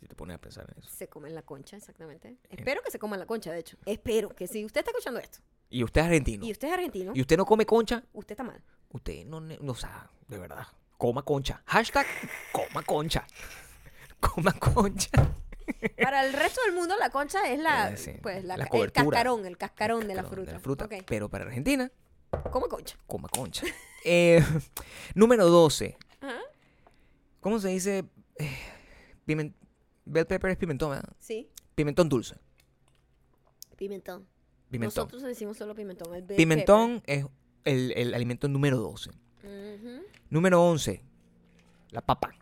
Si 0.00 0.06
te 0.06 0.14
pones 0.14 0.36
a 0.36 0.40
pensar 0.40 0.66
en 0.70 0.78
eso. 0.78 0.90
Se 0.90 1.08
comen 1.08 1.34
la 1.34 1.42
concha, 1.42 1.76
exactamente. 1.76 2.36
Espero 2.50 2.82
que 2.82 2.90
se 2.90 2.98
coman 2.98 3.18
la 3.18 3.26
concha, 3.26 3.50
de 3.52 3.60
hecho. 3.60 3.76
Espero 3.86 4.28
que 4.28 4.46
si 4.46 4.64
usted 4.64 4.80
está 4.80 4.90
escuchando 4.90 5.18
esto 5.20 5.38
Y 5.70 5.82
usted 5.82 6.02
es 6.02 6.06
argentino. 6.06 6.44
y 6.44 6.52
usted 6.52 6.68
es 6.68 6.74
argentino, 6.74 7.12
Y 7.14 7.20
usted 7.22 7.36
no 7.36 7.46
come 7.46 7.64
concha, 7.64 8.04
usted 8.12 8.32
está 8.32 8.44
mal. 8.44 8.62
usted 8.90 9.24
no, 9.24 9.40
no 9.40 9.72
o 9.72 9.74
sea, 9.74 10.10
de 10.28 10.38
verdad, 10.38 10.66
coma 10.98 11.22
concha. 11.22 11.62
Hashtag 11.66 12.06
coma 12.52 12.82
concha. 12.82 13.26
Coma 14.20 14.52
concha. 14.54 15.10
Para 16.00 16.24
el 16.26 16.32
resto 16.32 16.60
del 16.64 16.74
mundo 16.74 16.96
la 16.98 17.10
concha 17.10 17.50
es 17.50 17.58
la, 17.58 17.90
Eh, 17.90 17.96
sí, 17.96 18.12
pues, 18.22 18.44
la 18.44 18.56
la 18.56 18.64
el 18.72 18.92
cascarón, 18.92 19.46
el 19.46 19.56
cascarón 19.58 20.06
de 20.06 20.14
la 20.14 20.22
fruta. 20.24 20.84
Ok, 20.84 20.94
Pero 21.06 21.28
para 21.28 21.44
Argentina, 21.44 21.90
Come 22.50 22.68
concha. 22.68 22.96
coma 23.06 23.28
concha. 23.28 23.64
Eh, 24.08 24.40
número 25.14 25.46
12. 25.48 25.96
Ajá. 26.20 26.38
¿Cómo 27.40 27.58
se 27.58 27.68
dice? 27.70 28.04
Eh, 28.38 28.56
piment- 29.26 29.54
bell 30.04 30.26
pepper 30.26 30.52
es 30.52 30.56
pimentón, 30.56 30.90
¿verdad? 30.90 31.12
Sí, 31.18 31.50
Pimentón 31.74 32.08
dulce. 32.08 32.36
pimentón. 33.76 34.26
Pimentón. 34.70 35.02
Nosotros 35.02 35.22
le 35.22 35.28
decimos 35.28 35.56
solo 35.56 35.74
pimentón. 35.74 36.14
El 36.14 36.22
bell 36.22 36.36
Pimentón 36.36 37.02
es 37.06 37.24
el, 37.64 37.92
el 37.96 38.14
alimento 38.14 38.46
número 38.48 38.78
12. 38.78 39.10
pepper. 39.10 39.74
Ujú. 39.98 40.02
Número 40.30 40.62
11. 40.62 41.02
La 41.90 42.00
papa. 42.00 42.34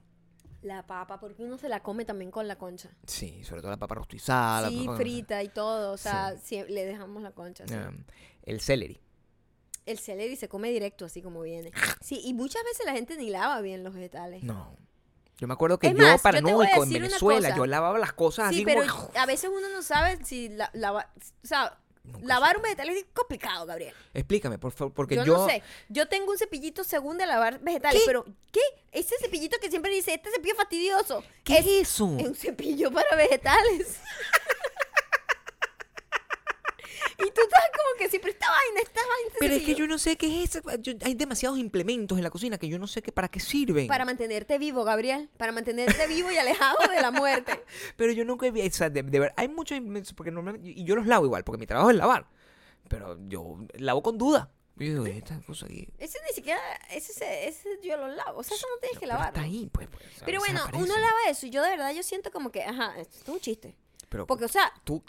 La 0.65 0.83
papa, 0.87 1.21
porque 1.21 1.43
uno 1.45 1.59
se 1.59 1.69
la 1.69 1.81
come 1.83 2.05
también 2.07 2.31
con 2.31 2.49
la 2.49 2.57
concha. 2.57 2.89
Sí, 3.07 3.45
sobre 3.45 3.61
todo 3.61 3.71
la 3.71 3.77
papa 3.77 3.95
rostizada. 3.97 4.63
la 4.63 4.69
sí, 4.71 4.85
papa- 4.87 4.97
frita 4.97 5.43
y 5.43 5.49
todo. 5.49 5.93
O 5.93 5.97
sea, 5.99 6.37
sí, 6.43 6.63
le 6.69 6.87
dejamos 6.87 7.23
la 7.23 7.33
concha. 7.33 7.67
sí. 7.69 7.75
Um, 7.75 8.03
el 8.45 8.61
celery. 8.61 8.99
El 9.87 9.99
celery 9.99 10.37
se 10.37 10.49
come 10.49 10.71
directo, 10.71 11.05
así 11.05 11.21
como 11.23 11.43
viene. 11.43 11.71
Sí, 12.01 12.21
y 12.25 12.33
muchas 12.35 12.63
veces 12.65 12.85
la 12.87 12.93
gente 12.93 13.17
ni 13.19 13.29
lava 13.31 13.61
bien 13.61 13.85
los 13.85 13.95
vegetales. 13.95 14.43
No. 14.43 14.75
Yo 15.37 15.47
me 15.49 15.53
acuerdo 15.55 15.79
que 15.79 15.89
Es 15.89 15.95
yo, 15.95 16.03
más, 16.03 16.17
yo 16.17 16.23
paranoico, 16.23 16.63
en 16.63 16.69
decir 16.81 16.97
una 16.99 17.07
Venezuela, 17.09 17.57
yo 17.57 17.67
lavaba 17.67 17.99
las 17.99 18.13
cosas 18.13 18.49
Sí, 18.51 18.57
así 18.57 18.65
pero 18.65 18.83
como... 18.87 19.11
a 19.19 19.27
veces 19.27 19.51
uno 19.55 19.69
no 19.69 19.83
sabe 19.83 20.25
si 20.25 20.49
la, 20.49 20.71
lava- 20.75 21.11
o 21.43 21.47
sea, 21.47 21.79
Nunca 22.05 22.27
lavar 22.27 22.57
un 22.57 22.63
vegetal 22.63 22.91
es 22.91 23.05
complicado, 23.15 23.67
Gabriel. 23.67 23.95
Explícame, 24.13 24.59
por 24.59 24.73
favor, 24.73 24.93
porque 24.93 25.17
Yo, 25.17 25.25
yo... 25.25 25.39
no 25.39 25.49
sé. 25.49 25.63
Yo 25.89 26.07
tengo 26.07 26.33
un 26.33 26.39
cepillito 26.39 26.85
según 26.85 27.17
de 27.17 27.27
lavar 27.27 27.61
vegetales, 27.61 28.03
¿Qué? 28.03 28.07
pero 28.07 28.25
¿qué? 28.53 28.61
Ese 28.93 29.17
cepillito 29.21 29.59
que 29.59 29.71
siempre 29.71 29.93
dice, 29.93 30.15
este 30.15 30.31
cepillo 30.31 30.55
fastidioso. 30.55 31.25
¿Qué 31.43 31.59
es 31.59 31.67
eso? 31.67 32.17
Es 32.19 32.27
un 32.27 32.35
cepillo 32.35 32.93
para 32.93 33.17
vegetales. 33.17 33.99
y 37.19 37.31
tú 37.31 37.41
que 38.21 38.31
siempre 38.31 38.31
esta 38.33 38.47
vaina, 38.51 38.81
esta 38.81 39.01
vaina. 39.01 39.37
Pero 39.41 39.53
es 39.55 39.59
que 39.61 39.67
cepillo". 39.67 39.79
yo 39.79 39.87
no 39.89 39.99
sé 39.99 40.17
qué 40.17 40.43
es 40.43 40.57
eso. 40.57 40.79
Yo- 40.81 40.93
hay 41.03 41.15
demasiados 41.15 41.59
implementos 41.59 42.17
en 42.19 42.25
la 42.25 42.31
cocina 42.31 42.59
que 42.59 42.69
yo 42.69 42.79
no 42.79 42.87
sé 42.87 43.03
qué, 43.03 43.13
para 43.13 43.29
qué 43.29 43.41
sirven. 43.41 43.87
Para 43.87 44.05
mantenerte 44.05 44.59
vivo, 44.59 44.85
Gabriel. 44.85 45.29
Para 45.37 45.53
mantenerte 45.53 46.07
vivo 46.07 46.31
y 46.31 46.37
alejado 46.37 46.77
de 46.89 47.01
la 47.01 47.11
muerte. 47.11 47.65
Pero 47.97 48.13
yo 48.13 48.25
nunca 48.25 48.47
he 48.47 48.51
visto, 48.51 48.69
o 48.69 48.79
sea, 48.79 48.91
de, 48.91 49.03
de 49.03 49.19
ver, 49.21 49.33
hay 49.37 49.49
muchos 49.49 49.77
implementos, 49.77 50.13
porque 50.15 50.31
normalmente, 50.31 50.69
y 50.71 50.85
yo 50.85 50.97
los 50.97 51.07
lavo 51.07 51.25
igual, 51.27 51.45
porque 51.45 51.59
mi 51.59 51.67
trabajo 51.67 51.91
es 51.91 51.97
lavar. 51.97 52.27
Pero 52.89 53.19
yo 53.29 53.59
lavo 53.75 54.03
con 54.03 54.19
duda. 54.19 54.51
Yo 54.77 54.87
digo, 55.05 55.07
esta 55.07 55.41
cosa 55.43 55.67
aquí... 55.67 55.89
Ese 55.99 56.19
ni 56.29 56.35
siquiera, 56.35 56.61
ese, 56.91 57.13
ese, 57.13 57.47
ese 57.49 57.69
yo 57.83 57.97
lo 57.97 58.09
lavo. 58.09 58.41
O 58.41 58.43
sea, 58.43 58.57
eso 58.57 58.67
no 58.75 58.81
tienes 58.81 58.99
que 58.99 59.07
pero 59.07 59.13
lavarlo. 59.13 59.37
está 59.37 59.43
ahí, 59.43 59.69
pues. 59.73 59.87
pues, 59.89 60.03
Pero 60.25 60.41
bueno, 60.41 60.63
aparece. 60.63 60.83
uno 60.85 60.95
lava 60.99 61.19
eso 61.31 61.47
y 61.47 61.51
yo 61.51 61.63
de 61.63 61.71
verdad 61.71 61.93
yo 61.95 62.03
siento 62.03 62.33
como 62.33 62.51
que, 62.51 62.63
ajá, 62.65 62.99
esto 62.99 63.19
es 63.23 63.29
un 63.29 63.39
chiste. 63.41 63.77
Pero 64.09 64.27
Porque, 64.27 64.45
o 64.47 64.49
sea, 64.49 64.73
tú... 64.83 65.03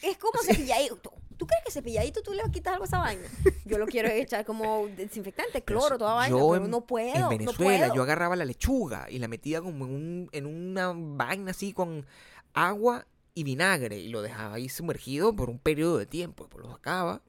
es 0.00 0.16
como 0.18 0.40
cepilladito. 0.42 1.12
¿Tú 1.38 1.46
crees 1.46 1.62
que 1.64 1.70
cepilladito 1.70 2.20
tú 2.22 2.32
le 2.34 2.42
quitas 2.50 2.72
algo 2.74 2.84
a 2.84 2.86
esa 2.88 2.98
vaina? 2.98 3.22
Yo 3.64 3.78
lo 3.78 3.86
quiero 3.86 4.08
echar 4.08 4.44
como 4.44 4.86
desinfectante, 4.96 5.62
cloro, 5.62 5.96
toda 5.96 6.14
vaina, 6.14 6.36
yo 6.36 6.50
pero 6.50 6.64
en- 6.64 6.70
no 6.70 6.80
puedo, 6.84 7.14
En 7.14 7.20
no 7.22 7.28
Venezuela 7.28 7.78
puedo. 7.86 7.94
yo 7.94 8.02
agarraba 8.02 8.34
la 8.36 8.44
lechuga 8.44 9.06
y 9.08 9.18
la 9.20 9.28
metía 9.28 9.60
como 9.62 9.86
en, 9.86 9.92
un, 9.94 10.28
en 10.32 10.46
una 10.46 10.92
vaina 10.94 11.52
así 11.52 11.72
con 11.72 12.04
agua 12.54 13.06
y 13.34 13.44
vinagre 13.44 13.98
y 13.98 14.08
lo 14.08 14.20
dejaba 14.20 14.54
ahí 14.56 14.68
sumergido 14.68 15.32
por 15.34 15.48
un 15.48 15.58
periodo 15.60 15.96
de 15.98 16.06
tiempo. 16.06 16.44
Después 16.44 16.64
lo 16.66 16.72
sacaba 16.72 17.22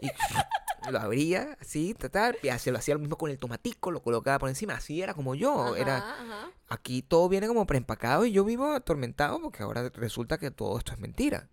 y 0.00 0.06
lo 0.92 1.00
abría 1.00 1.56
así, 1.60 1.92
ta, 1.94 2.08
ta, 2.08 2.32
y 2.42 2.48
así 2.50 2.70
lo 2.70 2.78
hacía 2.78 2.94
lo 2.94 3.00
mismo 3.00 3.16
con 3.18 3.30
el 3.32 3.38
tomatico, 3.38 3.90
lo 3.90 4.00
colocaba 4.00 4.38
por 4.38 4.48
encima. 4.48 4.74
Así 4.74 5.02
era 5.02 5.12
como 5.14 5.34
yo. 5.34 5.60
Ajá, 5.72 5.78
Era, 5.78 5.96
ajá. 5.98 6.50
aquí 6.68 7.02
todo 7.02 7.28
viene 7.28 7.48
como 7.48 7.66
preempacado 7.66 8.24
y 8.26 8.30
yo 8.30 8.44
vivo 8.44 8.70
atormentado 8.72 9.40
porque 9.40 9.64
ahora 9.64 9.88
resulta 9.94 10.38
que 10.38 10.52
todo 10.52 10.78
esto 10.78 10.92
es 10.92 11.00
mentira. 11.00 11.48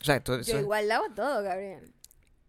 O 0.00 0.04
sea, 0.04 0.16
esto, 0.16 0.40
Yo 0.40 0.56
es- 0.56 0.62
igual 0.62 0.88
lavo 0.88 1.06
todo, 1.14 1.42
Gabriel. 1.42 1.92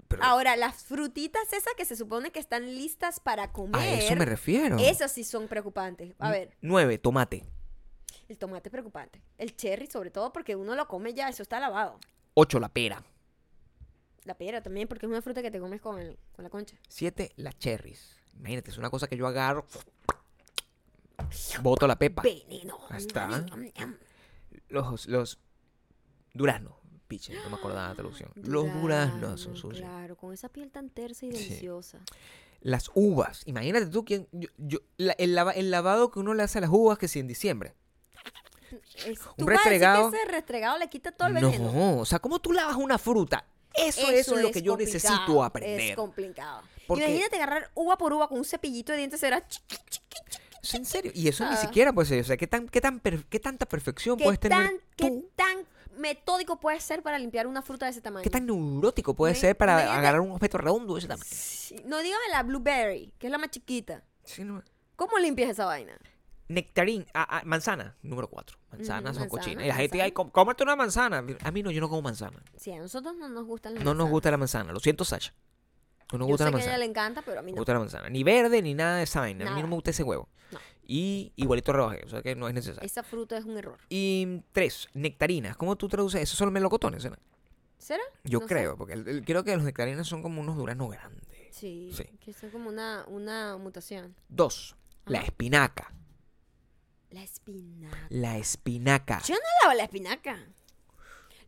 Pero 0.08 0.24
Ahora, 0.24 0.58
las 0.58 0.84
frutitas 0.84 1.54
esas 1.54 1.74
que 1.78 1.86
se 1.86 1.96
supone 1.96 2.32
que 2.32 2.40
están 2.40 2.66
listas 2.76 3.20
para 3.22 3.52
comer. 3.54 3.80
a 3.82 3.94
eso 4.00 4.16
me 4.18 4.26
refiero. 4.26 4.78
Esas 4.78 5.12
sí 5.14 5.24
son 5.24 5.48
preocupantes. 5.48 6.14
A 6.20 6.30
ver, 6.32 6.56
9. 6.62 6.98
Tomate. 6.98 7.46
el 8.28 8.38
tomate 8.38 8.70
es 8.70 8.72
preocupante. 8.72 9.22
El 9.38 9.56
cherry, 9.56 9.88
sobre 9.88 10.10
todo, 10.12 10.32
porque 10.34 10.56
uno 10.56 10.76
lo 10.76 10.88
come 10.88 11.14
ya, 11.14 11.28
eso 11.30 11.44
está 11.44 11.60
lavado. 11.60 12.00
8. 12.34 12.60
La 12.60 12.70
pera. 12.70 13.04
La 14.24 14.38
pera 14.38 14.62
también, 14.62 14.88
porque 14.88 15.06
es 15.06 15.10
una 15.10 15.22
fruta 15.22 15.42
que 15.42 15.50
te 15.52 15.60
comes 15.60 15.82
con, 15.82 16.00
el- 16.00 16.18
con 16.34 16.44
la 16.44 16.50
concha. 16.50 16.76
7. 16.90 17.32
Las 17.38 17.58
cherries. 17.58 18.16
Imagínate, 18.38 18.72
es 18.72 18.78
una 18.78 18.90
cosa 18.90 19.08
que 19.08 19.18
yo 19.18 19.28
agarro. 19.28 19.66
Boto 21.62 21.88
la 21.88 21.98
pepa. 21.98 22.22
Veneno. 22.22 22.78
Ahí 22.90 22.98
está. 23.00 23.46
Los, 24.70 25.08
los 25.08 25.40
duraznos. 26.34 26.74
No 27.44 27.50
me 27.50 27.56
acordaba 27.56 27.90
la 27.90 27.96
traducción. 27.96 28.32
Los 28.36 28.72
duraznos 28.82 29.42
son 29.42 29.56
sucios. 29.56 29.80
Claro, 29.88 30.16
con 30.16 30.34
esa 30.34 30.50
piel 30.50 30.72
tan 30.72 30.90
tersa 30.90 31.26
y 31.26 31.32
Sí. 31.34 31.44
deliciosa. 31.44 32.00
Las 32.62 32.92
uvas. 32.94 33.42
Imagínate 33.48 33.88
tú 33.88 34.06
quién. 34.06 34.28
Yo, 34.32 34.48
yo- 34.58 34.80
la- 34.98 35.14
el, 35.14 35.34
lava- 35.36 35.54
el 35.54 35.72
lavado 35.72 36.12
que 36.12 36.20
uno 36.20 36.34
le 36.34 36.44
hace 36.44 36.60
a 36.60 36.62
las 36.62 36.70
uvas 36.72 36.98
que 36.98 37.08
si 37.08 37.20
en 37.20 37.28
diciembre. 37.28 37.74
Es- 39.06 39.20
Un 39.20 39.36
¿tú 39.38 39.46
vas 39.46 39.66
a 39.66 39.70
decir 39.70 39.82
restregado- 39.82 40.12
que 40.12 40.18
ese 40.18 40.26
restregado 40.32 40.78
le 40.78 40.88
quita 40.90 41.12
todo 41.12 41.28
el 41.28 41.34
veneno. 41.34 41.72
No, 41.74 41.98
o 42.00 42.06
sea, 42.06 42.20
¿cómo 42.20 42.40
tú 42.40 42.52
lavas 42.54 42.76
una 42.78 42.98
fruta? 42.98 43.46
Eso, 43.74 44.10
es 44.10 44.28
lo 44.28 44.52
que 44.52 44.62
yo 44.62 44.78
necesito 44.78 45.44
aprender. 45.44 45.92
Es 45.92 45.96
complicado. 45.96 46.62
Porque- 46.88 47.06
Imagínate 47.06 47.36
agarrar 47.38 47.72
uva 47.74 47.98
por 47.98 48.14
uva 48.14 48.28
con 48.28 48.38
un 48.38 48.46
cepillito 48.46 48.92
de 48.92 49.00
dientes, 49.00 49.20
será 49.20 49.46
chiqui, 49.48 49.76
chiqui, 49.90 50.18
¿Es 50.62 50.76
en 50.76 50.86
serio? 50.86 51.12
Y 51.16 51.28
eso 51.28 51.44
ni 51.46 51.54
Ah. 51.56 51.58
siquiera 51.58 51.92
puede 51.92 52.08
ser. 52.08 52.22
O 52.22 52.24
sea, 52.24 52.38
¿qué, 52.38 52.46
tan, 52.46 52.68
qué, 52.70 52.80
tan 52.82 53.00
per- 53.00 53.26
qué 53.26 53.40
tanta 53.40 53.66
perfección 53.66 54.16
¿Qué 54.18 54.26
puedes 54.26 54.40
tener 54.40 54.60
tan, 54.68 54.78
qué 54.96 55.08
tú? 55.10 55.30
tan 55.36 55.58
metódico 55.98 56.60
puede 56.60 56.80
ser 56.80 57.02
para 57.04 57.18
limpiar 57.20 57.48
una 57.48 57.62
fruta 57.62 57.86
de 57.86 57.92
ese 57.92 58.02
tamaño? 58.02 58.24
¿Qué 58.24 58.30
tan 58.30 58.46
neurótico 58.46 59.14
puede 59.14 59.36
ser 59.36 59.56
para 59.58 59.74
imagínate- 59.74 59.98
agarrar 60.00 60.22
un 60.22 60.32
objeto 60.32 60.58
redondo 60.58 60.94
de 60.94 61.00
ese 61.00 61.08
tamaño? 61.08 61.30
Sí, 61.32 61.76
No, 61.86 62.00
dígame 62.00 62.24
la 62.32 62.44
blueberry, 62.44 63.14
que 63.18 63.28
es 63.28 63.32
la 63.32 63.38
más 63.38 63.50
chiquita. 63.52 64.04
Sí, 64.24 64.44
no. 64.44 64.62
¿Cómo 64.96 65.18
limpias 65.20 65.50
esa 65.52 65.66
vaina? 65.66 65.98
Nectarín, 66.48 67.06
ah, 67.14 67.26
ah, 67.30 67.42
manzana, 67.46 67.96
número 68.02 68.28
4. 68.30 68.58
Manzanas 68.72 69.16
son 69.16 69.24
manzana, 69.24 69.28
cochinas. 69.30 69.64
Y 69.64 69.68
la 69.70 69.76
gente, 69.76 69.90
manzana. 69.98 70.04
ay, 70.04 70.12
com- 70.12 70.30
cómete 70.30 70.64
una 70.64 70.76
manzana. 70.76 71.24
A 71.44 71.52
mí 71.52 71.64
no, 71.64 71.72
yo 71.72 71.80
no 71.80 71.88
como 71.88 72.02
manzana. 72.02 72.44
Sí, 72.58 72.72
a 72.74 72.80
nosotros 72.80 73.16
no 73.16 73.30
nos 73.30 73.46
gustan 73.46 73.74
las 73.76 73.84
No 73.84 73.92
nos 73.92 73.98
manzanas. 74.00 74.12
gusta 74.12 74.32
la 74.32 74.38
manzana. 74.38 74.74
Lo 74.74 74.80
siento, 74.82 75.06
Sasha. 75.06 75.34
No 76.12 76.18
nos 76.20 76.28
Yo 76.28 76.32
gusta 76.34 76.44
sé 76.46 76.52
la 76.52 76.58
que 76.58 76.58
a 76.58 76.60
ella 76.60 76.72
manzana. 76.72 76.78
le 76.78 76.86
encanta, 76.90 77.22
pero 77.22 77.40
a 77.40 77.42
mí 77.42 77.52
No 77.52 77.56
me 77.56 77.56
no. 77.56 77.62
gusta 77.62 77.74
la 77.74 77.80
manzana. 77.80 78.10
Ni 78.10 78.24
verde, 78.24 78.62
ni 78.62 78.74
nada 78.74 78.98
de 78.98 79.04
esa 79.04 79.22
vaina. 79.22 79.50
A 79.50 79.56
mí 79.56 79.62
no 79.62 79.68
me 79.70 79.76
gusta 79.76 79.92
ese 79.92 80.04
huevo. 80.04 80.28
No. 80.52 80.60
Y 80.88 81.32
igualito 81.36 81.72
rebajé, 81.72 82.04
o 82.06 82.10
sea 82.10 82.22
que 82.22 82.36
no 82.36 82.48
es 82.48 82.54
necesario. 82.54 82.86
Esa 82.86 83.04
fruta 83.04 83.38
es 83.38 83.46
un 83.46 83.58
error. 83.58 83.78
Y 83.90 84.42
tres, 84.52 84.90
nectarinas. 84.94 85.56
¿Cómo 85.56 85.76
tú 85.76 85.88
traduces 85.88 86.22
eso? 86.22 86.36
Son 86.36 86.48
los 86.48 86.54
melocotones, 86.54 87.04
¿verdad? 87.04 87.20
¿Será? 87.78 88.04
Yo 88.24 88.40
No 88.40 88.48
sé. 88.48 88.54
creo, 88.54 88.78
porque 88.78 88.94
el- 88.94 89.08
el- 89.08 89.26
creo 89.26 89.44
que 89.44 89.56
los 89.56 89.64
nectarinas 89.64 90.08
son 90.08 90.22
como 90.22 90.42
unos 90.42 90.56
duraznos 90.58 90.90
grandes. 90.92 91.24
Sí, 91.52 91.92
Sí. 91.94 92.04
que 92.20 92.32
es 92.32 92.38
como 92.52 92.70
una, 92.70 93.06
una 93.08 93.58
mutación. 93.58 94.16
Dos, 94.30 94.76
la 95.06 95.20
Ajá. 95.20 95.28
espinaca. 95.28 95.94
La 97.10 97.24
espinaca. 97.24 98.08
La 98.10 98.38
espinaca. 98.38 99.22
Yo 99.28 99.36
no 99.36 99.42
lavo 99.64 99.76
la 99.78 99.84
espinaca. 99.84 100.38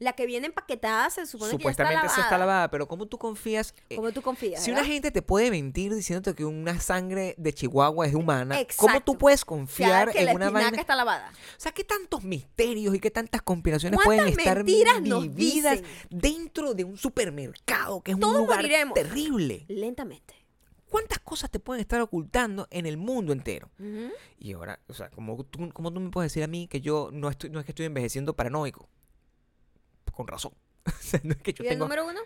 La 0.03 0.13
que 0.13 0.25
viene 0.25 0.47
empaquetada 0.47 1.09
se 1.09 1.25
supone 1.25 1.51
Supuestamente 1.51 2.01
que 2.01 2.07
ya 2.07 2.13
se 2.13 2.19
está 2.19 2.21
está 2.23 2.37
lavada. 2.37 2.53
lavada, 2.53 2.71
pero 2.71 2.87
¿cómo 2.87 3.05
tú 3.05 3.17
confías? 3.17 3.73
eh, 3.89 3.95
¿Cómo 3.95 4.11
tú 4.11 4.21
confías? 4.21 4.61
si 4.63 4.71
una 4.71 4.83
gente 4.83 5.11
te 5.11 5.21
puede 5.21 5.49
mentir 5.49 5.93
diciéndote 5.95 6.35
que 6.35 6.43
una 6.45 6.79
sangre 6.81 7.35
de 7.37 7.53
Chihuahua 7.53 8.05
es 8.07 8.13
humana, 8.13 8.57
¿cómo 8.75 8.99
tú 9.01 9.17
puedes 9.17 9.45
confiar 9.45 10.11
que 10.11 10.19
en 10.19 10.25
la 10.25 10.33
una 10.33 10.49
vaina? 10.49 10.77
está 10.79 10.95
lavada. 10.95 11.31
O 11.31 11.59
sea, 11.59 11.71
¿qué 11.71 11.83
tantos 11.83 12.23
misterios 12.23 12.93
y 12.95 12.99
qué 12.99 13.11
tantas 13.11 13.41
conspiraciones 13.41 13.97
¿Cuántas 14.03 14.25
pueden 14.25 14.39
estar 14.39 14.57
mentiras 14.57 15.01
vividas 15.01 15.81
dentro 16.09 16.73
de 16.73 16.83
un 16.83 16.97
supermercado 16.97 18.01
que 18.01 18.11
es 18.11 18.19
Todos 18.19 18.33
un 18.35 18.41
lugar 18.41 18.57
moriremos. 18.59 18.93
terrible? 18.93 19.65
Lentamente. 19.69 20.35
¿Cuántas 20.89 21.19
cosas 21.19 21.49
te 21.49 21.59
pueden 21.59 21.79
estar 21.81 22.01
ocultando 22.01 22.67
en 22.69 22.85
el 22.85 22.97
mundo 22.97 23.33
entero? 23.33 23.71
Y 24.37 24.53
ahora, 24.53 24.79
o 24.87 24.93
sea, 24.93 25.09
¿cómo 25.09 25.43
tú, 25.45 25.69
cómo 25.73 25.91
tú 25.91 25.99
me 25.99 26.09
puedes 26.11 26.31
decir 26.31 26.43
a 26.43 26.47
mí 26.47 26.67
que 26.67 26.81
yo 26.81 27.09
no, 27.11 27.29
estoy, 27.29 27.49
no 27.49 27.59
es 27.59 27.65
que 27.65 27.71
estoy 27.71 27.85
envejeciendo 27.87 28.35
paranoico? 28.35 28.89
Con 30.13 30.27
razón. 30.27 30.53
O 30.85 30.91
sea, 30.99 31.19
no 31.23 31.31
es 31.33 31.41
que 31.41 31.53
yo 31.53 31.63
¿Y 31.63 31.67
el 31.67 31.73
tengo 31.73 31.85
número 31.85 32.05
uno? 32.07 32.19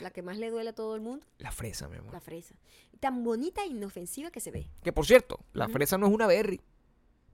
La 0.00 0.10
que 0.10 0.22
más 0.22 0.36
le 0.38 0.50
duele 0.50 0.70
a 0.70 0.72
todo 0.74 0.94
el 0.94 1.00
mundo, 1.02 1.26
la 1.38 1.52
fresa, 1.52 1.88
mi 1.88 1.96
amor. 1.98 2.12
la 2.12 2.20
fresa. 2.20 2.54
Tan 3.00 3.22
bonita 3.22 3.62
e 3.62 3.66
inofensiva 3.66 4.30
que 4.30 4.40
se 4.40 4.50
ve. 4.50 4.70
Que 4.82 4.92
por 4.92 5.04
cierto, 5.06 5.40
la 5.52 5.64
Ujú. 5.66 5.74
fresa 5.74 5.98
no 5.98 6.06
es 6.06 6.12
una 6.12 6.26
berry. 6.26 6.60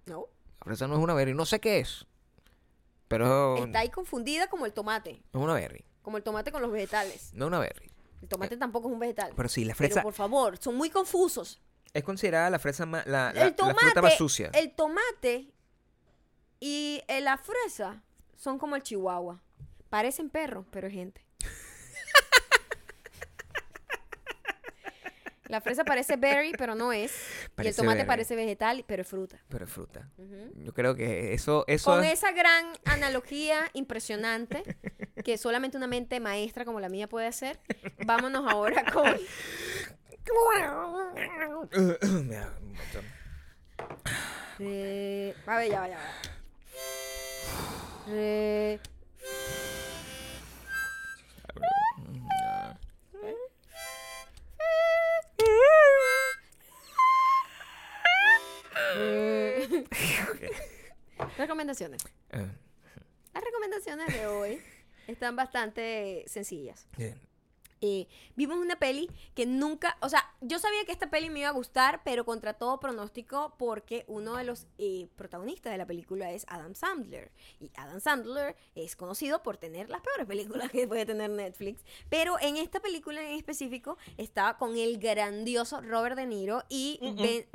¿No? 0.07 0.27
La 0.61 0.65
fresa 0.65 0.87
no 0.89 0.95
es 0.97 1.01
una 1.01 1.15
berry. 1.15 1.33
No 1.35 1.45
sé 1.47 1.61
qué 1.61 1.79
es. 1.81 2.07
Pero 3.09 3.57
Está 3.65 3.81
ahí 3.81 3.89
confundida 3.91 4.49
como 4.49 4.67
el 4.67 4.73
tomate. 4.73 5.23
no 5.33 5.41
es 5.41 5.45
una 5.45 5.55
berry. 5.55 5.85
Como 6.03 6.17
el 6.17 6.23
tomate 6.25 6.51
con 6.51 6.61
los 6.63 6.73
vegetales. 6.73 7.31
No 7.35 7.45
es 7.45 7.49
una 7.49 7.59
berry. 7.61 7.91
El 8.23 8.29
tomate 8.29 8.57
tampoco 8.57 8.89
es 8.89 8.95
un 8.95 8.99
vegetal. 9.01 9.33
Pero 9.37 9.49
sí, 9.49 9.65
la 9.65 9.75
Pero 9.75 9.89
fresa 9.89 10.03
por 10.03 10.15
favor, 10.15 10.57
son 10.59 10.75
muy 10.77 10.91
confusos. 10.91 11.61
es 11.93 12.03
considerada 12.03 12.51
la 12.51 12.59
fresa 12.59 12.85
más, 12.87 13.07
la, 13.07 13.33
la- 13.33 13.43
el 13.43 13.49
la 13.51 13.57
tomate, 13.57 13.81
fruta 13.81 14.03
más 14.03 14.17
sucia. 14.17 14.51
el 14.55 14.73
tomate 14.75 15.53
y 16.59 17.03
eh, 17.07 17.21
la 17.21 17.39
fresa 17.39 18.03
son 18.37 18.59
como 18.59 18.77
el 18.77 18.83
chihuahua. 18.83 19.41
Parecen 19.91 20.31
perros, 20.31 20.67
pero 20.71 20.87
es 20.89 20.93
gente. 20.93 21.23
La 25.49 25.61
fresa 25.61 25.85
parece 25.85 26.17
berry, 26.17 26.53
pero 26.59 26.75
no 26.75 26.93
es. 26.93 27.13
y 27.63 27.69
el 27.69 27.77
tomate 27.77 27.99
berry. 27.99 28.09
parece 28.09 28.35
vegetal, 28.35 28.83
pero 28.85 29.03
es 29.03 29.09
fruta. 29.09 29.41
Pero 29.49 29.65
es 29.65 29.71
fruta. 29.71 30.11
Yo 30.57 30.75
creo 30.75 30.97
que 30.97 31.35
eso, 31.35 31.63
eso 31.69 31.93
Con 31.93 32.03
es- 32.03 32.15
esa 32.15 32.33
gran 32.33 32.65
analogía 32.85 33.71
impresionante 33.73 34.65
que 35.25 35.39
solamente 35.39 35.77
una 35.77 35.87
mente 35.87 36.19
maestra 36.19 36.65
como 36.65 36.81
la 36.81 36.89
mía 36.89 37.09
puede 37.09 37.29
hacer, 37.29 37.61
vámonos 38.05 38.51
ahora 38.53 38.85
con. 38.93 39.07
Eh, 44.59 45.35
a 45.47 45.57
ver, 45.59 45.71
ya 45.71 45.81
va, 45.81 45.89
ya 45.89 45.99
eh. 48.09 48.79
Recomendaciones. 61.39 62.03
Eh, 62.31 62.47
Las 63.35 63.45
recomendaciones 63.45 64.07
de 64.15 64.27
hoy 64.27 64.61
están 65.07 65.37
bastante 65.37 66.25
sencillas. 66.27 66.87
bien. 66.97 67.19
Eh, 67.81 68.07
vimos 68.37 68.57
una 68.59 68.77
peli 68.79 69.11
que 69.35 69.47
nunca, 69.47 69.97
o 70.01 70.09
sea, 70.09 70.35
yo 70.41 70.59
sabía 70.59 70.85
que 70.85 70.93
esta 70.93 71.11
peli 71.11 71.31
me 71.31 71.41
iba 71.41 71.49
a 71.49 71.53
gustar, 71.53 72.03
pero 72.05 72.25
contra 72.25 72.55
todo 72.55 72.81
pronóstico 72.81 73.55
porque 73.59 74.05
uno 74.09 74.37
de 74.37 74.45
los 74.45 74.67
eh, 74.79 75.09
protagonistas 75.17 75.73
de 75.73 75.79
la 75.79 75.87
película 75.87 76.33
es 76.33 76.47
Adam 76.49 76.75
Sandler. 76.75 77.31
Y 77.61 77.71
Adam 77.77 78.01
Sandler 78.01 78.57
es 78.75 78.97
conocido 78.97 79.43
por 79.43 79.57
tener 79.59 79.91
las 79.91 80.01
peores 80.01 80.27
películas 80.27 80.71
que 80.73 80.89
puede 80.89 81.07
tener 81.07 81.31
Netflix. 81.31 81.85
Pero 82.09 82.37
en 82.41 82.57
esta 82.57 82.81
película 82.81 83.23
en 83.23 83.37
específico 83.37 83.99
estaba 84.17 84.57
con 84.57 84.77
el 84.77 84.99
grandioso 84.99 85.81
Robert 85.81 86.17
De 86.17 86.27
Niro 86.27 86.63
y 86.69 86.99
Ben... 87.03 87.47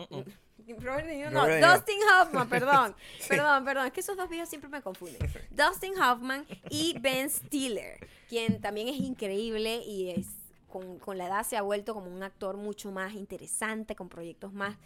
Robert 0.80 1.08
De 1.08 1.16
Niro, 1.16 1.32
no, 1.32 1.42
Robert 1.42 1.54
De 1.54 1.62
Niro. 1.62 1.74
Dustin 1.74 2.00
Hoffman, 2.10 2.50
perdón. 2.50 2.96
Perdón, 3.28 3.66
perdón, 3.66 3.88
es 3.88 3.94
que 3.94 4.00
esos 4.00 4.18
dos 4.18 4.30
viejos 4.30 4.50
siempre 4.50 4.70
me 4.70 4.82
confunden. 4.82 5.20
Dustin 5.52 6.00
Hoffman 6.02 6.46
y 6.70 6.98
Ben 7.00 7.30
Stiller, 7.30 8.08
quien 8.28 8.62
también 8.62 8.88
es 8.88 8.98
increíble 8.98 9.78
y 9.86 10.12
es 10.12 10.28
con, 10.68 11.00
con 11.00 11.18
la 11.18 11.28
edad 11.28 11.46
se 11.46 11.58
ha 11.58 11.62
vuelto 11.62 11.94
como 11.94 12.10
un 12.10 12.24
actor 12.24 12.58
mucho 12.58 12.92
más 12.92 13.14
interesante, 13.14 13.96
con 13.96 14.10
proyectos 14.10 14.54
más 14.54 14.78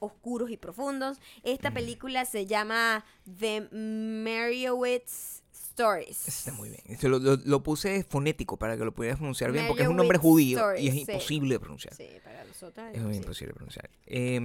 oscuros 0.00 0.50
y 0.50 0.56
profundos. 0.56 1.18
Esta 1.42 1.72
película 1.72 2.24
se 2.24 2.46
llama 2.46 3.04
The 3.38 3.68
Meriowitz 3.72 5.43
Stories. 5.54 6.28
Está 6.28 6.52
muy 6.52 6.68
bien. 6.70 6.82
Esto 6.86 7.08
lo, 7.08 7.18
lo- 7.18 7.36
lo 7.36 7.62
puse 7.62 8.02
fonético 8.04 8.56
para 8.58 8.76
que 8.76 8.84
lo 8.84 8.92
pudieras 8.92 9.18
pronunciar 9.18 9.52
bien, 9.52 9.66
porque 9.66 9.82
es 9.82 9.88
un 9.88 9.96
nombre 9.96 10.18
judío 10.18 10.76
y 10.76 10.88
es 10.88 10.94
sí. 10.94 11.00
imposible 11.00 11.54
de 11.54 11.60
pronunciar. 11.60 11.94
Sí, 11.94 12.08
para 12.22 12.44
nosotros 12.44 12.86
Es 12.92 13.00
muy 13.02 13.14
sí. 13.14 13.18
imposible 13.20 13.48
de 13.52 13.54
pronunciar. 13.54 13.90
Eh, 14.06 14.40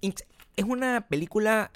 int- 0.00 0.24
es 0.56 0.64
una 0.64 1.06
película. 1.08 1.70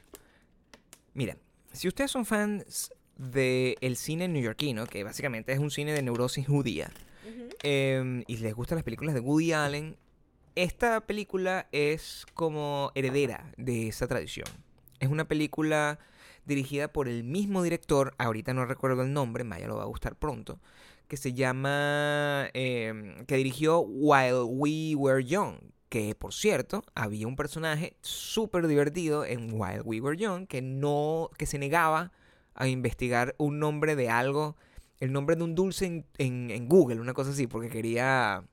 Mira, 1.15 1.37
si 1.73 1.89
ustedes 1.89 2.11
son 2.11 2.27
fans 2.27 2.91
del 3.17 3.97
cine 3.97 4.29
neoyorquino, 4.29 4.87
que 4.87 5.03
básicamente 5.05 5.53
es 5.53 5.59
un 5.59 5.71
cine 5.71 5.93
de 5.93 6.03
neurosis 6.03 6.47
judía, 6.47 6.91
eh, 7.63 8.23
y 8.27 8.37
les 8.37 8.55
gustan 8.55 8.77
las 8.77 8.85
películas 8.85 9.15
de 9.15 9.21
Woody 9.21 9.53
Allen, 9.53 9.97
esta 10.55 11.01
película 11.01 11.69
es 11.73 12.27
como 12.35 12.93
heredera 12.95 13.53
de 13.57 13.89
esa 13.89 14.07
tradición. 14.07 14.47
Es 15.01 15.09
una 15.09 15.27
película 15.27 15.99
dirigida 16.47 16.89
por 16.89 17.09
el 17.09 17.25
mismo 17.25 17.63
director, 17.63 18.15
ahorita 18.19 18.55
no 18.55 18.65
recuerdo 18.67 19.03
el 19.03 19.13
nombre, 19.13 19.45
Maya 19.45 19.69
lo 19.69 19.77
va 19.77 19.83
a 19.83 19.87
gustar 19.87 20.17
pronto, 20.17 20.59
que 21.09 21.17
se 21.17 21.33
llama, 21.35 22.49
eh, 22.55 23.25
que 23.27 23.37
dirigió 23.37 23.81
While 23.81 24.43
We 24.45 24.95
Were 24.97 25.25
Young, 25.25 25.57
que 25.89 26.15
por 26.15 26.33
cierto, 26.35 26.85
había 26.95 27.27
un 27.29 27.37
personaje 27.37 27.97
súper 28.03 28.67
divertido 28.67 29.25
en 29.25 29.51
While 29.53 29.83
We 29.83 30.01
Were 30.01 30.17
Young 30.17 30.47
que 30.47 30.63
no, 30.63 31.31
que 31.39 31.47
se 31.47 31.59
negaba 31.59 32.13
a 32.55 32.69
investigar 32.69 33.35
un 33.39 33.59
nombre 33.59 33.95
de 33.97 34.09
algo 34.09 34.57
el 34.99 35.13
nombre 35.13 35.37
de 35.37 35.45
un 35.45 35.55
dulce 35.55 35.85
en, 35.87 36.07
en- 36.19 36.51
en 36.51 36.69
Google, 36.69 37.01
una 37.01 37.13
cosa 37.13 37.31
así, 37.31 37.47
porque 37.47 37.69
quería, 37.69 38.45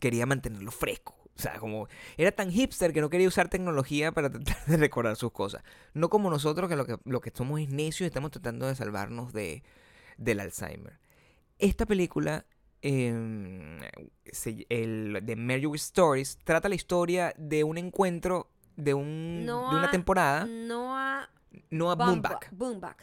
quería 0.00 0.26
mantenerlo 0.26 0.70
fresco. 0.72 1.14
O 1.36 1.40
sea, 1.42 1.58
como 1.58 1.88
era 2.16 2.30
tan 2.32 2.50
hipster 2.50 2.92
que 2.92 3.00
no 3.00 3.08
quería 3.10 3.26
usar 3.26 3.48
tecnología 3.48 4.12
para 4.12 4.30
tratar 4.30 4.64
de 4.66 4.76
recordar 4.76 5.16
sus 5.16 5.32
cosas. 5.32 5.62
No 5.94 6.08
como 6.10 6.28
nosotros 6.30 6.68
que 6.68 6.76
lo 6.76 6.84
que, 6.84 6.98
lo 7.04 7.20
que 7.20 7.32
somos 7.34 7.60
es 7.60 7.68
necios 7.70 8.02
y 8.02 8.08
estamos 8.08 8.30
tratando 8.30 8.66
de 8.66 8.74
salvarnos 8.74 9.32
de, 9.32 9.62
del 10.18 10.40
Alzheimer. 10.40 10.98
Esta 11.58 11.86
película, 11.86 12.44
eh, 12.82 13.78
se- 14.30 14.66
el, 14.68 15.20
de 15.22 15.36
Marriage 15.36 15.76
Stories, 15.76 16.38
trata 16.44 16.68
la 16.68 16.74
historia 16.74 17.32
de 17.38 17.64
un 17.64 17.78
encuentro 17.78 18.48
de, 18.76 18.94
un, 18.94 19.44
de 19.46 19.52
una 19.52 19.90
temporada, 19.90 20.44
Noah 20.46 21.28
Noah. 21.70 21.96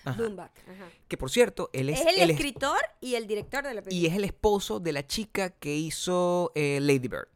Ajá. 0.05 0.17
Baumbach, 0.17 0.51
ajá. 0.67 0.87
que 1.07 1.17
por 1.17 1.29
cierto, 1.29 1.69
él 1.73 1.89
es, 1.89 2.01
Es 2.01 2.07
el 2.07 2.21
el 2.21 2.29
es- 2.31 2.35
escritor 2.37 2.79
y 2.99 3.15
el 3.15 3.27
director 3.27 3.63
de 3.63 3.73
la 3.75 3.81
película. 3.81 3.95
y 4.01 4.07
es 4.11 4.15
el 4.17 4.23
esposo 4.23 4.79
de 4.79 4.91
la 4.93 5.05
chica 5.05 5.51
que 5.51 5.75
hizo 5.75 6.51
eh, 6.55 6.79
Lady 6.81 7.07
Bird, 7.07 7.27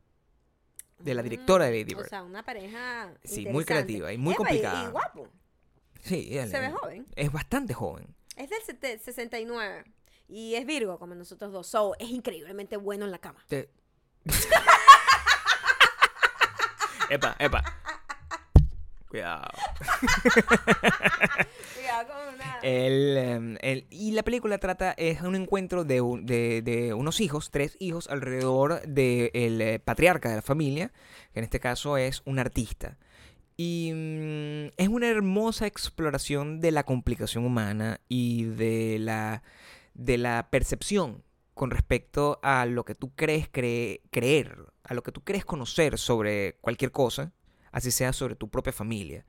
de 1.04 1.16
la 1.16 1.22
directora 1.22 1.66
de 1.66 1.72
Lady 1.72 1.94
Bird. 1.96 2.06
O 2.06 2.10
sea, 2.10 2.24
una 2.24 2.44
pareja 2.44 3.12
Sí, 3.24 3.46
muy 3.48 3.66
creativa 3.66 4.12
y 4.14 4.18
muy 4.18 4.36
complicada. 4.36 4.88
Y, 4.88 4.92
guapo. 4.92 5.28
sí, 6.02 6.38
él- 6.38 6.50
Se 6.50 6.60
ve 6.60 6.72
joven. 6.72 7.08
es 7.16 7.32
bastante 7.32 7.74
joven. 7.74 8.16
Es 8.36 8.50
del 8.50 8.62
sete- 8.66 9.00
69. 9.00 9.84
Y 10.30 10.56
es 10.56 10.66
Virgo, 10.66 10.98
como 10.98 11.14
nosotros 11.16 11.52
dos. 11.52 11.68
So, 11.68 11.96
es 12.00 12.10
increíblemente 12.10 12.78
bueno 12.78 13.06
en 13.06 13.12
la 13.12 13.20
cama. 13.20 13.44
Te- 13.48 13.70
epa, 17.10 17.36
epa. 17.40 17.64
Cuidado. 19.14 19.44
Cuidado 21.76 22.08
con 22.08 22.34
una... 22.34 22.60
El, 22.64 23.16
em, 23.18 23.58
el- 23.62 23.86
y 23.92 24.10
la 24.14 24.24
película 24.24 24.58
trata, 24.58 24.92
es 24.98 25.22
un 25.22 25.36
encuentro 25.36 25.84
de, 25.84 26.02
un- 26.02 26.26
de- 26.26 26.64
de 26.64 26.96
unos 26.96 27.22
hijos, 27.22 27.52
tres 27.52 27.78
hijos, 27.80 28.08
alrededor 28.10 28.82
del 28.88 29.80
patriarca 29.82 30.30
de 30.30 30.38
la 30.38 30.42
familia, 30.42 30.92
que 31.32 31.42
en 31.42 31.44
este 31.44 31.60
caso 31.60 31.96
es 31.98 32.24
un 32.26 32.40
artista. 32.40 32.98
Y 33.56 33.92
mm, 33.94 34.72
es 34.78 34.88
una 34.88 35.08
hermosa 35.10 35.68
exploración 35.68 36.60
de 36.60 36.72
la 36.72 36.82
complicación 36.84 37.46
humana 37.46 38.02
y 38.10 38.46
de 38.46 38.98
la, 39.00 39.44
de 39.94 40.18
la 40.18 40.48
percepción 40.50 41.22
con 41.54 41.70
respecto 41.70 42.40
a 42.42 42.66
lo 42.66 42.84
que 42.84 42.96
tú 42.96 43.14
crees 43.14 43.52
cre- 43.52 44.02
creer, 44.10 44.58
a 44.84 44.96
lo 44.96 45.04
que 45.04 45.12
tú 45.12 45.24
crees 45.24 45.46
conocer 45.46 46.00
sobre 46.00 46.54
cualquier 46.62 46.92
cosa, 46.92 47.32
así 47.74 47.92
sea 47.92 48.14
sobre 48.14 48.36
tu 48.36 48.48
propia 48.48 48.72
familia. 48.72 49.26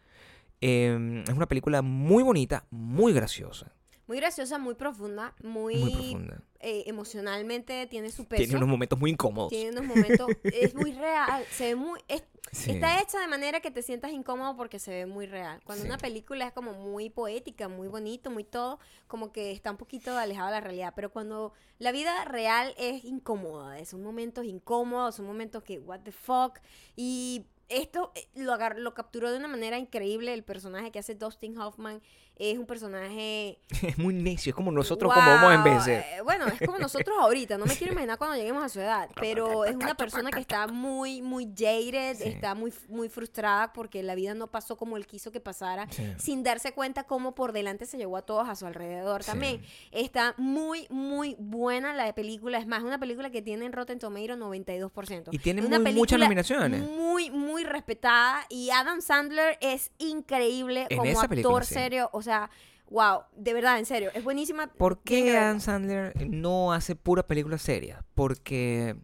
Eh, 0.61 1.25
es 1.27 1.35
una 1.35 1.47
película 1.49 1.83
muy 1.83 2.23
bonita, 2.23 2.65
muy 2.71 3.13
graciosa, 3.13 3.73
Muy 4.07 4.19
graciosa, 4.19 4.59
muy 4.59 4.75
profunda, 4.75 5.35
muy, 5.43 5.77
muy 5.77 5.91
profunda. 5.93 6.43
eh, 6.61 6.85
emocionalmente 6.87 7.87
tiene 7.87 8.11
su 8.13 8.25
peso. 8.27 8.43
Tiene 8.43 8.57
unos 8.57 8.69
momentos 8.69 8.99
muy 8.99 9.11
incómodos. 9.11 9.51
Tiene 9.51 9.71
unos 9.79 9.85
momentos... 9.97 10.29
es 10.45 10.75
muy 10.75 10.93
real. 11.07 11.45
Se 11.51 11.65
ve 11.69 11.75
muy... 11.75 12.01
es- 12.09 12.23
Sí. 12.53 12.71
Está 12.73 13.01
hecha 13.01 13.19
de 13.19 13.27
manera 13.27 13.59
que 13.61 13.71
te 13.73 13.83
sientas 13.83 14.13
incómodo 14.13 14.55
porque 14.57 14.79
se 14.79 14.91
ve 14.93 15.07
muy 15.07 15.27
real. 15.27 15.61
Cuando 15.65 15.83
Sí. 15.83 15.89
una 15.89 15.99
película 15.99 16.47
es 16.47 16.53
como 16.53 16.73
muy 16.75 17.11
poética, 17.11 17.69
muy 17.69 17.89
bonito, 17.89 18.31
muy 18.31 18.45
todo, 18.45 18.79
como 19.09 19.33
que 19.33 19.51
está 19.51 19.73
un 19.73 19.77
poquito 19.79 20.17
alejada 20.17 20.49
de 20.49 20.53
la 20.57 20.61
realidad. 20.61 20.93
Pero 20.95 21.11
cuando 21.11 21.53
la 21.79 21.91
vida 21.91 22.25
real 22.27 22.73
es 22.79 23.03
incómoda, 23.05 23.83
son 23.87 24.03
momentos 24.05 24.45
incómodos, 24.45 25.17
son 25.17 25.27
momentos 25.27 25.65
que, 25.65 25.81
what 25.81 26.01
the 26.03 26.13
fuck. 26.13 26.61
Y 26.95 27.47
esto 27.69 28.13
eh, 28.15 28.29
lo, 28.35 28.57
lo 28.57 28.95
capturó 28.95 29.31
de 29.31 29.39
una 29.39 29.49
manera 29.49 29.79
increíble. 29.79 30.33
El 30.35 30.45
personaje 30.45 30.91
que 30.91 30.99
hace 30.99 31.15
Dustin 31.15 31.59
Hoffman 31.59 32.03
es 32.37 32.59
un 32.59 32.67
personaje 32.67 33.59
Es 33.83 33.99
muy 33.99 34.15
necio, 34.15 34.51
es 34.51 34.55
como 34.57 34.71
nosotros 34.73 35.13
como 35.13 35.27
vamos 35.27 35.43
a 35.43 35.45
Wow, 35.45 35.53
envejecer. 35.67 36.05
eh, 36.15 36.21
bueno, 36.23 36.47
es 36.47 36.59
como 36.67 36.79
nosotros 36.79 37.17
ahorita. 37.21 37.59
No 37.59 37.67
me 37.67 37.77
quiero 37.77 37.93
imaginar 37.93 38.19
cuando 38.19 38.37
lleguemos 38.37 38.63
a 38.65 38.69
su 38.69 38.81
edad. 38.81 39.09
Pero 39.21 39.65
es 39.65 39.75
una 39.77 39.95
persona 39.95 40.31
que 40.31 40.41
está 40.41 40.67
muy, 40.67 41.23
muy 41.23 41.47
jaded, 41.57 42.17
Sí. 42.17 42.25
está 42.29 42.55
muy, 42.55 42.73
muy 42.89 43.09
frustrada 43.09 43.73
porque 43.73 44.03
la 44.03 44.15
vida 44.15 44.35
no 44.35 44.47
pasó 44.49 44.77
como 44.77 44.97
él 44.97 45.07
quiso 45.07 45.31
que 45.33 45.41
pasara, 45.41 45.87
Sí. 45.91 46.03
sin 46.19 46.43
darse 46.43 46.73
cuenta 46.73 47.05
cómo 47.05 47.35
por 47.35 47.53
delante 47.53 47.87
se 47.87 47.97
llevó 47.99 48.17
a 48.17 48.23
todos 48.23 48.49
a 48.49 48.55
su 48.57 48.67
alrededor 48.67 49.23
Sí. 49.23 49.31
también. 49.31 49.63
Está 49.93 50.35
muy, 50.37 50.87
muy 50.91 51.37
buena 51.39 51.93
la 51.95 52.13
película. 52.15 52.59
Es 52.59 52.67
más, 52.67 52.83
una 52.83 52.99
película 52.99 53.31
que 53.31 53.43
tiene 53.43 53.67
en 53.67 53.73
Rotten 53.73 53.99
Tomatoes 53.99 54.39
92%. 54.39 55.31
Y 55.33 55.39
tiene 55.39 55.63
muy- 55.63 55.93
muchas 55.95 56.19
nominaciones. 56.19 56.81
Muy, 56.83 57.31
muy 57.31 57.65
respetada. 57.65 58.47
Y 58.49 58.71
Adam 58.71 59.01
Sandler 59.01 59.59
es 59.61 59.91
increíble 59.99 60.87
En 60.91 60.99
como 60.99 61.11
actor 61.11 61.29
película, 61.29 61.65
serio. 61.65 62.11
O 62.13 62.23
sea, 62.25 62.51
wow, 62.91 63.23
de 63.37 63.55
verdad, 63.55 63.79
en 63.79 63.87
serio. 63.87 64.11
Es 64.15 64.25
buenísima. 64.25 64.67
¿Por 64.67 65.03
qué. 65.03 65.37
Adam 65.37 65.61
Sandler 65.61 66.13
no 66.29 66.73
hace 66.73 66.97
pura 66.97 67.27
película 67.27 67.59
seria? 67.59 68.05
Porque. 68.15 68.97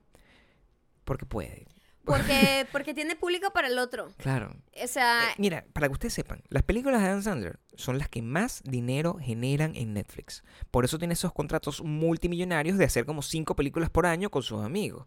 Porque 1.04 1.26
puede. 1.26 1.66
Porque, 2.04 2.66
porque 2.72 2.94
tiene 2.94 3.14
público 3.16 3.50
para 3.52 3.68
el 3.68 3.78
otro. 3.78 4.08
Claro. 4.16 4.56
O 4.82 4.86
sea, 4.86 5.30
Eh, 5.30 5.34
mira, 5.38 5.64
para 5.72 5.88
que 5.88 5.92
ustedes 5.92 6.14
sepan, 6.14 6.42
las 6.48 6.62
películas 6.62 7.00
de 7.00 7.08
Adam 7.08 7.22
Sandler 7.22 7.60
son 7.74 7.98
las 7.98 8.08
que 8.08 8.22
más 8.22 8.62
dinero 8.64 9.18
generan 9.20 9.74
en 9.76 9.94
Netflix. 9.94 10.42
Por 10.70 10.84
eso 10.84 10.98
tiene 10.98 11.14
esos 11.14 11.32
contratos 11.32 11.82
multimillonarios 11.82 12.78
de 12.78 12.84
hacer 12.84 13.04
como 13.04 13.22
cinco 13.22 13.54
películas 13.54 13.90
por 13.90 14.06
año 14.06 14.30
con 14.30 14.42
sus 14.42 14.62
amigos. 14.62 15.06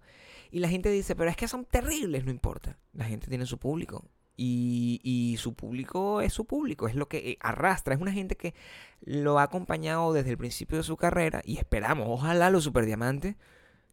Y 0.51 0.59
la 0.59 0.69
gente 0.69 0.89
dice, 0.89 1.15
pero 1.15 1.29
es 1.29 1.35
que 1.35 1.47
son 1.47 1.65
terribles, 1.65 2.25
no 2.25 2.31
importa. 2.31 2.77
La 2.93 3.05
gente 3.05 3.27
tiene 3.27 3.45
su 3.45 3.57
público. 3.57 4.05
Y, 4.35 4.99
y 5.03 5.37
su 5.37 5.53
público 5.53 6.21
es 6.21 6.33
su 6.33 6.45
público, 6.45 6.87
es 6.87 6.95
lo 6.95 7.07
que 7.07 7.17
eh, 7.17 7.37
arrastra. 7.39 7.93
Es 7.93 8.01
una 8.01 8.11
gente 8.11 8.35
que 8.35 8.53
lo 9.01 9.39
ha 9.39 9.43
acompañado 9.43 10.13
desde 10.13 10.31
el 10.31 10.37
principio 10.37 10.77
de 10.77 10.83
su 10.83 10.97
carrera 10.97 11.41
y 11.45 11.57
esperamos, 11.57 12.07
ojalá 12.09 12.49
los 12.49 12.63
superdiamantes 12.63 13.35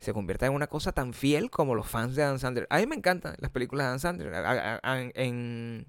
se 0.01 0.14
convierta 0.14 0.47
en 0.47 0.55
una 0.55 0.66
cosa 0.66 0.93
tan 0.93 1.12
fiel 1.12 1.51
como 1.51 1.74
los 1.74 1.86
fans 1.86 2.16
de 2.16 2.22
Adam 2.22 2.38
Sandler. 2.38 2.66
A 2.70 2.78
mí 2.78 2.86
me 2.86 2.97
encantan 2.97 3.36
las 3.38 3.51
películas 3.51 3.84
de 3.84 3.88
Adam 3.88 3.99
Sandler. 3.99 5.12
en, 5.14 5.86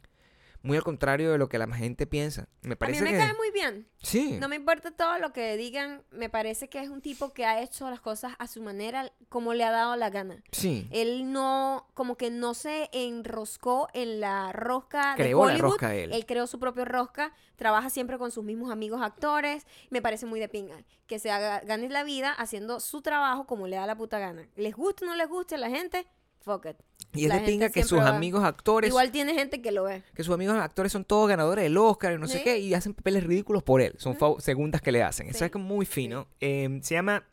muy 0.63 0.77
al 0.77 0.83
contrario 0.83 1.31
de 1.31 1.37
lo 1.37 1.49
que 1.49 1.57
la 1.57 1.67
gente 1.73 2.05
piensa. 2.05 2.47
Me 2.61 2.69
a 2.69 2.69
mí 2.69 2.75
parece 2.75 3.03
me 3.03 3.11
que... 3.11 3.17
cae 3.17 3.33
muy 3.33 3.51
bien. 3.51 3.87
Sí. 4.01 4.37
No 4.39 4.47
me 4.47 4.55
importa 4.55 4.91
todo 4.91 5.17
lo 5.19 5.33
que 5.33 5.57
digan. 5.57 6.03
Me 6.11 6.29
parece 6.29 6.69
que 6.69 6.79
es 6.81 6.89
un 6.89 7.01
tipo 7.01 7.33
que 7.33 7.45
ha 7.45 7.61
hecho 7.61 7.89
las 7.89 7.99
cosas 7.99 8.33
a 8.39 8.47
su 8.47 8.61
manera, 8.61 9.11
como 9.29 9.53
le 9.53 9.63
ha 9.63 9.71
dado 9.71 9.95
la 9.95 10.09
gana. 10.09 10.43
Sí. 10.51 10.87
Él 10.91 11.31
no, 11.31 11.87
como 11.93 12.15
que 12.17 12.29
no 12.29 12.53
se 12.53 12.89
enroscó 12.93 13.87
en 13.93 14.19
la 14.19 14.51
rosca 14.51 15.11
de 15.11 15.23
Creó 15.23 15.45
la 15.45 15.53
Hollywood. 15.53 15.61
rosca 15.71 15.95
él. 15.95 16.11
Él 16.13 16.25
creó 16.25 16.47
su 16.47 16.59
propia 16.59 16.85
rosca, 16.85 17.33
trabaja 17.55 17.89
siempre 17.89 18.17
con 18.17 18.31
sus 18.31 18.43
mismos 18.43 18.71
amigos 18.71 19.01
actores. 19.01 19.65
Me 19.89 20.01
parece 20.01 20.25
muy 20.25 20.39
de 20.39 20.49
pinga. 20.49 20.83
Que 21.07 21.19
se 21.19 21.31
haga, 21.31 21.59
gane 21.61 21.89
la 21.89 22.03
vida 22.03 22.31
haciendo 22.31 22.79
su 22.79 23.01
trabajo 23.01 23.45
como 23.45 23.67
le 23.67 23.75
da 23.75 23.85
la 23.85 23.95
puta 23.95 24.19
gana. 24.19 24.47
Les 24.55 24.75
guste 24.75 25.05
o 25.05 25.07
no 25.07 25.15
les 25.15 25.27
guste 25.27 25.55
a 25.55 25.57
la 25.57 25.69
gente, 25.69 26.05
fuck 26.41 26.65
it. 26.65 26.75
Y 27.13 27.23
es 27.23 27.27
la 27.29 27.35
de 27.35 27.39
gente 27.41 27.51
pinga 27.51 27.69
que 27.69 27.83
sus 27.83 27.99
va- 27.99 28.07
amigos 28.09 28.43
actores... 28.43 28.89
Igual 28.89 29.11
tiene 29.11 29.33
gente 29.33 29.61
que 29.61 29.71
lo 29.71 29.83
ve. 29.83 30.03
Que 30.15 30.23
sus 30.23 30.33
amigos 30.33 30.55
actores 30.57 30.91
son 30.91 31.03
todos 31.03 31.27
ganadores 31.27 31.63
del 31.63 31.77
Oscar 31.77 32.13
y 32.13 32.17
no 32.17 32.27
sé 32.27 32.41
qué. 32.43 32.59
Y 32.59 32.73
hacen 32.73 32.93
papeles 32.93 33.23
ridículos 33.25 33.63
por 33.63 33.81
él. 33.81 33.95
Son 33.97 34.17
segundas 34.39 34.81
que 34.81 34.91
le 34.91 35.03
hacen. 35.03 35.27
Eso 35.27 35.39
Sí. 35.39 35.45
es 35.45 35.51
como 35.51 35.65
muy 35.65 35.85
fino. 35.85 36.27
Eh, 36.39 36.79
se 36.83 36.93
llama... 36.95 37.25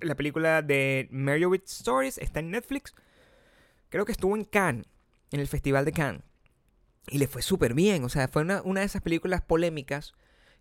La 0.00 0.14
película 0.14 0.62
de 0.62 1.08
Marriott 1.10 1.64
Stories. 1.66 2.18
Está 2.18 2.38
en 2.40 2.50
Netflix. 2.52 2.94
Creo 3.88 4.04
que 4.04 4.12
estuvo 4.12 4.36
en 4.36 4.44
Cannes. 4.44 4.86
En 5.32 5.40
el 5.40 5.48
Festival 5.48 5.84
de 5.84 5.92
Cannes. 5.92 6.22
Y 7.08 7.18
le 7.18 7.26
fue 7.26 7.42
súper 7.42 7.74
bien. 7.74 8.04
O 8.04 8.08
sea, 8.08 8.28
fue 8.28 8.42
una, 8.42 8.62
una 8.62 8.80
de 8.80 8.86
esas 8.86 9.02
películas 9.02 9.42
polémicas 9.42 10.12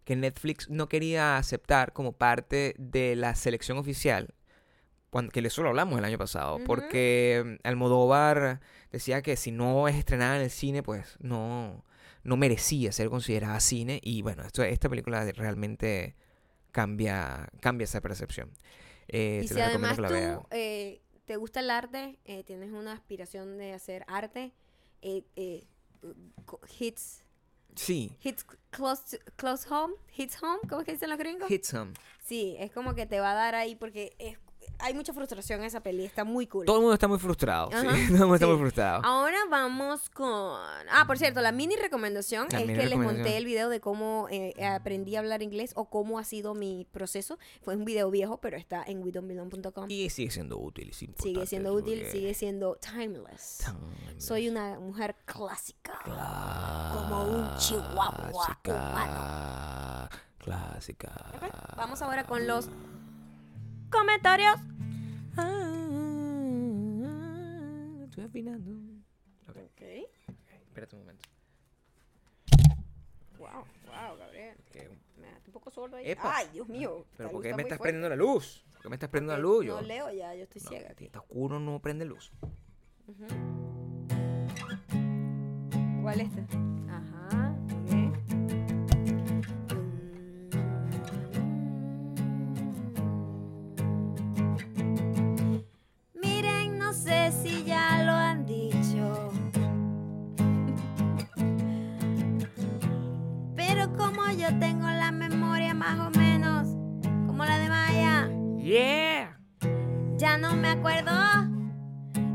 que 0.06 0.16
Netflix 0.16 0.70
no 0.70 0.88
quería 0.90 1.38
aceptar 1.38 1.92
como 1.94 2.14
parte 2.14 2.74
de 2.78 3.16
la 3.16 3.36
selección 3.36 3.78
oficial. 3.78 4.34
Cuando, 5.10 5.32
que 5.32 5.40
eso 5.40 5.64
lo 5.64 5.70
hablamos 5.70 5.98
el 5.98 6.06
año 6.06 6.18
pasado. 6.18 6.60
Porque 6.66 7.58
mm, 7.64 7.68
Almodóvar 7.68 8.60
decía 8.92 9.22
que 9.22 9.36
si 9.38 9.52
no 9.52 9.88
es 9.88 9.96
estrenada 9.96 10.36
en 10.38 10.44
el 10.44 10.50
cine, 10.50 10.84
pues 10.84 11.18
no, 11.20 11.84
no 12.24 12.38
merecía 12.38 12.92
ser 12.92 13.10
considerada 13.10 13.60
cine. 13.60 14.00
Y 14.04 14.22
bueno, 14.22 14.44
esto, 14.44 14.64
esta 14.64 14.90
película 14.90 15.24
realmente 15.32 16.16
cambia, 16.72 17.48
cambia 17.62 17.86
esa 17.86 18.02
percepción. 18.02 18.52
Eh, 19.08 19.42
y 19.44 19.48
si 19.48 19.60
además 19.62 19.96
que 19.96 20.02
la 20.02 20.08
tú 20.40 20.48
eh, 20.52 21.02
te 21.26 21.38
gusta 21.38 21.62
el 21.62 21.70
arte, 21.70 22.20
eh, 22.26 22.44
tienes 22.44 22.72
una 22.72 22.92
aspiración 22.92 23.58
de 23.58 23.74
hacer 23.74 24.04
arte, 24.08 24.54
eh, 25.02 25.24
hits, 26.80 27.24
Sí, 27.76 28.18
hits 28.24 28.44
close, 28.72 29.18
to- 29.18 29.32
close 29.36 29.68
home, 29.70 29.94
hits 30.16 30.42
home, 30.42 30.60
¿cómo 30.68 30.82
es 30.82 30.86
que 30.86 30.94
dicen 30.94 31.10
los 31.10 31.20
gringos? 31.20 31.48
Hit 31.48 31.64
Some. 31.64 31.94
Sí, 32.24 32.56
es 32.60 32.72
como 32.72 32.96
que 32.96 33.06
te 33.06 33.20
va 33.20 33.32
a 33.32 33.36
dar 33.36 33.54
ahí 33.56 33.76
porque 33.76 34.16
es- 34.18 34.38
hay 34.80 34.94
mucha 34.94 35.14
frustración 35.14 35.60
en 35.62 35.66
esa 35.66 35.82
peli, 35.82 36.06
está 36.06 36.24
muy 36.24 36.48
cool. 36.48 36.66
Todo 36.66 36.78
el 36.78 36.82
mundo 36.82 36.94
está 36.94 37.08
muy 37.08 37.20
frustrado. 37.20 37.70
sí, 37.72 37.78
Todo 37.82 37.96
el 37.96 38.10
mundo 38.20 38.36
está 38.36 38.46
sí. 38.46 38.52
muy 38.52 38.60
frustrado. 38.62 39.02
Ahora 39.04 39.38
vamos 39.50 40.10
con... 40.10 40.60
Ah, 40.92 41.06
por 41.08 41.18
cierto, 41.18 41.42
la 41.42 41.52
mini 41.52 41.76
recomendación 41.76 42.48
La 42.52 42.60
es 42.60 42.68
mini 42.68 42.80
que 42.80 42.86
les 42.88 42.98
monté 42.98 43.38
el 43.38 43.46
video 43.46 43.70
de 43.70 43.80
cómo 43.80 44.28
eh, 44.30 44.54
aprendí 44.66 45.16
a 45.16 45.20
hablar 45.20 45.42
inglés 45.42 45.72
o 45.76 45.90
cómo 45.90 46.20
ha 46.20 46.24
sido 46.24 46.54
mi 46.54 46.86
proceso. 46.92 47.40
Fue 47.62 47.76
un 47.76 47.86
video 47.86 48.12
viejo, 48.12 48.38
pero 48.38 48.58
está 48.58 48.84
en 48.86 49.02
widonbelong.com. 49.04 49.90
Y 49.90 50.10
sigue 50.10 50.32
siendo 50.32 50.58
útil. 50.60 50.94
Sigue 50.94 51.46
siendo 51.46 51.74
útil, 51.74 52.00
porque- 52.00 52.12
sigue 52.12 52.34
siendo 52.34 52.76
timeless. 52.76 53.64
Timeless. 53.66 54.24
Soy 54.24 54.50
una 54.50 54.80
mujer 54.80 55.16
clásica. 55.26 55.98
Clásica. 56.04 56.92
como 56.94 57.24
un 57.24 57.58
chihuahua 57.58 58.60
Clásica. 60.38 61.12
Ok, 61.36 61.76
Vamos 61.76 62.02
ahora 62.02 62.24
con 62.26 62.48
los 62.48 62.70
comentarios. 63.90 64.56
Ah, 67.08 68.04
estoy 68.06 68.24
afinando. 68.26 68.72
Ok, 69.50 69.58
Ok. 69.58 69.82
espérate 70.68 70.96
un 70.96 71.02
momento. 71.02 71.24
Wow, 73.38 73.50
wow, 73.86 74.18
Gabriel. 74.18 74.58
Que- 74.72 74.90
Me 75.18 75.28
dejaste 75.28 75.50
un 75.50 75.54
poco 75.54 75.70
sordo 75.72 75.98
ahí. 75.98 76.10
Epa. 76.12 76.38
Ay, 76.38 76.48
Dios 76.54 76.68
mío. 76.68 77.06
Pero 77.18 77.28
esta 77.30 77.34
¿por 77.34 77.42
qué 77.44 77.54
me 77.56 77.62
estás 77.64 77.78
fuerte. 77.78 77.94
prendiendo 77.94 78.10
la 78.10 78.16
luz? 78.16 78.66
¿Por 78.74 78.82
qué 78.82 78.90
me 78.90 78.96
estás 78.96 79.10
prendiendo 79.10 79.34
la 79.34 79.40
luz? 79.42 79.66
Yo, 79.66 79.76
No 79.82 79.88
leo 79.88 80.12
ya, 80.12 80.36
yo 80.36 80.44
estoy 80.44 80.62
No, 80.64 80.70
ciega. 80.70 80.94
si 80.98 81.06
está 81.06 81.20
oscuro, 81.20 81.60
no 81.60 81.80
prende 81.80 82.06
luz. 82.06 82.32
¿Cuál 86.02 86.22
es 86.22 86.28
este? 86.38 86.58
Ajá, 86.90 87.17
sé 96.98 97.32
si 97.44 97.64
ya 97.64 98.04
lo 98.04 98.12
han 98.12 98.46
dicho. 98.46 99.32
Pero 103.56 103.94
como 103.96 104.30
yo 104.32 104.48
tengo 104.60 104.88
la 104.88 105.12
memoria 105.12 105.74
más 105.74 106.00
o 106.00 106.10
menos 106.18 106.68
como 107.28 107.46
la 107.46 107.60
de 107.60 107.70
Maya. 107.70 108.30
¡Yeah! 108.58 109.40
Ya 110.18 110.38
no 110.38 110.56
me 110.56 110.70
acuerdo. 110.70 111.12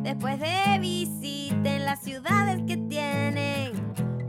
Después 0.03 0.39
de 0.39 0.79
visiten 0.81 1.85
las 1.85 2.03
ciudades 2.03 2.63
que 2.67 2.77
tienen 2.77 3.73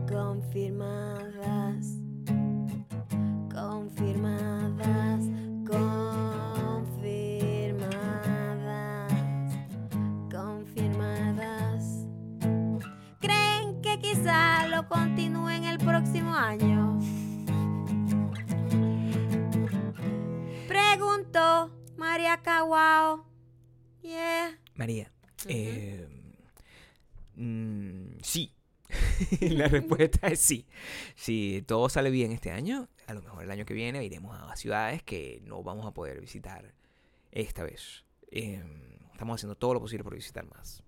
confirmadas. 0.08 1.86
Confirmadas. 3.52 4.63
Quizá 14.24 14.66
lo 14.68 14.88
continúen 14.88 15.64
el 15.64 15.76
próximo 15.76 16.34
año? 16.34 16.98
Preguntó 20.66 21.70
María 21.98 22.40
Caguao. 22.40 23.26
Yeah. 24.00 24.58
María, 24.76 25.12
eh, 25.46 26.08
mm, 27.34 28.18
sí. 28.22 28.54
la 29.42 29.68
respuesta 29.68 30.28
es 30.28 30.40
sí. 30.40 30.66
Si 31.14 31.62
todo 31.66 31.90
sale 31.90 32.08
bien 32.08 32.32
este 32.32 32.50
año, 32.50 32.88
a 33.06 33.12
lo 33.12 33.20
mejor 33.20 33.42
el 33.42 33.50
año 33.50 33.66
que 33.66 33.74
viene 33.74 34.02
iremos 34.04 34.40
a 34.40 34.56
ciudades 34.56 35.02
que 35.02 35.42
no 35.44 35.62
vamos 35.62 35.84
a 35.84 35.92
poder 35.92 36.18
visitar 36.22 36.72
esta 37.30 37.62
vez. 37.62 38.06
Eh, 38.30 38.64
estamos 39.12 39.34
haciendo 39.34 39.54
todo 39.54 39.74
lo 39.74 39.80
posible 39.80 40.02
por 40.02 40.14
visitar 40.14 40.46
más. 40.46 40.82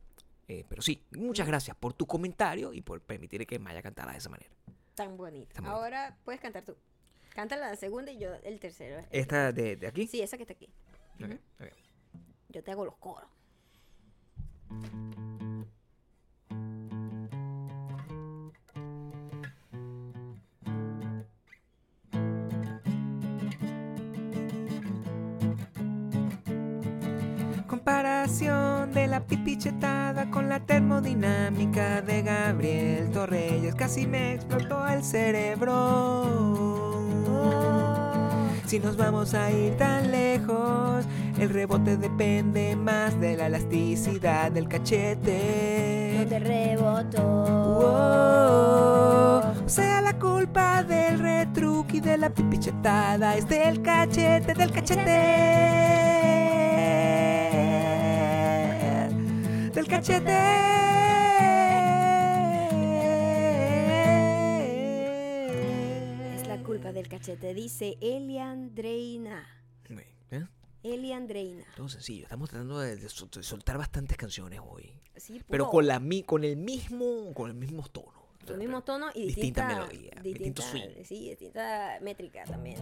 Eh, 0.49 0.65
pero 0.69 0.81
sí, 0.83 1.05
muchas 1.13 1.47
gracias 1.47 1.77
por 1.77 1.93
tu 1.93 2.07
comentario 2.07 2.73
y 2.73 2.83
por 2.83 3.01
permitir 3.01 3.47
que 3.47 3.59
Maya 3.59 3.83
cantara 3.83 4.13
de 4.13 4.19
esa 4.19 4.29
manera. 4.29 4.51
Tan 4.95 5.17
bonita. 5.17 5.55
Tan 5.55 5.65
bonita. 5.65 5.77
Ahora 5.77 6.17
puedes 6.25 6.41
cantar 6.41 6.65
tú. 6.65 6.77
Canta 7.35 7.57
la 7.57 7.77
segunda 7.77 8.13
y 8.13 8.19
yo 8.19 8.35
el 8.45 8.59
tercero. 8.61 9.05
¿Esta 9.11 9.53
de, 9.53 9.77
de 9.77 9.87
aquí? 9.87 10.07
Sí, 10.07 10.23
esa 10.23 10.37
que 10.37 10.45
está 10.45 10.55
aquí. 10.55 10.73
Ok, 11.23 11.33
ok. 11.61 11.67
Yo 12.49 12.63
te 12.63 12.71
hago 12.71 12.85
los 12.85 12.97
coros. 12.97 13.29
De 28.27 29.07
la 29.07 29.21
pipichetada 29.21 30.29
con 30.33 30.49
la 30.49 30.59
termodinámica 30.59 32.03
de 32.03 32.23
Gabriel 32.23 33.09
Torreyes. 33.13 33.73
Casi 33.77 34.05
me 34.05 34.35
explotó 34.35 34.85
el 34.89 35.05
cerebro. 35.05 36.25
Si 38.67 38.81
nos 38.81 38.97
vamos 38.97 39.33
a 39.33 39.53
ir 39.53 39.77
tan 39.77 40.11
lejos, 40.11 41.05
el 41.39 41.51
rebote 41.51 41.97
depende 41.97 42.75
más 42.75 43.19
de 43.21 43.37
la 43.37 43.47
elasticidad 43.47 44.51
del 44.51 44.65
No 44.65 44.71
cachete. 44.71 46.27
te 46.29 46.39
reboto. 46.41 47.23
Wow. 47.81 49.55
O 49.65 49.69
sea, 49.69 50.01
la 50.01 50.19
culpa 50.19 50.83
del 50.83 51.21
retruque 51.21 51.99
y 51.99 52.01
de 52.01 52.19
la 52.19 52.31
pipichetada 52.31 53.37
es 53.37 53.49
del 53.49 53.83
cachete, 53.83 54.53
del 54.53 54.73
cachete. 54.73 56.36
Del 59.87 59.95
cachete. 60.01 60.33
Es 66.35 66.47
la 66.49 66.59
culpa 66.63 66.93
del 66.93 67.09
cachete, 67.09 67.55
dice 67.55 67.97
Eliandreina. 68.01 69.47
¿Eh? 70.31 70.45
Eliandreina. 70.83 71.65
Todo 71.77 71.89
sencillo. 71.89 72.25
Estamos 72.25 72.51
tratando 72.51 72.81
de, 72.81 72.97
de 72.97 73.09
sol- 73.09 73.31
de 73.31 73.43
soltar 73.45 73.79
bastantes 73.79 74.17
canciones 74.17 74.61
hoy. 74.65 75.01
Sí, 75.17 75.41
Pero 75.49 75.71
con, 75.71 75.87
la, 75.87 76.01
mi- 76.01 76.23
con 76.25 76.43
el 76.45 76.57
mismo 76.57 77.33
con 77.33 77.51
el 77.51 77.55
mismo 77.57 77.85
tono. 77.89 78.27
Los 78.47 78.59
mismos 78.59 78.85
tonos 78.85 79.11
y 79.17 79.27
Distinta 79.27 79.63
distinta, 79.67 79.87
melodía, 79.89 80.11
distinta- 80.23 80.23
distinto 80.33 80.63
swing. 80.63 81.05
Sí, 81.05 81.31
distinta 81.31 81.99
métrica 82.01 82.45
también. 82.45 82.77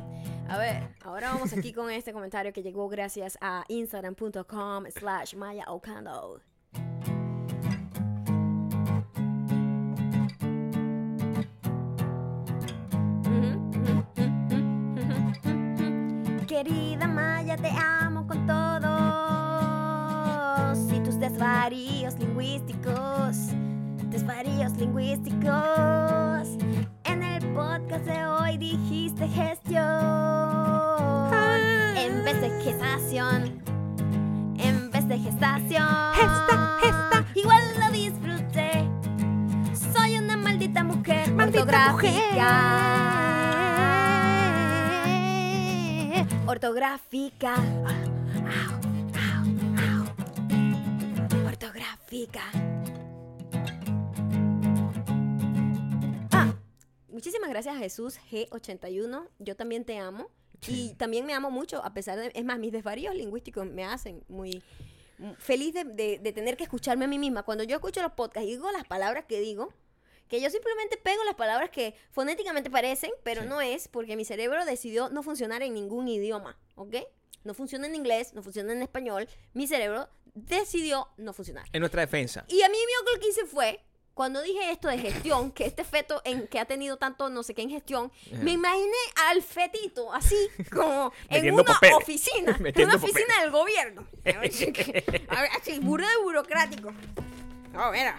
A 0.49 0.59
ver, 0.59 0.89
ahora 1.03 1.33
vamos 1.33 1.53
aquí 1.55 1.73
con 1.73 1.91
este 1.91 2.13
comentario 2.13 2.53
que 2.53 2.63
llegó 2.63 2.89
gracias 2.89 3.39
a 3.41 3.65
instagram.com 3.69 4.85
slash 4.91 5.35
Maya 5.37 5.65
Ocando. 5.69 6.41
Querida 16.47 17.09
Maya, 17.09 17.57
te 17.57 17.69
amo 17.71 18.27
con 18.27 18.47
todo. 18.47 18.85
Si 20.75 21.01
tus 21.01 21.19
desvaríos 21.19 22.19
lingüísticos, 22.19 23.49
desvaríos 24.11 24.77
lingüísticos. 24.77 26.49
En 27.05 27.23
el 27.23 27.45
podcast 27.55 28.05
de 28.05 28.25
hoy 28.25 28.57
dijiste 28.59 29.27
gestión. 29.29 29.83
En 31.97 32.25
vez 32.25 32.41
de 32.41 32.51
gestación. 32.63 33.64
De 35.09 35.19
gestación. 35.19 35.87
Gesta, 36.15 36.79
gesta. 36.81 37.25
Igual 37.35 37.63
lo 37.79 37.91
disfruté. 37.93 38.89
Soy 39.93 40.17
una 40.17 40.35
maldita 40.35 40.83
mujer 40.83 41.31
Maldita 41.31 41.61
ortográfica. 41.61 42.51
Ortográfica. 46.47 47.55
Au. 47.55 48.15
Ortográfica. 51.47 52.43
Ah, 56.33 56.55
muchísimas 57.09 57.51
gracias 57.51 57.77
a 57.77 57.79
Jesús 57.79 58.19
G81. 58.31 59.29
Yo 59.39 59.55
también 59.55 59.85
te 59.85 59.99
amo. 59.99 60.31
Y 60.67 60.95
también 60.95 61.27
me 61.27 61.35
amo 61.35 61.51
mucho, 61.51 61.85
a 61.85 61.93
pesar 61.93 62.19
de... 62.19 62.33
Es 62.35 62.43
más, 62.43 62.59
mis 62.59 62.73
desvaríos 62.73 63.15
lingüísticos 63.15 63.67
me 63.67 63.85
hacen 63.85 64.25
muy 64.29 64.63
feliz 65.39 65.73
de, 65.75 65.85
de- 65.85 66.19
de 66.19 66.33
tener 66.33 66.57
que 66.57 66.65
escucharme 66.65 67.05
a 67.05 67.09
mí 67.09 67.19
misma. 67.19 67.43
Cuando 67.43 67.65
yo 67.65 67.77
escucho 67.77 68.03
los 68.03 68.13
podcasts 68.13 68.49
y 68.49 68.53
digo 68.53 68.71
las 68.73 68.85
palabras 68.85 69.25
que 69.27 69.41
digo, 69.41 69.73
que 70.29 70.41
yo 70.41 70.49
simplemente 70.51 70.97
pego 70.97 71.23
las 71.25 71.35
palabras 71.35 71.71
que 71.71 71.95
fonéticamente 72.11 72.71
parecen, 72.71 73.11
pero 73.23 73.43
Sí. 73.43 73.49
no 73.49 73.61
es 73.61 73.89
porque 73.89 74.17
mi 74.17 74.25
cerebro 74.25 74.65
decidió 74.65 75.09
no 75.11 75.23
funcionar 75.23 75.63
en 75.63 75.75
ningún 75.75 76.09
idioma, 76.09 76.59
¿ok? 76.77 76.95
No 77.45 77.53
funciona 77.55 77.87
en 77.87 77.95
inglés, 77.95 78.33
no 78.33 78.43
funciona 78.43 78.73
en 78.73 78.81
español. 78.83 79.29
Mi 79.53 79.67
cerebro 79.67 80.09
decidió 80.35 81.09
no 81.19 81.33
funcionar. 81.33 81.67
En 81.73 81.81
nuestra 81.81 82.01
defensa. 82.01 82.45
Y 82.49 82.63
a 82.63 82.69
mí 82.69 82.77
mi 82.77 83.21
que 83.21 83.29
hice 83.29 83.45
fue, 83.47 83.81
cuando 84.15 84.41
dije 84.43 84.71
esto 84.71 84.89
de 84.89 84.99
gestión, 84.99 85.51
que 85.51 85.67
este 85.67 85.85
feto 85.85 86.23
en, 86.25 86.47
que 86.47 86.61
ha 86.61 86.65
tenido 86.65 86.97
tanto 86.97 87.29
no 87.29 87.43
sé 87.43 87.53
qué 87.55 87.63
en 87.63 87.71
gestión, 87.71 88.13
me 88.31 88.53
imaginé 88.53 88.93
al 89.29 89.43
fetito 89.43 90.13
así, 90.13 90.49
como 90.73 91.13
en 91.29 91.53
una 91.53 91.65
papeles. 91.65 91.97
oficina, 91.97 92.57
en 92.65 92.85
una 92.85 92.97
oficina 92.97 93.41
del 93.43 93.51
gobierno. 93.51 94.07
A 94.25 95.41
ver, 95.43 95.51
así, 95.61 95.79
burro 95.81 96.07
de 96.09 96.17
burocrático. 96.23 96.93
No, 97.73 97.91
mira. 97.91 98.19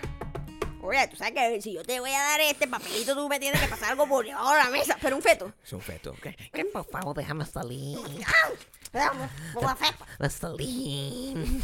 Oye, 0.81 1.07
tú 1.07 1.15
sabes 1.15 1.33
que 1.33 1.61
si 1.63 1.73
yo 1.73 1.83
te 1.83 1.99
voy 1.99 2.11
a 2.11 2.19
dar 2.19 2.41
este 2.41 2.67
papelito, 2.67 3.15
tú 3.15 3.27
me 3.27 3.39
tienes 3.39 3.59
que 3.59 3.67
pasar 3.67 3.91
algo 3.91 4.07
por 4.07 4.23
debajo 4.23 4.51
de 4.51 4.57
la 4.57 4.69
mesa. 4.69 4.97
Pero 5.01 5.15
un 5.15 5.21
feto. 5.23 5.51
Es 5.63 5.73
un 5.73 5.81
feto, 5.81 6.11
¿ok? 6.11 6.27
Por 6.71 6.85
favor, 6.85 7.15
déjame 7.17 7.43
salir. 7.45 7.97
Vamos, 8.93 9.29
vamos 9.55 9.71
a 9.71 9.75
feto. 9.75 10.05
Salir. 10.29 11.61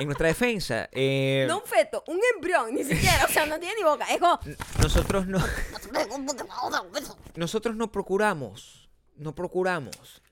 En 0.00 0.06
nuestra 0.06 0.28
defensa, 0.28 0.88
eh, 0.92 1.44
No 1.46 1.58
un 1.58 1.64
feto, 1.64 2.02
un 2.06 2.18
embrión, 2.34 2.74
ni 2.74 2.84
siquiera. 2.84 3.26
O 3.26 3.28
sea, 3.28 3.44
no 3.46 3.58
tiene 3.60 3.74
ni 3.76 3.84
boca. 3.84 4.06
Es 4.06 4.18
como, 4.18 4.40
nosotros 4.82 5.26
no. 5.26 5.38
nosotros 7.36 7.76
no 7.76 7.92
procuramos, 7.92 8.88
no 9.16 9.34
procuramos 9.34 10.22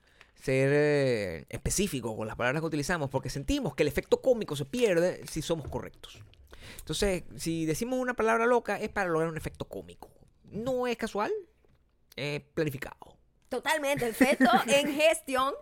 ser 0.41 0.71
eh, 0.73 1.45
específicos 1.49 2.15
con 2.15 2.25
las 2.25 2.35
palabras 2.35 2.61
que 2.61 2.67
utilizamos 2.67 3.09
porque 3.09 3.29
sentimos 3.29 3.75
que 3.75 3.83
el 3.83 3.89
efecto 3.89 4.21
cómico 4.21 4.55
se 4.55 4.65
pierde 4.65 5.21
si 5.27 5.41
somos 5.41 5.67
correctos. 5.67 6.19
Entonces, 6.79 7.23
si 7.37 7.65
decimos 7.65 7.99
una 7.99 8.15
palabra 8.15 8.45
loca 8.45 8.79
es 8.79 8.89
para 8.89 9.09
lograr 9.09 9.29
un 9.29 9.37
efecto 9.37 9.65
cómico. 9.65 10.09
No 10.45 10.87
es 10.87 10.97
casual, 10.97 11.31
es 12.15 12.41
planificado. 12.53 13.17
Totalmente, 13.49 14.07
efecto 14.07 14.49
en 14.67 14.93
gestión. 14.93 15.53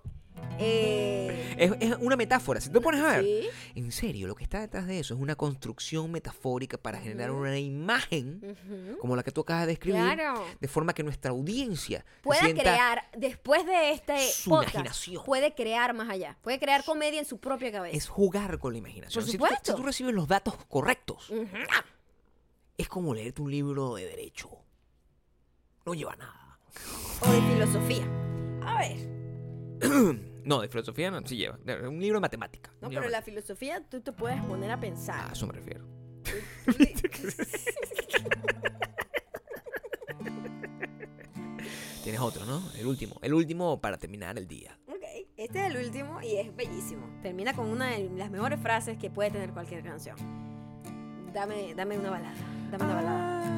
Eh, 0.59 1.55
Es, 1.59 1.71
es 1.79 1.95
una 1.99 2.15
metáfora. 2.15 2.59
Si 2.61 2.69
te 2.69 2.79
pones 2.81 3.01
a 3.01 3.17
ver, 3.17 3.23
sí. 3.23 3.47
en 3.75 3.91
serio, 3.91 4.27
lo 4.27 4.35
que 4.35 4.43
está 4.43 4.59
detrás 4.59 4.85
de 4.87 4.99
eso 4.99 5.13
es 5.13 5.19
una 5.19 5.35
construcción 5.35 6.11
metafórica 6.11 6.77
para 6.77 6.99
generar 6.99 7.31
una 7.31 7.57
imagen 7.57 8.55
como 9.01 9.15
la 9.15 9.23
que 9.23 9.31
tú 9.31 9.41
acabas 9.41 9.63
de 9.63 9.73
describir, 9.73 9.99
Claro. 10.01 10.43
de 10.59 10.67
forma 10.67 10.93
que 10.93 11.03
nuestra 11.03 11.31
audiencia 11.31 12.05
Pueda 12.21 12.41
crear, 12.53 13.03
después 13.17 13.65
de 13.65 13.91
este 13.91 14.19
su 14.31 14.49
podcast, 14.51 14.73
imaginación. 14.75 15.23
puede 15.25 15.53
crear 15.55 15.93
más 15.93 16.09
allá. 16.09 16.37
Puede 16.41 16.59
crear 16.59 16.83
comedia 16.83 17.19
en 17.19 17.25
su 17.25 17.39
propia 17.39 17.71
cabeza. 17.71 17.95
es 17.97 18.07
jugar 18.07 18.57
con 18.59 18.73
la 18.73 18.79
imaginación. 18.79 19.23
Por 19.23 19.31
Si 19.31 19.37
tú- 19.37 19.45
Si 19.63 19.73
tú, 19.75 19.83
recibes 19.83 20.13
los 20.13 20.27
datos 20.27 20.55
correctos, 20.67 21.29
Ujú. 21.29 21.45
es 22.77 22.87
como 22.89 23.13
leerte 23.13 23.41
un 23.41 23.51
libro 23.51 23.95
de 23.95 24.05
derecho. 24.05 24.49
No 25.85 25.93
lleva 25.93 26.15
nada. 26.15 26.59
O 27.21 27.31
de 27.31 27.41
filosofía. 27.41 28.05
A 28.63 28.77
ver. 28.79 29.17
No, 30.47 30.61
de 30.61 30.69
filosofía 30.69 31.11
no, 31.11 31.19
sí 31.27 31.35
lleva. 31.35 31.57
De- 31.57 31.85
Un 31.87 31.99
libro 31.99 32.19
de 32.19 32.21
matemática. 32.21 32.71
No, 32.81 32.87
pero 32.89 33.09
la 33.09 33.21
filosofía 33.21 33.83
tú 33.89 33.99
te 33.99 34.13
puedes 34.13 34.41
poner 34.45 34.69
a 34.71 34.75
Ah, 34.75 34.77
a 34.77 34.79
pensar. 34.79 35.31
eso 35.33 35.45
me 35.45 35.51
refiero. 35.53 35.85
Tienes 42.03 42.21
otro, 42.21 42.45
¿no? 42.45 42.61
El 42.77 42.87
último. 42.87 43.15
El 43.21 43.33
último 43.33 43.81
para 43.81 43.97
terminar 43.97 44.37
el 44.37 44.47
día. 44.47 44.77
ok, 44.87 45.03
este 45.35 45.59
es 45.67 45.75
el 45.75 45.85
último 45.85 46.21
y 46.21 46.37
es 46.37 46.55
bellísimo. 46.55 47.05
Termina 47.21 47.53
con 47.53 47.67
una 47.67 47.91
de 47.91 48.09
las 48.15 48.31
mejores 48.31 48.59
frases 48.61 48.97
que 48.97 49.09
puede 49.09 49.31
tener 49.31 49.51
cualquier 49.51 49.83
canción. 49.83 50.15
Dame, 51.33 51.73
dame 51.75 51.99
una 51.99 52.11
balada. 52.11 52.35
Dame 52.71 52.83
una 52.85 52.95
balada. 52.95 53.56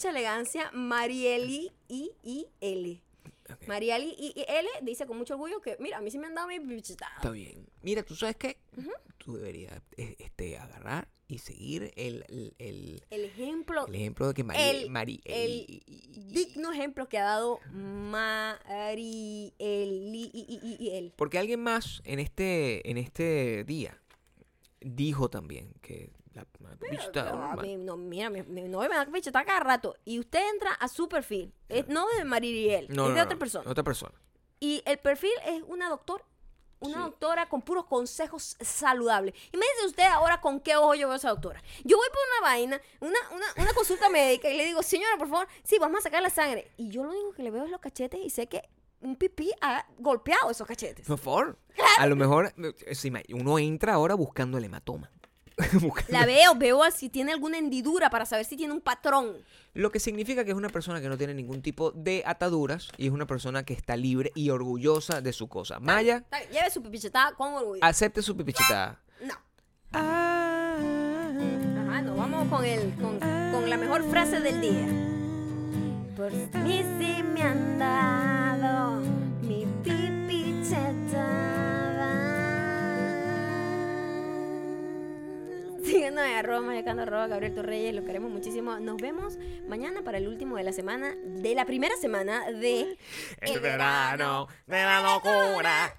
Mucha 0.00 0.10
elegancia 0.18 0.70
Marieli 0.72 1.70
I 1.88 2.10
I 2.24 2.46
L. 2.62 3.02
Ok. 3.52 3.68
Marieli 3.68 4.14
I 4.18 4.32
L 4.48 4.66
dice 4.80 5.04
con 5.04 5.18
mucho 5.18 5.34
orgullo 5.34 5.60
que, 5.60 5.76
mira, 5.78 5.98
a 5.98 6.00
mí 6.00 6.10
sí 6.10 6.18
me 6.18 6.26
han 6.28 6.34
dado 6.34 6.48
mi 6.48 6.80
chetada. 6.80 7.12
Está 7.16 7.28
bien. 7.30 7.66
Mira, 7.82 8.02
¿tú 8.02 8.16
sabes 8.16 8.36
qué? 8.36 8.56
Tú 9.18 9.34
deberías 9.36 9.78
eh, 9.98 10.16
este, 10.18 10.56
agarrar 10.56 11.06
y 11.28 11.36
seguir 11.36 11.92
el, 11.96 12.24
el, 12.28 12.54
el- 12.58 13.04
El 13.10 13.24
ejemplo, 13.26 13.86
el 13.88 13.94
ejemplo 13.94 14.28
de 14.28 14.32
que 14.34 14.42
Mari... 14.42 14.62
el- 14.62 14.88
Mari- 14.90 15.20
el 15.26 15.82
digno 16.32 16.72
ejemplo 16.72 17.06
que 17.06 17.18
ha 17.18 17.24
dado 17.24 17.60
Marieli 17.70 19.52
I 19.58 20.76
I 20.80 20.90
L. 20.96 21.12
Porque 21.16 21.36
alguien 21.36 21.60
más 21.60 22.00
en 22.06 22.20
este, 22.20 22.88
en 22.90 22.96
este 22.96 23.64
día 23.64 24.00
dijo 24.80 25.28
también 25.28 25.74
que 25.82 26.08
está 26.96 27.32
No, 27.32 27.54
no, 27.78 27.96
mira, 27.96 28.30
mi, 28.30 28.42
mi 28.42 28.62
novio 28.62 28.88
me 28.88 28.96
da 28.96 29.06
pipi 29.06 29.20
chetada 29.20 29.44
cada 29.44 29.60
rato. 29.60 29.96
Y 30.04 30.18
usted 30.18 30.40
entra 30.52 30.72
a 30.72 30.88
su 30.88 31.08
perfil. 31.08 31.52
Es 31.68 31.88
no 31.88 32.06
de 32.16 32.24
Mariel, 32.24 32.86
No, 32.90 33.08
es 33.08 33.14
de 33.14 33.22
otra 33.22 33.38
persona. 33.38 33.70
Otra 33.70 33.84
persona. 33.84 34.12
Y 34.58 34.82
el 34.86 34.98
perfil 34.98 35.32
es 35.46 35.62
una 35.66 35.88
doctora. 35.88 36.24
Una 36.82 36.94
Sí. 36.94 37.00
doctora 37.00 37.46
con 37.46 37.60
puros 37.60 37.84
consejos 37.84 38.56
saludables. 38.58 39.34
Imagínese 39.52 39.86
usted 39.86 40.04
ahora 40.04 40.40
con 40.40 40.60
qué 40.60 40.76
ojo 40.76 40.94
yo 40.94 41.08
veo 41.08 41.12
a 41.12 41.16
esa 41.16 41.28
doctora. 41.28 41.62
Yo 41.84 41.98
voy 41.98 42.06
por 42.08 42.18
una 42.38 42.48
vaina, 42.48 42.80
una, 43.00 43.18
una, 43.34 43.44
una 43.58 43.74
consulta 43.74 44.08
médica 44.08 44.48
y 44.48 44.56
le 44.56 44.64
digo, 44.64 44.82
señora, 44.82 45.18
por 45.18 45.28
favor, 45.28 45.46
sí, 45.62 45.76
vamos 45.78 45.98
a 45.98 46.02
sacar 46.04 46.22
la 46.22 46.30
sangre. 46.30 46.70
Y 46.78 46.88
yo 46.88 47.04
lo 47.04 47.10
único 47.10 47.32
que 47.34 47.42
le 47.42 47.50
veo 47.50 47.64
es 47.66 47.70
los 47.70 47.80
cachetes 47.80 48.20
y 48.24 48.30
sé 48.30 48.46
que 48.46 48.62
un 49.02 49.16
pipí 49.16 49.50
ha 49.60 49.86
golpeado 49.98 50.50
esos 50.50 50.66
cachetes. 50.66 51.06
Por 51.06 51.18
favor. 51.18 51.58
A 51.98 52.06
lo 52.06 52.16
mejor 52.16 52.54
eh, 52.56 53.22
uno 53.34 53.58
entra 53.58 53.92
ahora 53.94 54.14
buscando 54.14 54.56
el 54.56 54.64
hematoma. 54.64 55.10
La 56.08 56.26
veo, 56.26 56.54
veo 56.56 56.90
si 56.90 57.08
tiene 57.08 57.32
alguna 57.32 57.58
hendidura 57.58 58.10
para 58.10 58.26
saber 58.26 58.44
si 58.44 58.56
tiene 58.56 58.72
un 58.72 58.80
patrón. 58.80 59.36
Lo 59.74 59.90
que 59.92 60.00
significa 60.00 60.44
que 60.44 60.50
es 60.50 60.56
una 60.56 60.68
persona 60.68 61.00
que 61.00 61.08
no 61.08 61.16
tiene 61.16 61.34
ningún 61.34 61.62
tipo 61.62 61.92
de 61.92 62.22
ataduras 62.26 62.88
y 62.96 63.06
es 63.06 63.12
una 63.12 63.26
persona 63.26 63.64
que 63.64 63.72
está 63.72 63.96
libre 63.96 64.32
y 64.34 64.50
orgullosa 64.50 65.20
de 65.20 65.32
su 65.32 65.48
cosa. 65.48 65.78
Maya, 65.80 66.16
Está 66.16 66.38
bien, 66.40 66.50
Lleve 66.52 66.70
su 66.70 66.82
pipichetada 66.82 67.32
con 67.34 67.54
orgullo. 67.54 67.84
acepte 67.84 68.22
su 68.22 68.36
pipichetada. 68.36 69.00
No. 69.22 69.34
Ajá, 69.92 70.76
nos 72.02 72.16
vamos 72.16 72.48
con, 72.48 72.64
el, 72.64 72.92
con, 72.94 73.18
con 73.20 73.70
la 73.70 73.76
mejor 73.76 74.02
frase 74.10 74.40
del 74.40 74.60
día. 74.60 74.88
Por 76.16 76.32
mí 76.32 76.82
sí 76.98 77.22
me 77.22 77.42
han 77.42 77.78
dado 77.78 79.00
mi 79.42 79.66
pipichetada. 79.84 81.09
Síguenos 85.90 86.24
en 86.24 86.36
arroba 86.36 86.60
mayacando, 86.60 87.02
arroba 87.02 87.26
Gabriel 87.26 87.52
Torreyes, 87.52 87.92
lo 87.92 88.04
queremos 88.04 88.30
muchísimo. 88.30 88.78
Nos 88.78 88.96
vemos 88.98 89.38
mañana 89.68 90.02
para 90.02 90.18
el 90.18 90.28
último 90.28 90.56
de 90.56 90.62
la 90.62 90.72
semana, 90.72 91.16
de 91.24 91.52
la 91.56 91.64
primera 91.64 91.96
semana 91.96 92.48
de 92.52 92.96
El 93.40 93.58
verano 93.58 94.46
de 94.68 94.84
la 94.84 95.00
locura. 95.02 95.92